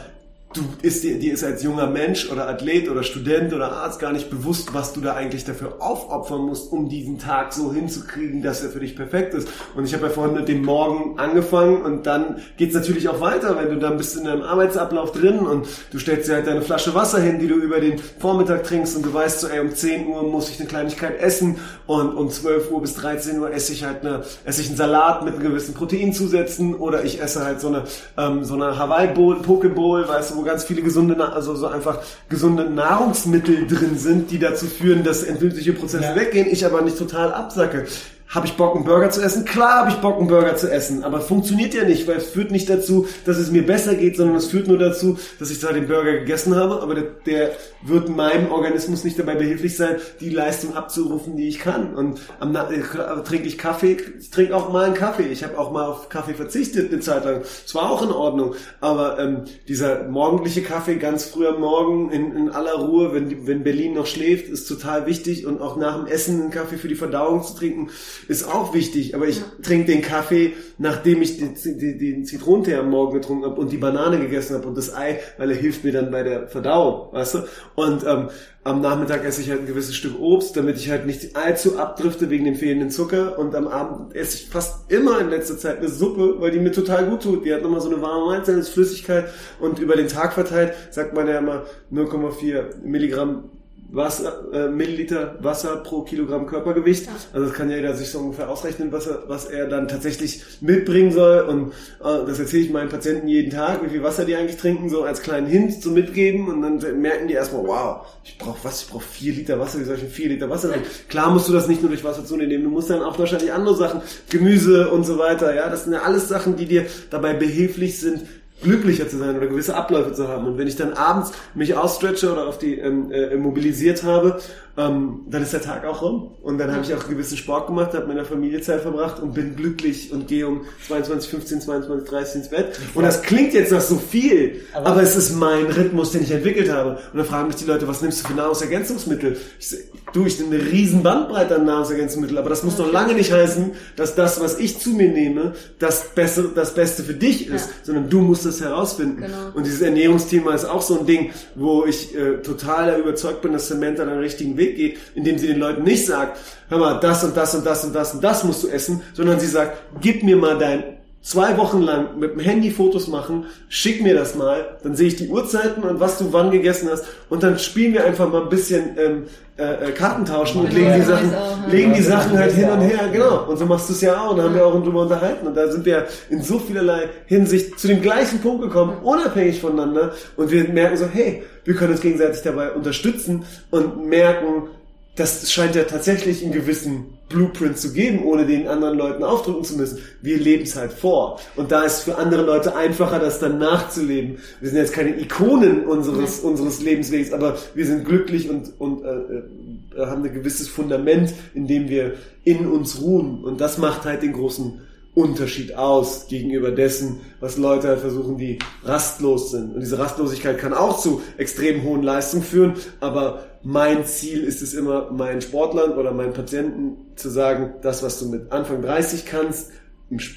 [0.57, 4.11] du ist dir, dir ist als junger Mensch oder Athlet oder Student oder Arzt gar
[4.11, 8.63] nicht bewusst, was du da eigentlich dafür aufopfern musst, um diesen Tag so hinzukriegen, dass
[8.63, 9.47] er für dich perfekt ist.
[9.75, 13.57] Und ich habe ja vorhin mit dem Morgen angefangen und dann geht's natürlich auch weiter,
[13.57, 16.93] wenn du dann bist in deinem Arbeitsablauf drin und du stellst dir halt deine Flasche
[16.95, 20.07] Wasser hin, die du über den Vormittag trinkst und du weißt so, ey, um 10
[20.07, 23.83] Uhr muss ich eine Kleinigkeit essen und um 12 Uhr bis 13 Uhr esse ich
[23.83, 27.61] halt eine, esse ich einen Salat mit einem gewissen Protein zusetzen oder ich esse halt
[27.61, 27.83] so eine,
[28.17, 31.67] ähm, so eine Hawaii Bowl, Poke Bowl, weißt du, wo ganz viele gesunde, also so
[31.67, 31.99] einfach
[32.29, 36.15] gesunde Nahrungsmittel drin sind, die dazu führen, dass entzündliche Prozesse Ja.
[36.15, 37.85] weggehen, ich aber nicht total absacke.
[38.29, 39.45] Habe ich Bock, einen Burger zu essen?
[39.45, 41.05] Klar habe ich Bock, einen Burger zu essen.
[41.05, 44.35] Aber funktioniert ja nicht, weil es führt nicht dazu, dass es mir besser geht, sondern
[44.35, 47.51] es führt nur dazu, dass ich zwar den Burger gegessen habe, aber der, der
[47.81, 51.95] wird meinem Organismus nicht dabei behilflich sein, die Leistung abzurufen, die ich kann.
[51.95, 52.81] Und am Na äh,
[53.23, 55.27] trinke ich Kaffee, ich trinke auch mal einen Kaffee.
[55.27, 57.43] Ich habe auch mal auf Kaffee verzichtet eine Zeit lang.
[57.65, 58.55] Es war auch in Ordnung.
[58.81, 63.63] Aber ähm, dieser morgendliche Kaffee ganz früh am Morgen in, in aller Ruhe, wenn, wenn
[63.63, 65.45] Berlin noch schläft, ist total wichtig.
[65.45, 67.89] Und auch nach dem Essen einen Kaffee für die Verdauung zu trinken,
[68.27, 69.15] ist auch wichtig.
[69.15, 73.59] Aber ich trinke den Kaffee, nachdem ich den, den, den Zitronentee am Morgen getrunken habe
[73.59, 76.47] und die Banane gegessen habe und das Ei, weil er hilft mir dann bei der
[76.47, 77.39] Verdauung, weißt du?
[77.75, 78.29] Und ähm,
[78.67, 82.29] am Nachmittag esse ich halt ein gewisses Stück Obst, damit ich halt nicht allzu abdrifte
[82.29, 83.39] wegen dem fehlenden Zucker.
[83.39, 86.73] Und am Abend esse ich fast immer in letzter Zeit eine Suppe, weil die mir
[86.73, 87.45] total gut tut.
[87.45, 89.29] Die hat nochmal so eine warme ist Flüssigkeit
[89.61, 93.51] und über den Tag verteilt sagt man ja immer 0,4 Milligramm
[93.89, 97.07] Wasser, äh, Milliliter Wasser pro Kilogramm Körpergewicht.
[97.31, 100.43] Also das kann ja jeder sich so ungefähr ausrechnen, was er, was er dann tatsächlich
[100.59, 101.41] mitbringen soll.
[101.41, 101.71] Und
[102.03, 105.03] äh, das erzähle ich meinen Patienten jeden Tag, wie viel Wasser die eigentlich trinken, so
[105.03, 106.49] als kleinen Hint zum Mitgeben.
[106.49, 109.85] Und dann merken die erstmal, wow, ich brauche was, ich brauche vier Liter Wasser, wie
[109.85, 110.87] soll ich denn vier Liter Wasser trinken?
[111.07, 113.75] Klar musst du das nicht nur durch Wasser zunehmen, du musst dann auch wahrscheinlich andere
[113.75, 115.55] Sachen, Gemüse und so weiter.
[115.55, 118.21] Ja, das sind ja alles Sachen, die dir dabei behilflich sind,
[118.61, 120.45] glücklicher zu sein oder gewisse Abläufe zu haben.
[120.47, 124.39] Und wenn ich dann abends mich ausstretche oder auf die ähm, äh, mobilisiert habe,
[124.77, 126.31] ähm, dann ist der Tag auch rum.
[126.41, 129.33] Und dann habe ich auch gewissen Sport gemacht, habe mit meiner Familie Zeit verbracht und
[129.33, 132.79] bin glücklich und gehe um 22, 15, 22, 30 ins Bett.
[132.93, 136.31] Und das klingt jetzt nach so viel, aber, Aber- es ist mein Rhythmus, den ich
[136.31, 136.91] entwickelt habe.
[137.11, 139.37] Und dann fragen mich die Leute, was nimmst du für Nahrungsergänzungsmittel?
[139.59, 139.75] Ich,
[140.13, 143.31] so, Du, ich nehme eine riesen Bandbreite an Nahrungsergänzungsmitteln, aber das muss noch lange nicht
[143.31, 147.67] heißen, dass das, was ich zu mir nehme, das Beste, das Beste für dich ist,
[147.67, 147.73] ja.
[147.83, 149.21] sondern du musst das herausfinden.
[149.21, 149.51] Genau.
[149.53, 153.67] Und dieses Ernährungsthema ist auch so ein Ding, wo ich äh, total überzeugt bin, dass
[153.67, 156.39] Samantha den richtigen Weg geht, indem sie den Leuten nicht sagt,
[156.69, 159.39] hör mal, das und das und das und das und das musst du essen, sondern
[159.39, 160.96] sie sagt, gib mir mal dein
[161.27, 165.17] zwei Wochen lang mit dem Handy Fotos machen, schick mir das mal, dann sehe ich
[165.17, 168.49] die Uhrzeiten und was du wann gegessen hast und dann spielen wir einfach mal ein
[168.49, 169.23] bisschen ähm,
[169.57, 171.33] äh, äh Karten tauschen und legen die Sachen,
[171.69, 173.43] legen die Sachen halt hin und her, genau.
[173.45, 175.57] Und so machst du es ja auch und da haben wir auch drüber unterhalten und
[175.57, 180.49] da sind wir in so vielerlei Hinsicht zu dem gleichen Punkt gekommen, unabhängig voneinander und
[180.49, 184.69] wir merken so, hey, wir können uns gegenseitig dabei unterstützen und merken,
[185.17, 189.75] das scheint ja tatsächlich einen gewissen Blueprint zu geben, ohne den anderen Leuten aufdrücken zu
[189.75, 189.99] müssen.
[190.21, 191.39] Wir leben es halt vor.
[191.55, 194.37] Und da ist für andere Leute einfacher, das dann nachzuleben.
[194.61, 196.49] Wir sind jetzt keine Ikonen unseres, ja.
[196.49, 201.67] unseres Lebenswegs, aber wir sind glücklich und, und äh, äh, haben ein gewisses Fundament, in
[201.67, 202.13] dem wir
[202.43, 203.43] in uns ruhen.
[203.43, 204.81] Und das macht halt den großen
[205.17, 209.73] Unterschied aus gegenüber dessen, was Leute halt versuchen, die rastlos sind.
[209.73, 214.73] Und diese Rastlosigkeit kann auch zu extrem hohen Leistungen führen, aber mein Ziel ist es
[214.73, 219.71] immer, meinen Sportlern oder meinen Patienten zu sagen, das, was du mit Anfang 30 kannst,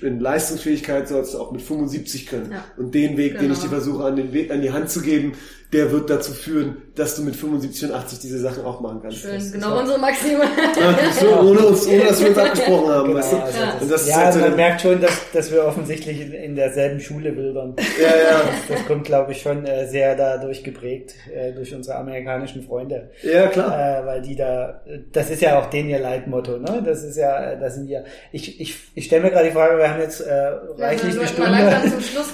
[0.03, 2.51] in Leistungsfähigkeit sollst du auch mit 75 können.
[2.51, 2.65] Ja.
[2.77, 3.43] Und den Weg, genau.
[3.43, 5.35] den ich dir versuche an, den Weg, an die Hand zu geben,
[5.73, 9.19] der wird dazu führen, dass du mit 75 und 80 diese Sachen auch machen kannst.
[9.19, 10.43] Schön, das genau unsere Maxime.
[10.43, 13.09] Ja, so, ohne, uns, ohne dass wir uns abgesprochen haben.
[13.09, 13.37] Genau, weißt du?
[13.37, 16.57] also ja, das ja halt so man merkt schon, dass, dass wir offensichtlich in, in
[16.57, 17.77] derselben Schule wildern.
[18.01, 18.41] Ja, ja.
[18.41, 23.11] Das, das kommt, glaube ich, schon äh, sehr dadurch geprägt, äh, durch unsere amerikanischen Freunde.
[23.23, 24.03] Ja, klar.
[24.03, 24.81] Äh, weil die da,
[25.13, 26.83] das ist ja auch denen ihr Leitmotto, ne?
[26.85, 28.01] Das ist ja, das sind ja,
[28.33, 30.49] ich, ich, ich stelle mir gerade die Frage, wir haben jetzt äh,
[30.79, 31.51] reichlich eine Stunde.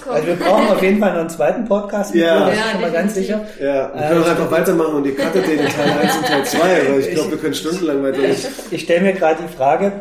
[0.08, 2.14] Also wir brauchen auf jeden Fall noch einen zweiten Podcast.
[2.14, 3.46] Ja, das ist schon mal ganz sicher sicher.
[3.60, 6.26] Ja, wir können äh, auch einfach weitermachen und ihr cuttet den in Teil 1 und
[6.26, 8.32] Teil 2, weil ich glaube, wir können stundenlang weitermachen.
[8.32, 9.92] Ich, ich stelle mir gerade die Frage,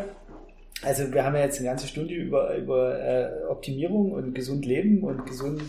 [0.82, 5.02] also wir haben ja jetzt eine ganze Stunde über, über äh, Optimierung und gesund leben
[5.02, 5.62] und gesund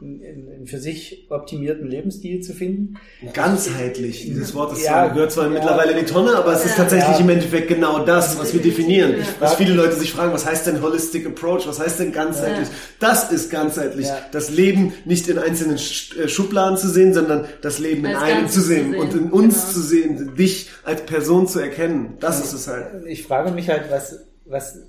[0.00, 2.96] einen für sich optimierten Lebensstil zu finden.
[3.32, 6.76] Ganzheitlich, dieses Wort ist ja, gehört zwar ja, mittlerweile in die Tonne, aber es ist
[6.76, 9.16] tatsächlich im Endeffekt genau das, was wir definieren.
[9.38, 12.68] Was viele Leute sich fragen, was heißt denn Holistic Approach, was heißt denn ganzheitlich?
[13.00, 14.08] Das ist ganzheitlich.
[14.32, 18.48] Das Leben nicht in einzelnen äh, Schubladen zu sehen, sondern das Leben als in einem
[18.48, 19.72] zu sehen, zu sehen, und in uns genau.
[19.72, 22.14] zu sehen, dich als Person zu erkennen.
[22.20, 23.06] Das ist es halt.
[23.06, 24.82] Ich frage mich halt, was, was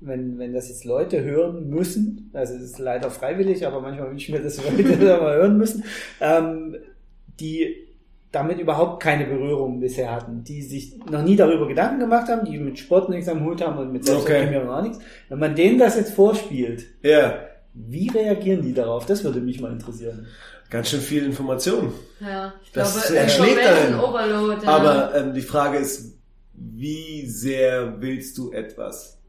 [0.00, 4.28] wenn, wenn das jetzt Leute hören müssen, also es ist leider freiwillig, aber manchmal wünsche
[4.28, 5.84] ich mir, dass Leute das mal hören müssen,
[6.20, 6.76] ähm,
[7.38, 7.86] die
[8.32, 12.58] damit überhaupt keine Berührung bisher hatten, die sich noch nie darüber Gedanken gemacht haben, die
[12.58, 14.78] mit Sport nichts am Hut haben und mit Selbstoptimierung okay.
[14.78, 14.98] auch nichts.
[15.28, 17.40] Wenn man denen das jetzt vorspielt, ja.
[17.74, 19.04] wie reagieren die darauf?
[19.06, 20.26] Das würde mich mal interessieren.
[20.70, 21.92] Ganz schön viel Information.
[22.20, 23.98] Ja, ich das glaube, erschlägt einen.
[23.98, 24.64] Overload.
[24.64, 24.76] Ja.
[24.76, 26.09] Aber ähm, die Frage ist,
[26.60, 29.20] wie sehr willst du etwas?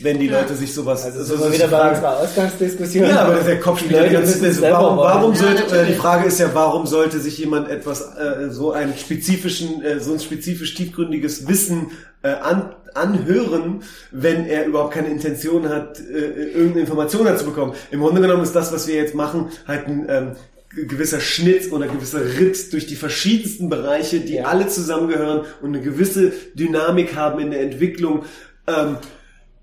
[0.00, 1.04] wenn die Leute sich sowas.
[1.04, 3.08] Also so, so wieder bei unserer Ausgangsdiskussion.
[3.08, 4.60] Ja, aber der Kopf spielt die ganze Zeit.
[4.70, 8.50] Warum, warum sollte, ja, äh, die Frage ist ja, warum sollte sich jemand etwas, äh,
[8.50, 14.94] so einen spezifischen, äh, so ein spezifisch tiefgründiges Wissen äh, an, anhören, wenn er überhaupt
[14.94, 17.72] keine Intention hat, äh, irgendeine Information dazu bekommen.
[17.90, 20.32] Im Grunde genommen ist das, was wir jetzt machen, halt ein ähm,
[20.76, 24.44] gewisser Schnitt oder gewisser Ritt durch die verschiedensten Bereiche, die ja.
[24.44, 28.24] alle zusammengehören und eine gewisse Dynamik haben in der Entwicklung.
[28.66, 28.98] Ähm,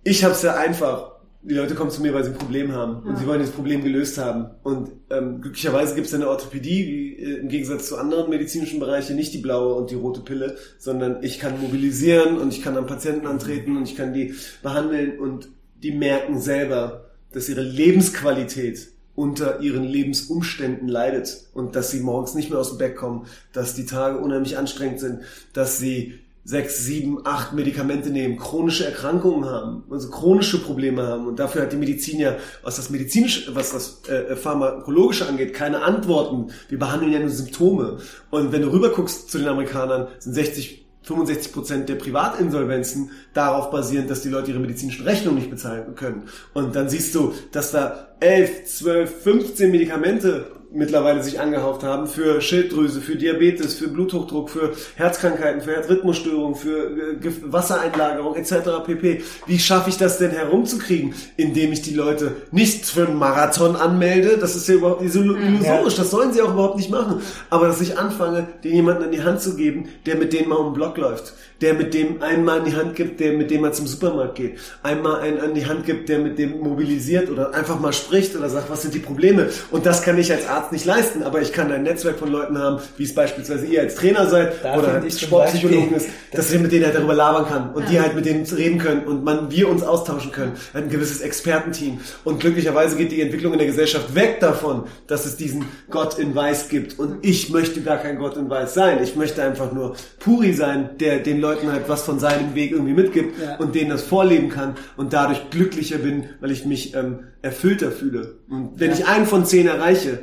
[0.03, 1.11] ich habe es ja einfach.
[1.45, 3.83] Die Leute kommen zu mir, weil sie ein Problem haben und sie wollen das Problem
[3.83, 4.51] gelöst haben.
[4.63, 9.17] Und ähm, glücklicherweise gibt es in der Orthopädie, äh, im Gegensatz zu anderen medizinischen Bereichen,
[9.17, 12.87] nicht die blaue und die rote Pille, sondern ich kann mobilisieren und ich kann am
[12.87, 19.59] Patienten antreten und ich kann die behandeln und die merken selber, dass ihre Lebensqualität unter
[19.59, 23.85] ihren Lebensumständen leidet und dass sie morgens nicht mehr aus dem Bett kommen, dass die
[23.85, 25.19] Tage unheimlich anstrengend sind,
[25.53, 31.27] dass sie sechs, sieben, acht Medikamente nehmen, chronische Erkrankungen haben, also chronische Probleme haben.
[31.27, 35.83] Und dafür hat die Medizin ja, was das medizinische, was das äh, pharmakologische angeht, keine
[35.83, 36.51] Antworten.
[36.67, 37.99] Wir behandeln ja nur Symptome.
[38.29, 43.69] Und wenn du rüber guckst zu den Amerikanern, sind 60 65 Prozent der Privatinsolvenzen darauf
[43.69, 46.23] basierend, dass die Leute ihre medizinischen Rechnungen nicht bezahlen können.
[46.53, 52.41] Und dann siehst du, dass da 11, 12, 15 Medikamente mittlerweile sich angehauft haben für
[52.41, 58.53] Schilddrüse, für Diabetes, für Bluthochdruck, für Herzkrankheiten, für Herzrhythmusstörungen, für äh, Wassereinlagerung etc.
[58.85, 59.21] pp.
[59.45, 64.37] Wie schaffe ich das denn herumzukriegen, indem ich die Leute nicht für einen Marathon anmelde?
[64.37, 65.83] Das ist ja überhaupt illusorisch, ja.
[65.83, 67.21] das sollen sie auch überhaupt nicht machen.
[67.49, 70.55] Aber dass ich anfange, den jemanden an die Hand zu geben, der mit denen mal
[70.55, 73.61] um den Block läuft, der mit dem einmal in die Hand gibt, der mit dem
[73.61, 77.53] man zum Supermarkt geht, einmal einen an die Hand gibt, der mit dem mobilisiert oder
[77.53, 79.49] einfach mal spricht oder sagt, was sind die Probleme?
[79.71, 82.57] Und das kann ich als Arzt nicht leisten, aber ich kann ein Netzwerk von Leuten
[82.57, 86.59] haben, wie es beispielsweise ihr als Trainer seid Da oder ich Sportpsychologen ist, dass wir
[86.59, 89.49] mit denen halt darüber labern kann und die halt mit denen reden können und man
[89.51, 90.53] wir uns austauschen können.
[90.73, 91.99] Ein gewisses Expertenteam.
[92.23, 96.35] Und glücklicherweise geht die Entwicklung in der Gesellschaft weg davon, dass es diesen Gott in
[96.35, 96.99] Weiß gibt.
[96.99, 99.01] Und ich möchte gar kein Gott in Weiß sein.
[99.03, 102.93] Ich möchte einfach nur Puri sein, der den Leuten halt was von seinem Weg irgendwie
[102.93, 103.55] mitgibt Ja.
[103.57, 108.35] und denen das vorleben kann und dadurch glücklicher bin, weil ich mich ähm, erfüllter fühle.
[108.49, 108.97] Und wenn Ja.
[108.97, 110.17] ich einen von zehn erreiche,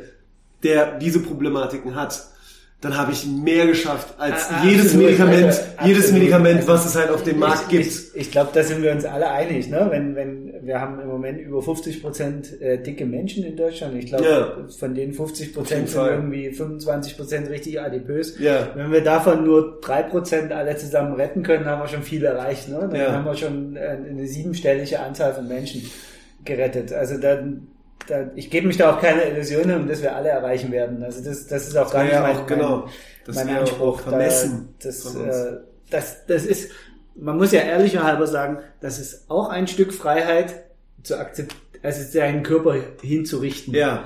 [0.65, 2.21] der diese Problematiken hat,
[2.83, 5.05] dann habe ich mehr geschafft als Ah, jedes absolut.
[5.05, 6.13] Medikament, Also, jedes.
[6.13, 7.85] Medikament, was es halt auf dem Markt gibt.
[7.87, 9.69] Ich, ich glaube, da sind wir uns alle einig.
[9.69, 9.87] Ne?
[9.91, 13.97] Wenn, wenn, wir haben im Moment über 50 Prozent äh, dicke Menschen in Deutschland.
[13.99, 14.57] Ich glaube, Ja.
[14.79, 18.39] von den 50 jeden Prozent sind irgendwie 25 Prozent richtig adipös.
[18.39, 18.71] Ja.
[18.75, 22.71] Wenn wir davon nur drei Prozent alle zusammen retten können, haben wir schon viel erreicht.
[22.71, 22.79] Ne?
[22.91, 23.13] Dann Ja.
[23.13, 25.83] haben wir schon äh, eine siebenstellige Anzahl von Menschen
[26.45, 26.93] gerettet.
[26.93, 27.69] Also dann,
[28.07, 31.03] dann ich gebe mich da auch keine Illusionen, dass wir alle erreichen werden.
[31.03, 32.89] Also das, das ist auch gar Ja, nicht ja, mein, auch genau.
[33.25, 33.81] Das mein Anspruch.
[33.81, 35.59] auch vermessen Da, das, äh,
[35.91, 36.71] das, das ist,
[37.15, 40.55] man muss ja ehrlicher halber sagen, das ist auch ein Stück Freiheit
[41.03, 43.75] zu akzeptieren, also seinen Körper hinzurichten.
[43.75, 44.05] Ja,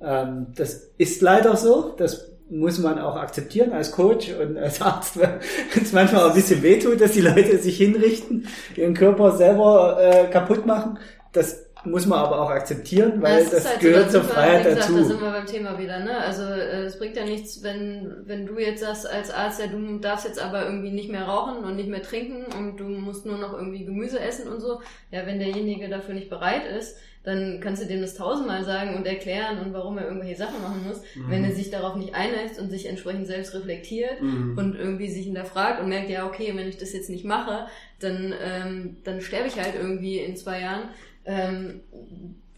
[0.00, 1.94] Ähm, das ist leider so.
[1.98, 5.40] Das muss man auch akzeptieren als Coach und als Arzt, weil
[5.82, 10.28] es manchmal auch ein bisschen wehtut, dass die Leute sich hinrichten, ihren Körper selber äh,
[10.30, 10.98] kaputt machen.
[11.32, 14.88] Das muss man aber auch akzeptieren, weil ist das halt gehört da zur Freiheit gesagt,
[14.90, 15.04] Da dazu.
[15.04, 16.18] sind wir beim Thema wieder, ne?
[16.18, 19.98] Also äh, es bringt ja nichts, wenn, wenn du jetzt sagst als Arzt, ja, du
[19.98, 23.38] darfst jetzt aber irgendwie nicht mehr rauchen und nicht mehr trinken und du musst nur
[23.38, 24.80] noch irgendwie Gemüse essen und so.
[25.10, 29.06] Ja, wenn derjenige dafür nicht bereit ist, dann kannst du dem das tausendmal sagen und
[29.06, 31.02] erklären und warum er irgendwelche Sachen machen muss.
[31.28, 35.80] Wenn er sich darauf nicht einlässt und sich entsprechend selbst reflektiert und irgendwie sich hinterfragt
[35.82, 37.66] und merkt, ja, okay, wenn ich das jetzt nicht mache,
[38.00, 40.88] dann, ähm, dann sterbe ich halt irgendwie in zwei Jahren.
[41.28, 41.80] Ähm,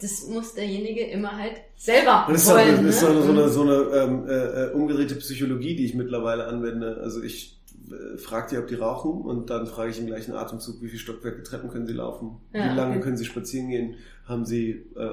[0.00, 3.08] das muss derjenige immer halt selber Und das ist, auch, ist ne?
[3.08, 7.00] auch so eine, so eine ähm, äh, äh, umgedrehte Psychologie, die ich mittlerweile anwende.
[7.02, 7.59] Also ich
[7.90, 10.98] äh, frage die, ob die rauchen und dann frage ich im gleichen Atemzug, wie viele
[11.00, 13.00] Stockwerke Treppen können sie laufen, Ja, wie lange okay.
[13.00, 13.94] können sie spazieren gehen,
[14.26, 15.10] haben sie äh,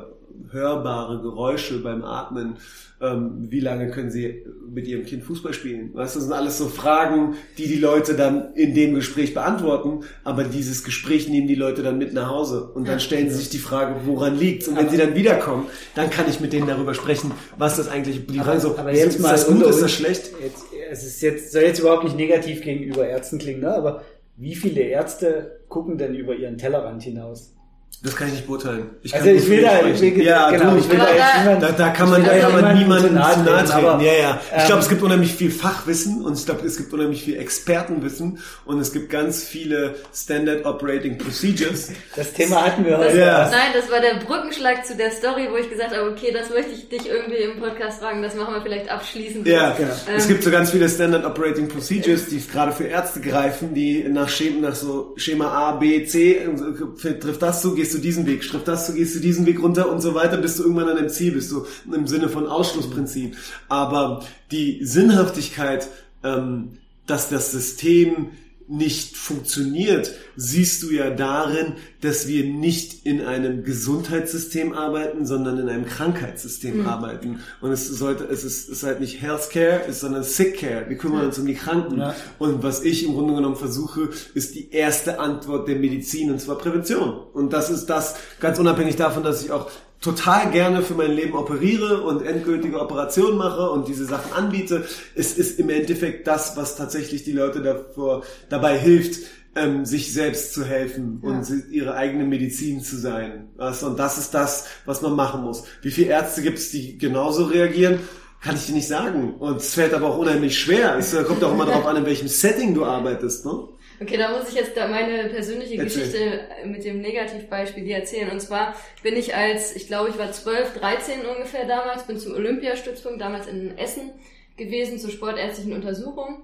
[0.52, 2.58] hörbare Geräusche beim Atmen,
[3.02, 5.94] ähm, wie lange können sie mit ihrem Kind Fußball spielen.
[5.94, 10.02] Weißt du, das sind alles so Fragen, die die Leute dann in dem Gespräch beantworten,
[10.24, 13.50] aber dieses Gespräch nehmen die Leute dann mit nach Hause und dann stellen sie sich
[13.50, 14.68] die Frage, woran liegt's?
[14.68, 17.88] Und wenn Aber- sie dann wiederkommen, dann kann ich mit denen darüber sprechen, was das
[17.88, 20.32] eigentlich, die Aber, Fragen so, aber ist, jetzt ist das gut, ist das schlecht?
[20.44, 23.74] Jetzt, es ist jetzt, soll jetzt überhaupt nicht negativ gegenüber Ärzten klingen, ne?
[23.74, 24.04] aber
[24.36, 27.57] wie viele Ärzte gucken denn über ihren Tellerrand hinaus?
[28.04, 28.92] Das kann ich nicht beurteilen.
[29.02, 31.42] Ich Also ich will da, ich will, ja, genau, du, ich will da jetzt da-
[31.42, 34.14] niemand, Da, da kann man, da kann man niemandem niemandem zu nahe treten, aber, ja,
[34.14, 34.42] ja.
[34.56, 37.38] Ich ähm, glaube, es gibt unheimlich viel Fachwissen und ich glaube, es gibt unheimlich viel
[37.38, 41.90] Expertenwissen und es gibt ganz viele Standard Operating Procedures.
[42.16, 43.18] Das Thema hatten wir das, heute.
[43.18, 43.50] Ja.
[43.50, 46.74] Nein, das war der Brückenschlag zu der Story, wo ich gesagt habe, okay, das möchte
[46.74, 49.48] ich dich irgendwie im Podcast fragen, das machen wir vielleicht abschließend.
[49.48, 49.90] Ja, Genau.
[50.16, 54.04] es Ähm, gibt so ganz viele Standard Operating Procedures, die gerade für Ärzte greifen, die
[54.08, 58.26] nach Schema, nach so Schema A, B, C, äh, trifft das zu, gehst du diesen
[58.26, 60.90] Weg, trifft das zu, gehst du diesen Weg runter und so weiter, bis du irgendwann
[60.90, 63.38] an dem Ziel bist, so im Sinne von Ausschlussprinzip.
[63.70, 65.88] Aber die Sinnhaftigkeit,
[66.24, 68.32] ähm, dass das System
[68.68, 75.70] nicht funktioniert, siehst du ja darin, dass wir nicht in einem Gesundheitssystem arbeiten, sondern in
[75.70, 77.40] einem Krankheitssystem arbeiten.
[77.62, 80.90] Und es sollte, es ist, es ist halt nicht Healthcare, ist sondern Sick Care.
[80.90, 82.00] Wir kümmern uns um die Kranken.
[82.00, 82.16] Ja.
[82.40, 86.58] Und was ich im Grunde genommen versuche, ist die erste Antwort der Medizin, und zwar
[86.58, 87.20] Prävention.
[87.34, 89.72] Und das ist das, ganz unabhängig davon, dass ich auch
[90.02, 94.86] total gerne für mein Leben operiere und endgültige Operationen mache und diese Sachen anbiete.
[95.16, 99.22] Es ist im Endeffekt das, was tatsächlich die Leute davor, dabei hilft,
[99.56, 103.50] ähm, sich selbst zu helfen und sie- ihre eigene Medizin zu sein.
[103.58, 103.86] Du?
[103.88, 105.64] Und das ist das, was man machen muss.
[105.82, 108.00] Wie viele Ärzte gibt es, die genauso reagieren?
[108.40, 109.34] Kann ich dir nicht sagen.
[109.40, 110.96] Und es fällt aber auch unheimlich schwer.
[111.00, 113.48] Es äh, kommt auch immer darauf an, in welchem Setting du arbeitest.
[113.48, 113.64] Ne?
[114.00, 116.04] Okay, da muss ich jetzt da meine persönliche Erzähl.
[116.04, 118.30] Geschichte mit dem Negativbeispiel dir erzählen.
[118.30, 122.34] Und zwar bin ich als, ich glaube, ich war 12, 13 ungefähr damals, bin zum
[122.36, 124.12] Olympiastützpunkt damals in Essen
[124.56, 126.44] gewesen zur sportärztlichen Untersuchung.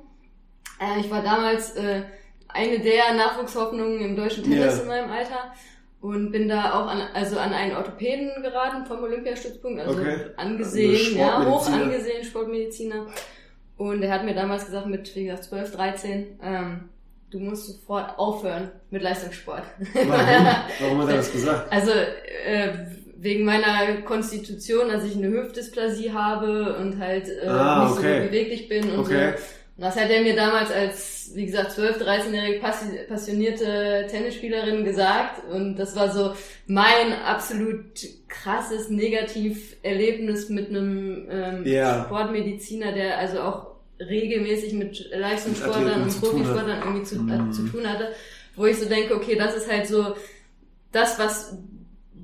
[0.82, 2.02] Äh, ich war damals äh,
[2.48, 4.82] eine der Nachwuchshoffnungen im deutschen Tennis Ja.
[4.82, 5.54] in meinem Alter
[6.02, 10.18] und bin da auch an, also an einen Orthopäden geraten vom Olympiastützpunkt, also Okay.
[10.38, 13.06] angesehen, Also ja, hoch angesehen, Sportmediziner.
[13.78, 16.90] Und er hat mir damals gesagt, mit, wie gesagt, 12, 13, ähm,
[17.34, 19.64] du musst sofort aufhören mit Leistungssport.
[19.94, 20.10] Warum?
[20.80, 21.72] Warum hat er das gesagt?
[21.72, 22.70] Also äh,
[23.18, 28.22] wegen meiner Konstitution, dass ich eine Hüftdysplasie habe und halt äh, Ah, nicht okay.
[28.22, 29.34] so beweglich bin und Okay.
[29.38, 29.44] so.
[29.76, 32.60] Und das hat er mir damals als, wie gesagt, 12, 13-jährige
[33.08, 35.42] passionierte Tennisspielerin gesagt.
[35.52, 36.34] Und das war so
[36.68, 37.86] mein absolut
[38.28, 42.04] krasses Negativerlebnis mit einem ähm, yeah.
[42.06, 43.73] Sportmediziner, der also auch
[44.08, 48.10] regelmäßig mit Leistungssportlern und Profisportlern irgendwie zu, äh, zu tun hatte,
[48.56, 50.16] wo ich so denke, okay, das ist halt so
[50.92, 51.58] das, was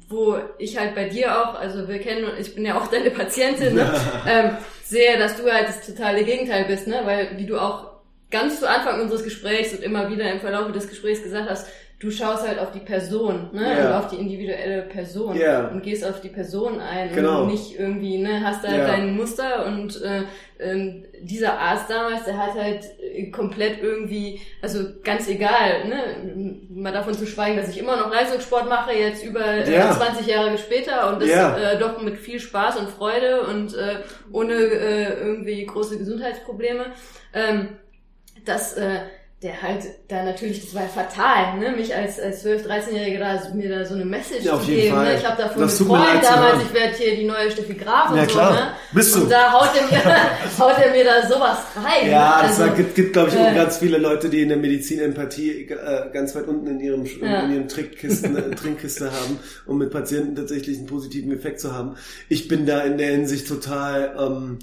[0.09, 3.75] wo ich halt bei dir auch, also wir kennen, ich bin ja auch deine Patientin,
[3.75, 3.93] ne?
[4.27, 7.01] ähm, sehe, dass du halt das totale Gegenteil bist, ne?
[7.03, 7.91] Weil wie du auch
[8.31, 11.67] ganz zu Anfang unseres Gesprächs und immer wieder im Verlauf des Gesprächs gesagt hast,
[11.99, 13.61] du schaust halt auf die Person, ne?
[13.61, 13.87] Yeah.
[13.87, 15.67] Und auf die individuelle Person yeah.
[15.67, 17.43] und gehst auf die Person ein genau.
[17.43, 18.87] und nicht irgendwie, ne, hast da halt yeah.
[18.87, 20.23] dein Muster und äh,
[20.59, 26.93] ähm, dieser Arzt damals, der hat halt äh, komplett irgendwie, also ganz egal, ne, mal
[26.93, 29.91] davon zu schweigen, dass ich immer noch Leistungssport mache, jetzt über äh, ja.
[29.91, 31.57] 20 Jahre später und das ja.
[31.57, 33.97] äh, doch mit viel Spaß und Freude und äh,
[34.31, 36.85] ohne äh, irgendwie große Gesundheitsprobleme.
[37.33, 37.69] Ähm,
[38.45, 39.01] dass äh,
[39.41, 43.41] der halt da natürlich, das war ja fatal, ne, mich als, als 12-, 13-Jährige da,
[43.55, 45.15] mir da so eine Message ja, zu geben, ne?
[45.15, 48.53] Ich habe davon geträumt damals, ich werde hier die neue Steffi Graf ja, und klar.
[48.53, 48.71] so, ne?
[48.91, 49.21] Bist du.
[49.21, 50.03] Und da haut er mir,
[50.59, 52.11] haut er mir da sowas rein.
[52.11, 52.47] Ja, ne?
[52.49, 55.69] also, das gibt, gibt glaube ich, äh, ganz viele Leute, die in der Medizin Empathie
[55.69, 57.43] äh, ganz weit unten in ihrem, ja.
[57.43, 61.95] in ihren Trickkisten, äh, Trinkkiste haben, um mit Patienten tatsächlich einen positiven Effekt zu haben.
[62.27, 64.59] Ich bin da in der Hinsicht total, ähm,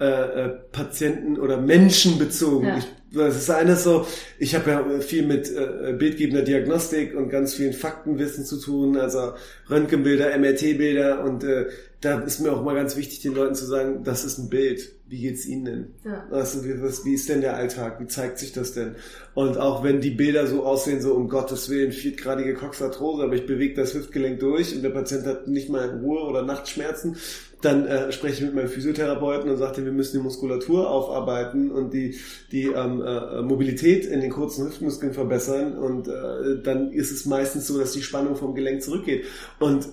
[0.00, 2.68] äh, äh, Patienten oder Menschen bezogen.
[2.68, 2.78] Ja.
[2.78, 4.06] Ich, das ist eines so,
[4.38, 9.32] ich habe ja viel mit äh, bildgebender Diagnostik und ganz vielen Faktenwissen zu tun, also
[9.68, 11.66] Röntgenbilder, MRT-Bilder und äh,
[12.00, 14.92] da ist mir auch mal ganz wichtig, den Leuten zu sagen, das ist ein Bild.
[15.06, 15.86] Wie geht's Ihnen denn?
[16.04, 16.26] Ja.
[16.30, 18.00] Also, wie, was, wie ist denn der Alltag?
[18.00, 18.94] Wie zeigt sich das denn?
[19.34, 23.44] Und auch wenn die Bilder so aussehen, so um Gottes Willen, viertgradige Coxarthrose, aber ich
[23.44, 27.16] bewege das Hüftgelenk durch und der Patient hat nicht mal Ruhe oder Nachtschmerzen,
[27.60, 31.92] dann äh, spreche ich mit meinem Physiotherapeuten und sagte, wir müssen die Muskulatur aufarbeiten und
[31.92, 32.18] die,
[32.52, 35.76] die ähm, äh, Mobilität in den kurzen Hüftmuskeln verbessern.
[35.76, 39.26] Und äh, dann ist es meistens so, dass die Spannung vom Gelenk zurückgeht.
[39.58, 39.88] Und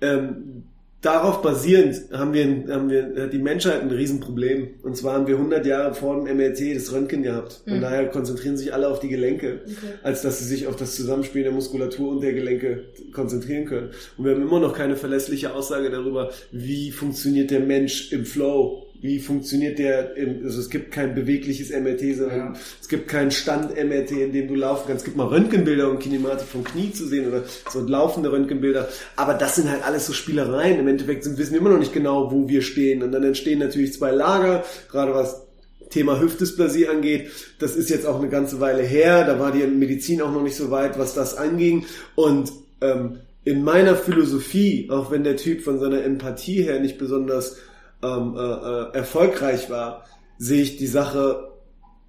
[0.00, 0.64] ähm,
[1.00, 4.68] darauf basierend haben wir, haben wir die Menschheit ein Riesenproblem.
[4.82, 7.62] Und zwar haben wir 100 Jahre vor dem MRT das Röntgen gehabt.
[7.66, 7.80] Und mhm.
[7.80, 9.94] daher konzentrieren sich alle auf die Gelenke, okay.
[10.02, 13.90] als dass sie sich auf das Zusammenspiel der Muskulatur und der Gelenke konzentrieren können.
[14.16, 18.87] Und wir haben immer noch keine verlässliche Aussage darüber, wie funktioniert der Mensch im Flow
[19.00, 22.52] wie funktioniert der, also es gibt kein bewegliches MRT, sondern ja.
[22.80, 25.02] es gibt keinen Stand-MRT, in dem du laufen kannst.
[25.02, 28.88] Es gibt mal Röntgenbilder und Kinematik vom Knie zu sehen oder so laufende Röntgenbilder.
[29.14, 30.80] Aber das sind halt alles so Spielereien.
[30.80, 33.02] Im Endeffekt wissen wir immer noch nicht genau, wo wir stehen.
[33.04, 35.46] Und dann entstehen natürlich zwei Lager, gerade was
[35.90, 37.30] Thema Hüftdysplasie angeht.
[37.60, 39.24] Das ist jetzt auch eine ganze Weile her.
[39.24, 41.86] Da war die Medizin auch noch nicht so weit, was das anging.
[42.16, 47.56] Und ähm, in meiner Philosophie, auch wenn der Typ von seiner Empathie her nicht besonders
[48.02, 50.04] ähm, äh, äh, erfolgreich war,
[50.38, 51.52] sehe ich die Sache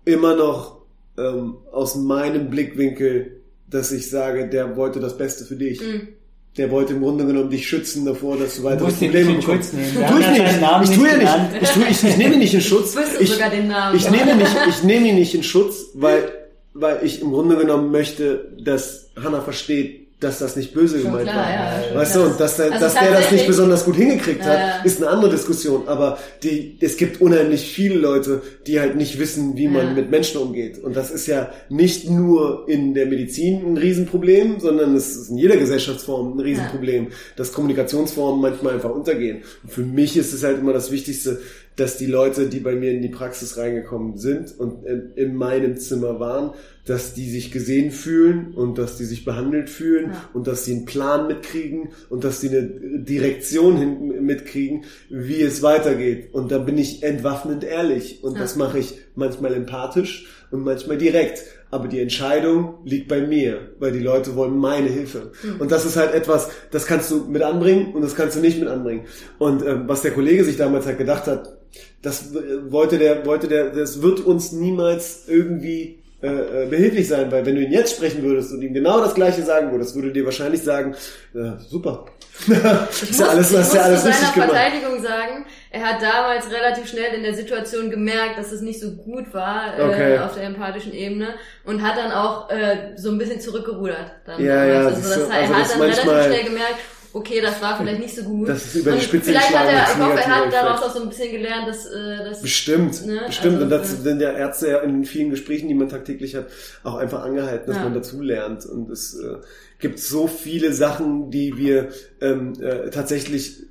[0.06, 0.82] immer noch
[1.18, 5.82] ähm, aus meinem Blickwinkel, dass ich sage, der wollte das Beste für dich.
[5.82, 6.10] Mhm.
[6.58, 9.72] Der wollte im Grunde genommen dich schützen davor, dass du weitere Probleme bekommst.
[9.72, 10.90] Tu ich nicht.
[10.90, 11.62] Ich tue ja nicht.
[11.62, 12.96] Ich, tue, ich, ich nehme ihn nicht in Schutz.
[13.20, 13.96] Ich, sogar den Namen.
[13.96, 16.32] ich nehme nicht, ich nehme ihn nicht in Schutz, weil,
[16.74, 21.30] weil ich im Grunde genommen möchte, dass Hannah versteht, dass das nicht böse Schon gemeint
[21.30, 21.90] klar, war.
[21.92, 24.60] Ja, weißt du, und dass der, also dass der das nicht besonders gut hingekriegt hat,
[24.60, 24.82] ja.
[24.84, 25.88] ist eine andere Diskussion.
[25.88, 29.94] Aber die, es gibt unheimlich viele Leute, die halt nicht wissen, wie man ja.
[29.94, 30.84] mit Menschen umgeht.
[30.84, 35.38] Und das ist ja nicht nur in der Medizin ein Riesenproblem, sondern es ist in
[35.38, 39.44] jeder Gesellschaftsform ein Riesenproblem, dass Kommunikationsformen manchmal einfach untergehen.
[39.64, 41.40] Und für mich ist es halt immer das Wichtigste,
[41.80, 44.86] dass die Leute, die bei mir in die Praxis reingekommen sind und
[45.16, 46.52] in meinem Zimmer waren,
[46.86, 50.30] dass die sich gesehen fühlen und dass die sich behandelt fühlen ja.
[50.34, 55.62] und dass sie einen Plan mitkriegen und dass sie eine Direktion hin mitkriegen, wie es
[55.62, 56.34] weitergeht.
[56.34, 58.40] Und da bin ich entwaffnend ehrlich und ja.
[58.40, 61.44] das mache ich manchmal empathisch und manchmal direkt.
[61.72, 65.32] Aber die Entscheidung liegt bei mir, weil die Leute wollen meine Hilfe.
[65.44, 65.62] Mhm.
[65.62, 68.60] Und das ist halt etwas, das kannst du mit anbringen und das kannst du nicht
[68.60, 69.06] mit anbringen.
[69.38, 71.59] Und ähm, was der Kollege sich damals halt gedacht hat,
[72.02, 77.32] das äh, wollte der, wollte der, das wird uns niemals irgendwie äh, äh, behilflich sein,
[77.32, 80.12] weil wenn du ihn jetzt sprechen würdest und ihm genau das Gleiche sagen würdest, würde
[80.12, 80.94] dir wahrscheinlich sagen,
[81.34, 82.08] äh, super.
[82.42, 86.90] ich muss, ja alles, was ja alles zu seiner Verteidigung sagen, er hat damals relativ
[86.90, 90.18] schnell in der Situation gemerkt, dass es nicht so gut war äh, okay.
[90.20, 94.12] auf der empathischen Ebene und hat dann auch äh, so ein bisschen zurückgerudert.
[94.26, 96.80] Dann ja, ja, also, das, also er hat dann relativ schnell gemerkt,
[97.14, 98.50] okay, das war vielleicht nicht so gut.
[98.50, 101.04] Das ist über die Spitze Vielleicht hat er, ich hoffe, er hat daraus auch so
[101.04, 103.22] ein bisschen gelernt, dass, äh, dass Bestimmt, ne?
[103.28, 103.54] bestimmt.
[103.56, 106.48] Also, und das sind ja Ärzte ja in vielen Gesprächen, die man tagtäglich hat,
[106.84, 107.84] auch einfach angehalten, dass ja.
[107.84, 108.66] man dazu lernt.
[108.66, 109.38] Und es äh,
[109.80, 111.90] gibt so viele Sachen, die wir
[112.22, 113.64] ähm, äh, tatsächlich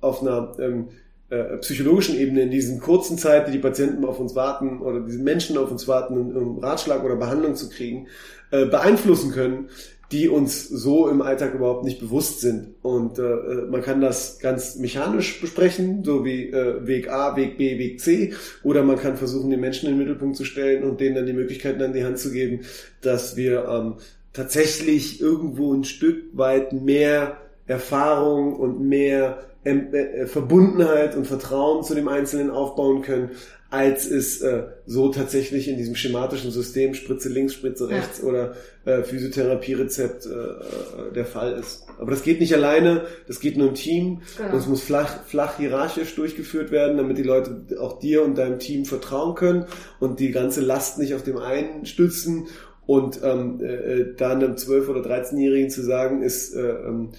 [0.00, 0.88] auf einer ähm,
[1.28, 5.18] äh, psychologischen Ebene, in diesen kurzen Zeit, die die Patienten auf uns warten oder diese
[5.18, 8.06] Menschen auf uns warten, um Ratschlag oder Behandlung zu kriegen,
[8.52, 9.68] äh, beeinflussen können,
[10.12, 12.74] die uns so im Alltag überhaupt nicht bewusst sind.
[12.82, 13.22] Und äh,
[13.68, 18.32] man kann das ganz mechanisch besprechen, so wie äh, Weg A, Weg B, Weg C,
[18.62, 21.32] oder man kann versuchen, die Menschen in den Mittelpunkt zu stellen und denen dann die
[21.32, 22.60] Möglichkeiten an die Hand zu geben,
[23.00, 23.94] dass wir ähm,
[24.32, 32.08] tatsächlich irgendwo ein Stück weit mehr Erfahrung und mehr äh, Verbundenheit und Vertrauen zu dem
[32.08, 33.30] Einzelnen aufbauen können,
[33.68, 38.24] als es äh, so tatsächlich in diesem schematischen System Spritze links, Spritze rechts ja.
[38.24, 41.84] oder äh, Physiotherapie-Rezept äh, äh, der Fall ist.
[41.98, 44.22] Aber das geht nicht alleine, das geht nur im Team.
[44.36, 44.52] Genau.
[44.52, 48.84] Das muss flach, flach hierarchisch durchgeführt werden, damit die Leute auch dir und deinem Team
[48.84, 49.66] vertrauen können
[49.98, 52.46] und die ganze Last nicht auf dem einen stützen.
[52.86, 57.10] Und ähm, äh, äh da einem 12- oder 13-Jährigen zu sagen, ist äh, ähm,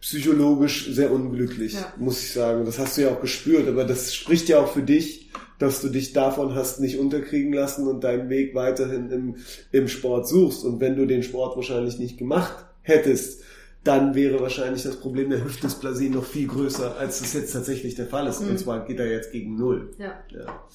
[0.00, 1.92] psychologisch sehr unglücklich, ja.
[1.96, 2.64] muss ich sagen.
[2.64, 5.88] Das hast du ja auch gespürt, aber das spricht ja auch für dich, dass du
[5.88, 9.36] dich davon hast nicht unterkriegen lassen und deinen Weg weiterhin im,
[9.72, 10.64] im Sport suchst.
[10.64, 13.42] Und wenn du den Sport wahrscheinlich nicht gemacht hättest,
[13.84, 18.06] dann wäre wahrscheinlich das Problem der Hüftdysplasie noch viel größer, als es jetzt tatsächlich der
[18.06, 18.40] Fall ist.
[18.40, 18.50] Mhm.
[18.50, 19.94] Und zwar geht er jetzt gegen Null.
[19.98, 20.22] Ja.
[20.30, 20.68] ja.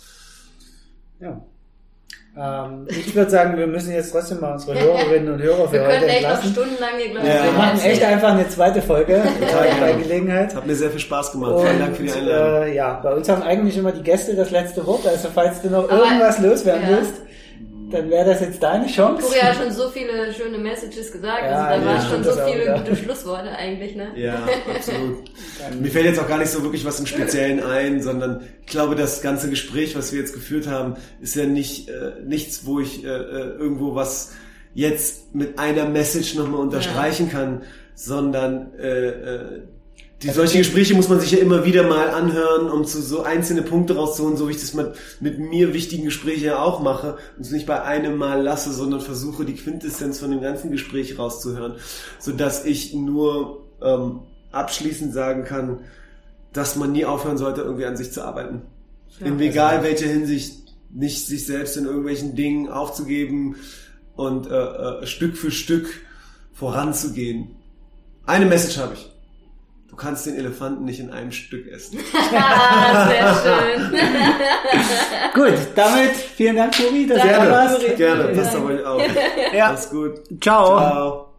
[1.20, 1.46] ja.
[2.36, 5.86] Ähm, ich würde sagen, wir müssen jetzt trotzdem mal unsere Hörerinnen und Hörer für wir
[5.86, 6.12] heute entlassen.
[6.12, 7.44] Wir können echt noch stundenlang hier, glaube ja.
[7.44, 9.22] Wir machen echt einfach eine zweite Folge
[9.84, 10.56] bei Gelegenheit.
[10.56, 11.52] Hat mir sehr viel Spaß gemacht.
[11.52, 12.64] Und, Vielen Dank für die Einladung.
[12.64, 15.06] Äh, ja, bei uns haben eigentlich immer die Gäste das letzte Wort.
[15.06, 16.98] Also falls du noch Aber, irgendwas loswerden ja.
[16.98, 17.22] willst,
[17.94, 19.22] dann wäre das jetzt deine Chance.
[19.22, 22.32] Florian hat schon so viele schöne Messages gesagt, ja, also da ja, waren schon so
[22.46, 24.12] viele gute Schlussworte eigentlich, ne?
[24.16, 25.24] Ja, absolut.
[25.80, 28.96] Mir fällt jetzt auch gar nicht so wirklich was im Speziellen ein, sondern ich glaube,
[28.96, 33.04] das ganze Gespräch, was wir jetzt geführt haben, ist ja nicht äh, nichts, wo ich
[33.04, 34.34] äh, äh irgendwo was
[34.74, 37.40] jetzt mit einer Message nochmal unterstreichen ja.
[37.40, 37.62] kann,
[37.96, 39.62] sondern äh, äh,
[40.24, 43.62] die solche Gespräche muss man sich ja immer wieder mal anhören, um zu so einzelne
[43.62, 47.46] Punkte rauszuholen, so wie ich das mit, mit mir wichtigen Gesprächen ja auch mache und
[47.46, 51.76] es nicht bei einem Mal lasse, sondern versuche die Quintessenz von dem ganzen Gespräch rauszuhören,
[52.20, 54.22] so dass ich nur ähm,
[54.52, 55.82] abschließend sagen kann,
[56.54, 58.62] dass man nie aufhören sollte, irgendwie an sich zu arbeiten.
[59.20, 63.56] Ja, in egal also, welcher Hinsicht, nicht sich selbst in irgendwelchen Dingen aufzugeben
[64.16, 65.88] und äh, äh, Stück für Stück
[66.54, 67.56] voranzugehen.
[68.26, 69.13] Eine Message habe ich.
[69.94, 72.00] Du kannst den Elefanten nicht in einem Stück essen.
[72.12, 73.92] Sehr schön.
[75.36, 77.96] gut, damit vielen Dank, Tobi, dass gerne, du da warst.
[77.98, 79.04] Gerne, passt auf euch auf.
[79.54, 79.68] Ja.
[79.68, 80.24] Alles gut.
[80.42, 80.80] Ciao.
[80.80, 81.34] Ciao.